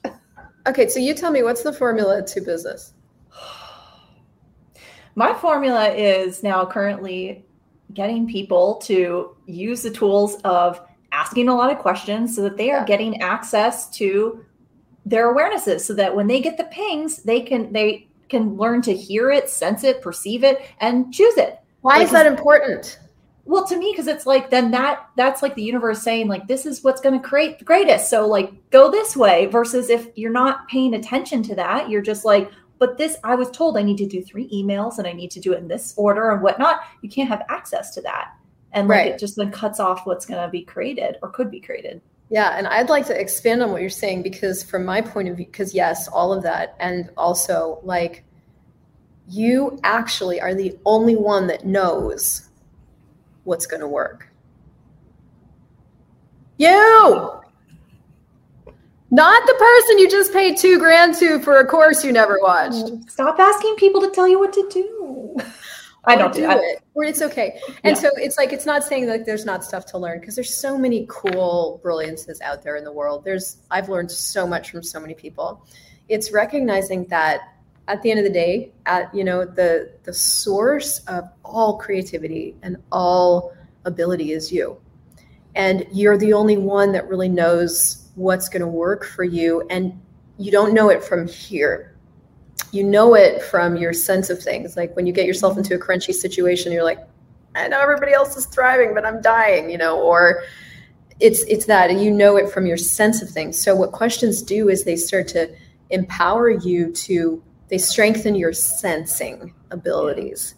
Okay 0.68 0.90
so 0.90 1.00
you 1.00 1.14
tell 1.14 1.32
me 1.32 1.44
what's 1.44 1.64
the 1.64 1.72
formula 1.72 2.26
to 2.26 2.42
business? 2.42 2.94
My 5.16 5.34
formula 5.34 5.90
is 5.90 6.44
now 6.44 6.66
currently 6.66 7.46
getting 7.94 8.28
people 8.28 8.76
to 8.76 9.36
use 9.46 9.84
the 9.84 9.92
tools 9.92 10.36
of 10.44 10.82
asking 11.12 11.50
a 11.50 11.56
lot 11.56 11.72
of 11.72 11.78
questions 11.78 12.36
so 12.36 12.42
that 12.42 12.58
they 12.58 12.72
are 12.72 12.80
yeah. 12.80 12.86
getting 12.86 13.22
access 13.22 13.90
to 13.90 14.46
their 15.06 15.34
awarenesses 15.34 15.82
so 15.82 15.94
that 15.96 16.16
when 16.16 16.28
they 16.28 16.42
get 16.42 16.58
the 16.58 16.66
pings, 16.66 17.24
they 17.24 17.42
can 17.42 17.72
they 17.74 18.08
can 18.30 18.56
learn 18.56 18.82
to 18.84 18.96
hear 18.96 19.32
it, 19.32 19.50
sense 19.50 19.84
it, 19.84 20.02
perceive 20.02 20.44
it, 20.44 20.62
and 20.80 21.14
choose 21.14 21.38
it. 21.38 21.60
Why 21.82 21.98
like, 21.98 22.06
is 22.06 22.12
that 22.12 22.28
important? 22.28 23.00
well 23.46 23.66
to 23.66 23.78
me 23.78 23.92
because 23.92 24.08
it's 24.08 24.26
like 24.26 24.50
then 24.50 24.72
that 24.72 25.08
that's 25.16 25.42
like 25.42 25.56
the 25.56 25.64
universe 25.64 26.02
saying 26.02 26.28
like 26.28 26.48
this 26.48 26.66
is 26.66 26.84
what's 26.84 27.02
going 27.02 27.20
to 27.20 27.28
create 27.28 27.58
the 27.60 27.66
greatest 27.66 28.10
so 28.10 28.28
like 28.28 28.52
go 28.70 28.92
this 28.92 29.16
way 29.16 29.46
versus 29.48 29.90
if 29.90 30.10
you're 30.16 30.32
not 30.32 30.68
paying 30.68 30.94
attention 30.94 31.42
to 31.42 31.56
that 31.56 31.90
you're 31.90 32.02
just 32.02 32.24
like 32.24 32.52
but 32.78 32.98
this 32.98 33.18
i 33.24 33.36
was 33.36 33.50
told 33.52 33.78
i 33.78 33.82
need 33.82 33.98
to 33.98 34.08
do 34.08 34.22
three 34.22 34.50
emails 34.50 35.00
and 35.00 35.08
i 35.08 35.12
need 35.12 35.32
to 35.32 35.40
do 35.40 35.54
it 35.54 35.60
in 35.60 35.68
this 35.68 35.94
order 35.98 36.32
and 36.32 36.42
whatnot 36.42 36.82
you 37.02 37.10
can't 37.10 37.30
have 37.30 37.44
access 37.50 37.94
to 37.94 38.02
that 38.02 38.34
and 38.74 38.88
like 38.88 38.98
right. 38.98 39.12
it 39.14 39.20
just 39.20 39.36
then 39.36 39.52
cuts 39.52 39.80
off 39.80 40.06
what's 40.06 40.26
going 40.26 40.42
to 40.42 40.50
be 40.50 40.62
created 40.62 41.18
or 41.22 41.30
could 41.30 41.50
be 41.50 41.60
created 41.60 42.02
yeah 42.32 42.56
and 42.58 42.66
i'd 42.68 42.90
like 42.90 43.06
to 43.06 43.20
expand 43.20 43.62
on 43.62 43.72
what 43.72 43.82
you're 43.82 43.90
saying 43.90 44.24
because 44.24 44.64
from 44.64 44.84
my 44.84 45.02
point 45.02 45.28
of 45.28 45.38
view 45.38 45.46
because 45.46 45.74
yes 45.74 46.08
all 46.08 46.34
of 46.34 46.42
that 46.42 46.76
and 46.80 47.12
also 47.16 47.80
like 47.84 48.24
you 49.32 49.80
actually 49.84 50.42
are 50.42 50.54
the 50.54 50.78
only 50.86 51.16
one 51.16 51.48
that 51.48 51.66
knows 51.66 52.50
what's 53.44 53.66
going 53.66 53.80
to 53.80 53.88
work. 53.88 54.28
You, 56.58 57.42
not 59.10 59.48
the 59.48 59.54
person 59.54 60.00
you 60.00 60.10
just 60.10 60.34
paid 60.34 60.58
two 60.58 60.78
grand 60.78 61.16
to 61.16 61.40
for 61.40 61.60
a 61.60 61.66
course 61.66 62.04
you 62.04 62.12
never 62.12 62.40
watched. 62.42 63.10
Stop 63.10 63.40
asking 63.40 63.76
people 63.76 64.02
to 64.02 64.12
tell 64.12 64.28
you 64.28 64.38
what 64.38 64.54
to 64.54 64.70
do. 64.70 65.38
I 66.06 66.16
don't 66.16 66.34
do, 66.34 66.42
do 66.42 66.50
it. 66.52 66.82
Or 66.96 67.04
it's 67.04 67.22
okay. 67.22 67.60
And 67.84 67.96
yeah. 67.96 68.02
so 68.02 68.10
it's 68.16 68.38
like 68.38 68.52
it's 68.54 68.66
not 68.66 68.84
saying 68.84 69.06
that 69.06 69.26
there's 69.26 69.46
not 69.46 69.64
stuff 69.64 69.86
to 69.88 69.98
learn 69.98 70.20
because 70.20 70.36
there's 70.36 70.54
so 70.54 70.78
many 70.78 71.06
cool 71.10 71.80
brilliances 71.84 72.42
out 72.42 72.64
there 72.64 72.76
in 72.76 72.84
the 72.84 72.92
world. 72.92 73.24
There's 73.24 73.58
I've 73.70 73.90
learned 73.90 74.12
so 74.12 74.48
much 74.48 74.72
from 74.72 74.84
so 74.84 75.00
many 75.00 75.14
people. 75.14 75.66
It's 76.10 76.32
recognizing 76.32 77.06
that 77.06 77.42
at 77.88 78.02
the 78.02 78.10
end 78.10 78.20
of 78.20 78.26
the 78.26 78.32
day, 78.32 78.72
at 78.86 79.14
you 79.14 79.24
know 79.24 79.46
the 79.46 79.92
the 80.04 80.14
source 80.14 81.00
of 81.08 81.26
all 81.44 81.78
creativity 81.78 82.56
and 82.64 82.78
all 82.92 83.54
ability 83.86 84.32
is 84.32 84.52
you, 84.52 84.78
and 85.56 85.86
you're 85.92 86.18
the 86.18 86.34
only 86.34 86.58
one 86.58 86.92
that 86.94 87.08
really 87.08 87.30
knows 87.30 88.10
what's 88.16 88.50
going 88.50 88.62
to 88.62 88.68
work 88.68 89.06
for 89.06 89.24
you, 89.24 89.68
and 89.70 90.00
you 90.38 90.52
don't 90.52 90.74
know 90.74 90.90
it 90.90 91.04
from 91.04 91.28
here. 91.28 91.91
You 92.72 92.84
know 92.84 93.16
it 93.16 93.42
from 93.44 93.76
your 93.76 93.94
sense 93.94 94.30
of 94.30 94.42
things. 94.42 94.78
Like 94.78 94.96
when 94.96 95.06
you 95.06 95.14
get 95.14 95.26
yourself 95.26 95.58
into 95.58 95.76
a 95.76 95.80
crunchy 95.80 96.14
situation, 96.14 96.72
you're 96.72 96.84
like, 96.84 97.00
I 97.56 97.68
know 97.68 97.82
everybody 97.82 98.14
else 98.14 98.38
is 98.38 98.46
thriving, 98.46 98.94
but 98.94 99.06
I'm 99.06 99.22
dying, 99.22 99.70
you 99.70 99.78
know, 99.78 100.00
or 100.00 100.44
it's 101.20 101.44
it's 101.44 101.66
that 101.66 101.90
and 101.90 102.02
you 102.02 102.10
know 102.10 102.38
it 102.38 102.50
from 102.50 102.66
your 102.66 102.78
sense 102.78 103.22
of 103.22 103.30
things. 103.30 103.60
So 103.60 103.76
what 103.76 103.92
questions 103.92 104.42
do 104.42 104.70
is 104.70 104.84
they 104.84 104.96
start 104.96 105.28
to 105.30 105.54
empower 105.90 106.50
you 106.50 106.92
to 106.94 107.44
they 107.72 107.78
strengthen 107.78 108.36
your 108.36 108.54
sensing 108.54 109.54
abilities. 109.72 110.56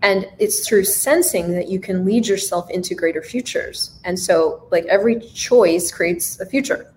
And 0.00 0.26
it's 0.38 0.66
through 0.66 0.84
sensing 0.84 1.52
that 1.52 1.68
you 1.68 1.80
can 1.80 2.04
lead 2.04 2.26
yourself 2.26 2.70
into 2.70 2.94
greater 2.94 3.22
futures. 3.22 3.98
And 4.04 4.18
so, 4.18 4.66
like, 4.70 4.86
every 4.86 5.20
choice 5.20 5.90
creates 5.90 6.40
a 6.40 6.46
future, 6.46 6.94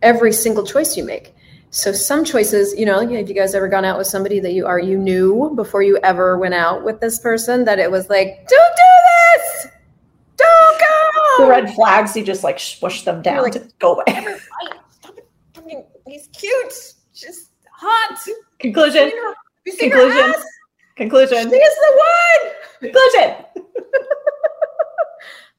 every 0.00 0.32
single 0.32 0.64
choice 0.64 0.96
you 0.96 1.04
make. 1.04 1.34
So, 1.72 1.92
some 1.92 2.24
choices, 2.24 2.76
you 2.76 2.84
know, 2.84 2.98
have 2.98 3.28
you 3.28 3.34
guys 3.34 3.54
ever 3.54 3.68
gone 3.68 3.84
out 3.84 3.96
with 3.96 4.08
somebody 4.08 4.40
that 4.40 4.52
you 4.52 4.66
are, 4.66 4.80
you 4.80 4.98
knew 4.98 5.52
before 5.54 5.82
you 5.82 5.98
ever 6.02 6.36
went 6.36 6.54
out 6.54 6.82
with 6.82 7.00
this 7.00 7.20
person 7.20 7.64
that 7.64 7.78
it 7.78 7.88
was 7.90 8.08
like, 8.10 8.46
don't 8.48 8.76
do 8.76 8.82
this, 9.14 9.66
don't 10.36 10.80
go. 10.80 11.44
The 11.44 11.48
red 11.48 11.74
flags, 11.74 12.16
you 12.16 12.24
just 12.24 12.42
like 12.42 12.58
swish 12.58 13.04
them 13.04 13.22
down 13.22 13.44
like, 13.44 13.52
to 13.52 13.68
go 13.78 13.94
away. 13.94 14.04
Stop 14.90 15.16
it. 15.16 15.86
He's 16.06 16.28
cute. 16.32 16.94
Just 17.14 17.52
hot. 17.72 18.18
Conclusion. 18.58 19.12
Conclusion. 19.78 20.34
Conclusion. 20.96 21.50
She 21.50 21.56
is 21.56 21.76
the 21.76 22.02
one. 22.02 22.52
Conclusion. 22.80 23.44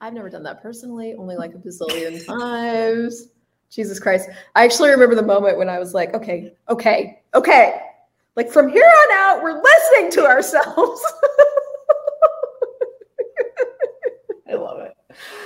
I've 0.01 0.13
never 0.13 0.29
done 0.29 0.43
that 0.43 0.61
personally, 0.61 1.15
only 1.17 1.35
like 1.35 1.53
a 1.53 1.57
bazillion 1.57 2.25
times. 2.27 3.27
Jesus 3.71 3.99
Christ. 3.99 4.29
I 4.55 4.65
actually 4.65 4.89
remember 4.91 5.15
the 5.15 5.23
moment 5.23 5.57
when 5.57 5.69
I 5.69 5.79
was 5.79 5.93
like, 5.93 6.13
okay, 6.13 6.51
okay, 6.69 7.21
okay. 7.33 7.81
Like 8.35 8.51
from 8.51 8.69
here 8.69 8.85
on 8.85 9.17
out, 9.17 9.41
we're 9.41 9.61
listening 9.61 10.11
to 10.11 10.25
ourselves. 10.25 11.01
I 14.49 14.53
love 14.53 14.81
it. 14.81 14.93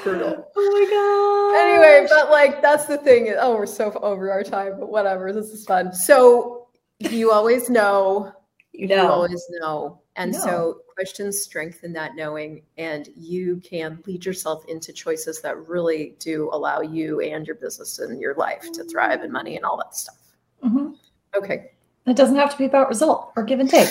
Brutal. 0.04 0.52
Oh 0.56 0.72
my 0.72 0.86
god. 0.90 1.56
Anyway, 1.68 2.08
but 2.10 2.32
like 2.32 2.62
that's 2.62 2.86
the 2.86 2.98
thing. 2.98 3.34
Oh, 3.40 3.56
we're 3.56 3.66
so 3.66 3.92
over 4.02 4.32
our 4.32 4.44
time, 4.44 4.80
but 4.80 4.90
whatever. 4.90 5.32
This 5.32 5.48
is 5.48 5.66
fun. 5.66 5.94
So 5.94 6.68
you 7.00 7.32
always 7.32 7.70
know. 7.70 8.32
You 8.72 8.88
know. 8.88 9.04
You 9.04 9.10
always 9.10 9.46
know. 9.60 10.02
And 10.17 10.32
no. 10.32 10.39
so 10.39 10.78
questions 10.93 11.41
strengthen 11.41 11.91
that 11.93 12.15
knowing, 12.15 12.63
and 12.78 13.10
you 13.17 13.58
can 13.58 14.01
lead 14.06 14.25
yourself 14.25 14.63
into 14.67 14.93
choices 14.93 15.41
that 15.41 15.67
really 15.67 16.15
do 16.19 16.49
allow 16.54 16.80
you 16.80 17.19
and 17.19 17.45
your 17.45 17.58
business 17.58 17.99
and 17.99 18.19
your 18.21 18.34
life 18.36 18.71
to 18.73 18.84
thrive 18.86 19.21
and 19.21 19.32
money 19.32 19.58
and 19.58 19.65
all 19.65 19.78
that 19.78 19.93
stuff. 19.93 20.17
Mm-hmm. 20.63 20.91
Okay. 21.36 21.71
It 22.06 22.15
doesn't 22.15 22.38
have 22.38 22.51
to 22.51 22.58
be 22.58 22.65
about 22.65 22.88
result 22.88 23.34
or 23.36 23.43
give 23.43 23.60
and 23.60 23.69
take 23.69 23.89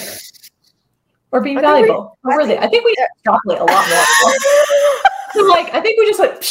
or 1.30 1.40
being 1.40 1.60
valuable 1.60 2.16
we, 2.22 2.32
or 2.32 2.38
worthy. 2.38 2.56
I 2.56 2.68
think 2.68 2.84
we 2.84 2.94
extrapolate 2.98 3.58
a 3.58 3.64
lot 3.64 3.88
more. 3.88 5.48
like, 5.48 5.74
I 5.74 5.80
think 5.80 5.98
we 5.98 6.06
just 6.06 6.20
like, 6.20 6.42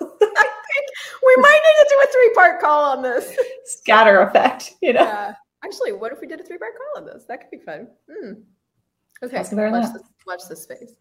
we 0.00 1.36
might 1.38 1.60
need 1.64 1.82
to 1.82 1.86
do 1.88 2.00
a 2.02 2.06
three 2.12 2.32
part 2.34 2.60
call 2.60 2.96
on 2.96 3.02
this 3.02 3.36
scatter 3.64 4.20
effect, 4.20 4.74
you 4.80 4.92
know? 4.92 5.02
Yeah. 5.02 5.34
Actually, 5.64 5.92
what 5.92 6.12
if 6.12 6.20
we 6.20 6.28
did 6.28 6.40
a 6.40 6.44
three 6.44 6.56
part 6.56 6.72
call 6.78 7.02
on 7.02 7.06
this? 7.06 7.24
That 7.24 7.40
could 7.40 7.50
be 7.50 7.58
fun. 7.58 7.88
Hmm. 8.08 8.32
Okay, 9.22 9.36
watch 9.36 9.92
this, 9.92 10.02
watch 10.26 10.40
this 10.48 10.62
space. 10.62 10.94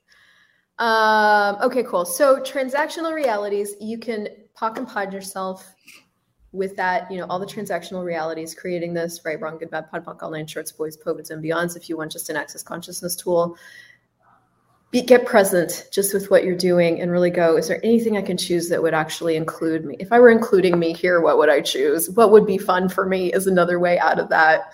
Um, 0.79 1.57
okay, 1.61 1.83
cool. 1.83 2.05
So 2.05 2.39
transactional 2.39 3.13
realities, 3.13 3.75
you 3.79 3.97
can 3.97 4.27
pock 4.53 4.77
and 4.77 4.87
pod 4.87 5.13
yourself 5.13 5.73
with 6.51 6.75
that, 6.75 7.11
you 7.11 7.17
know, 7.17 7.25
all 7.29 7.39
the 7.39 7.45
transactional 7.45 8.03
realities, 8.03 8.55
creating 8.55 8.93
this 8.93 9.21
right, 9.25 9.39
wrong, 9.39 9.57
good, 9.57 9.69
bad, 9.69 9.89
POD, 9.91 10.05
POC, 10.05 10.23
all 10.23 10.31
nine 10.31 10.47
shorts, 10.47 10.71
boys, 10.71 10.97
POVs, 10.97 11.31
and 11.31 11.43
beyonds. 11.43 11.75
If 11.75 11.89
you 11.89 11.97
want 11.97 12.11
just 12.11 12.29
an 12.29 12.35
access 12.35 12.63
consciousness 12.63 13.15
tool, 13.15 13.57
be, 14.91 15.01
get 15.01 15.25
present 15.25 15.89
just 15.91 16.13
with 16.13 16.31
what 16.31 16.43
you're 16.43 16.55
doing 16.55 17.01
and 17.01 17.11
really 17.11 17.29
go 17.29 17.57
is 17.57 17.67
there 17.67 17.83
anything 17.83 18.15
i 18.15 18.21
can 18.21 18.37
choose 18.37 18.69
that 18.69 18.81
would 18.81 18.93
actually 18.93 19.35
include 19.35 19.83
me 19.83 19.97
if 19.99 20.13
i 20.13 20.19
were 20.19 20.29
including 20.29 20.79
me 20.79 20.93
here 20.93 21.19
what 21.19 21.37
would 21.37 21.49
i 21.49 21.59
choose 21.59 22.09
what 22.11 22.31
would 22.31 22.45
be 22.45 22.57
fun 22.57 22.87
for 22.87 23.05
me 23.05 23.31
is 23.33 23.47
another 23.47 23.79
way 23.79 23.99
out 23.99 24.17
of 24.17 24.29
that 24.29 24.71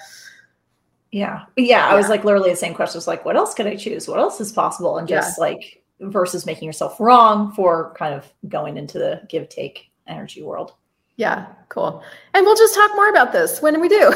yeah 1.13 1.45
yeah, 1.55 1.65
yeah. 1.65 1.87
i 1.87 1.95
was 1.95 2.09
like 2.09 2.23
literally 2.23 2.49
the 2.49 2.55
same 2.55 2.73
question 2.73 2.97
was 2.97 3.07
like 3.07 3.23
what 3.23 3.37
else 3.37 3.53
could 3.53 3.67
i 3.67 3.75
choose 3.75 4.07
what 4.07 4.19
else 4.19 4.41
is 4.41 4.51
possible 4.51 4.97
and 4.97 5.07
just 5.07 5.37
yeah. 5.37 5.41
like 5.41 5.83
versus 5.99 6.45
making 6.45 6.65
yourself 6.65 6.99
wrong 6.99 7.51
for 7.53 7.93
kind 7.97 8.13
of 8.13 8.29
going 8.49 8.77
into 8.77 8.97
the 8.97 9.21
give 9.29 9.47
take 9.47 9.91
energy 10.07 10.41
world 10.41 10.73
yeah 11.15 11.45
cool 11.69 12.03
and 12.33 12.45
we'll 12.45 12.55
just 12.55 12.73
talk 12.73 12.91
more 12.95 13.09
about 13.09 13.31
this 13.31 13.61
when 13.61 13.79
we 13.79 13.87
do 13.87 14.05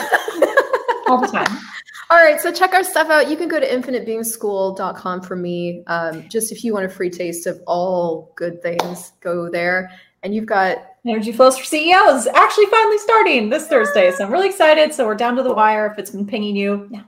all 1.07 1.21
the 1.21 1.29
time 1.31 1.57
all 2.09 2.17
right, 2.17 2.39
so 2.39 2.53
check 2.53 2.73
our 2.73 2.83
stuff 2.85 3.09
out. 3.09 3.29
You 3.29 3.35
can 3.35 3.49
go 3.49 3.59
to 3.59 3.67
infinitebeingschool.com 3.67 5.21
for 5.21 5.35
me. 5.35 5.83
Um, 5.87 6.27
just 6.29 6.53
if 6.53 6.63
you 6.63 6.73
want 6.73 6.85
a 6.85 6.89
free 6.89 7.09
taste 7.09 7.47
of 7.47 7.61
all 7.67 8.31
good 8.35 8.61
things, 8.61 9.11
go 9.19 9.49
there. 9.49 9.91
And 10.23 10.33
you've 10.33 10.45
got 10.45 10.77
Energy 11.05 11.31
Flows 11.31 11.57
for 11.57 11.63
CEOs 11.63 12.27
actually 12.27 12.65
finally 12.67 12.97
starting 12.97 13.49
this 13.49 13.67
Thursday. 13.67 14.11
So 14.11 14.25
I'm 14.25 14.31
really 14.31 14.49
excited. 14.49 14.93
So 14.93 15.05
we're 15.05 15.15
down 15.15 15.35
to 15.35 15.43
the 15.43 15.53
wire 15.53 15.85
if 15.87 15.97
it's 15.99 16.11
been 16.11 16.25
pinging 16.25 16.55
you. 16.55 16.87
Yeah. 16.91 17.03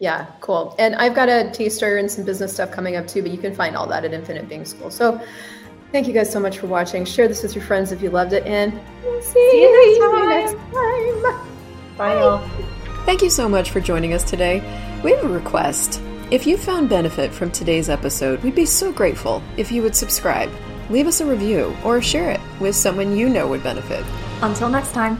Yeah, 0.00 0.26
cool. 0.40 0.74
And 0.78 0.94
I've 0.94 1.14
got 1.14 1.28
a 1.28 1.50
taster 1.50 1.98
and 1.98 2.10
some 2.10 2.24
business 2.24 2.54
stuff 2.54 2.70
coming 2.70 2.96
up 2.96 3.06
too, 3.06 3.20
but 3.20 3.30
you 3.30 3.36
can 3.38 3.54
find 3.54 3.76
all 3.76 3.86
that 3.88 4.02
at 4.02 4.14
Infinite 4.14 4.48
Being 4.48 4.64
School. 4.64 4.90
So 4.90 5.20
thank 5.92 6.06
you 6.06 6.14
guys 6.14 6.32
so 6.32 6.40
much 6.40 6.56
for 6.56 6.68
watching. 6.68 7.04
Share 7.04 7.28
this 7.28 7.42
with 7.42 7.54
your 7.54 7.62
friends 7.62 7.92
if 7.92 8.00
you 8.00 8.08
loved 8.08 8.32
it, 8.32 8.46
and 8.46 8.72
we'll 9.04 9.20
see, 9.20 9.32
see 9.50 9.60
you 9.60 10.28
next 10.30 10.52
time. 10.52 10.72
Next 10.72 11.22
time. 11.22 11.96
Bye, 11.98 12.14
y'all. 12.14 12.48
Thank 13.04 13.20
you 13.20 13.28
so 13.28 13.46
much 13.46 13.70
for 13.70 13.80
joining 13.80 14.14
us 14.14 14.24
today. 14.24 14.60
We 15.04 15.12
have 15.12 15.22
a 15.22 15.28
request. 15.28 16.00
If 16.30 16.46
you 16.46 16.56
found 16.56 16.88
benefit 16.88 17.30
from 17.30 17.50
today's 17.50 17.90
episode, 17.90 18.42
we'd 18.42 18.54
be 18.54 18.64
so 18.64 18.92
grateful 18.92 19.42
if 19.58 19.70
you 19.70 19.82
would 19.82 19.94
subscribe, 19.94 20.50
leave 20.90 21.06
us 21.06 21.20
a 21.20 21.26
review, 21.26 21.74
or 21.84 22.02
share 22.02 22.30
it 22.30 22.40
with 22.60 22.74
someone 22.74 23.16
you 23.16 23.28
know 23.28 23.48
would 23.48 23.62
benefit. 23.62 24.04
Until 24.42 24.68
next 24.68 24.92
time. 24.92 25.18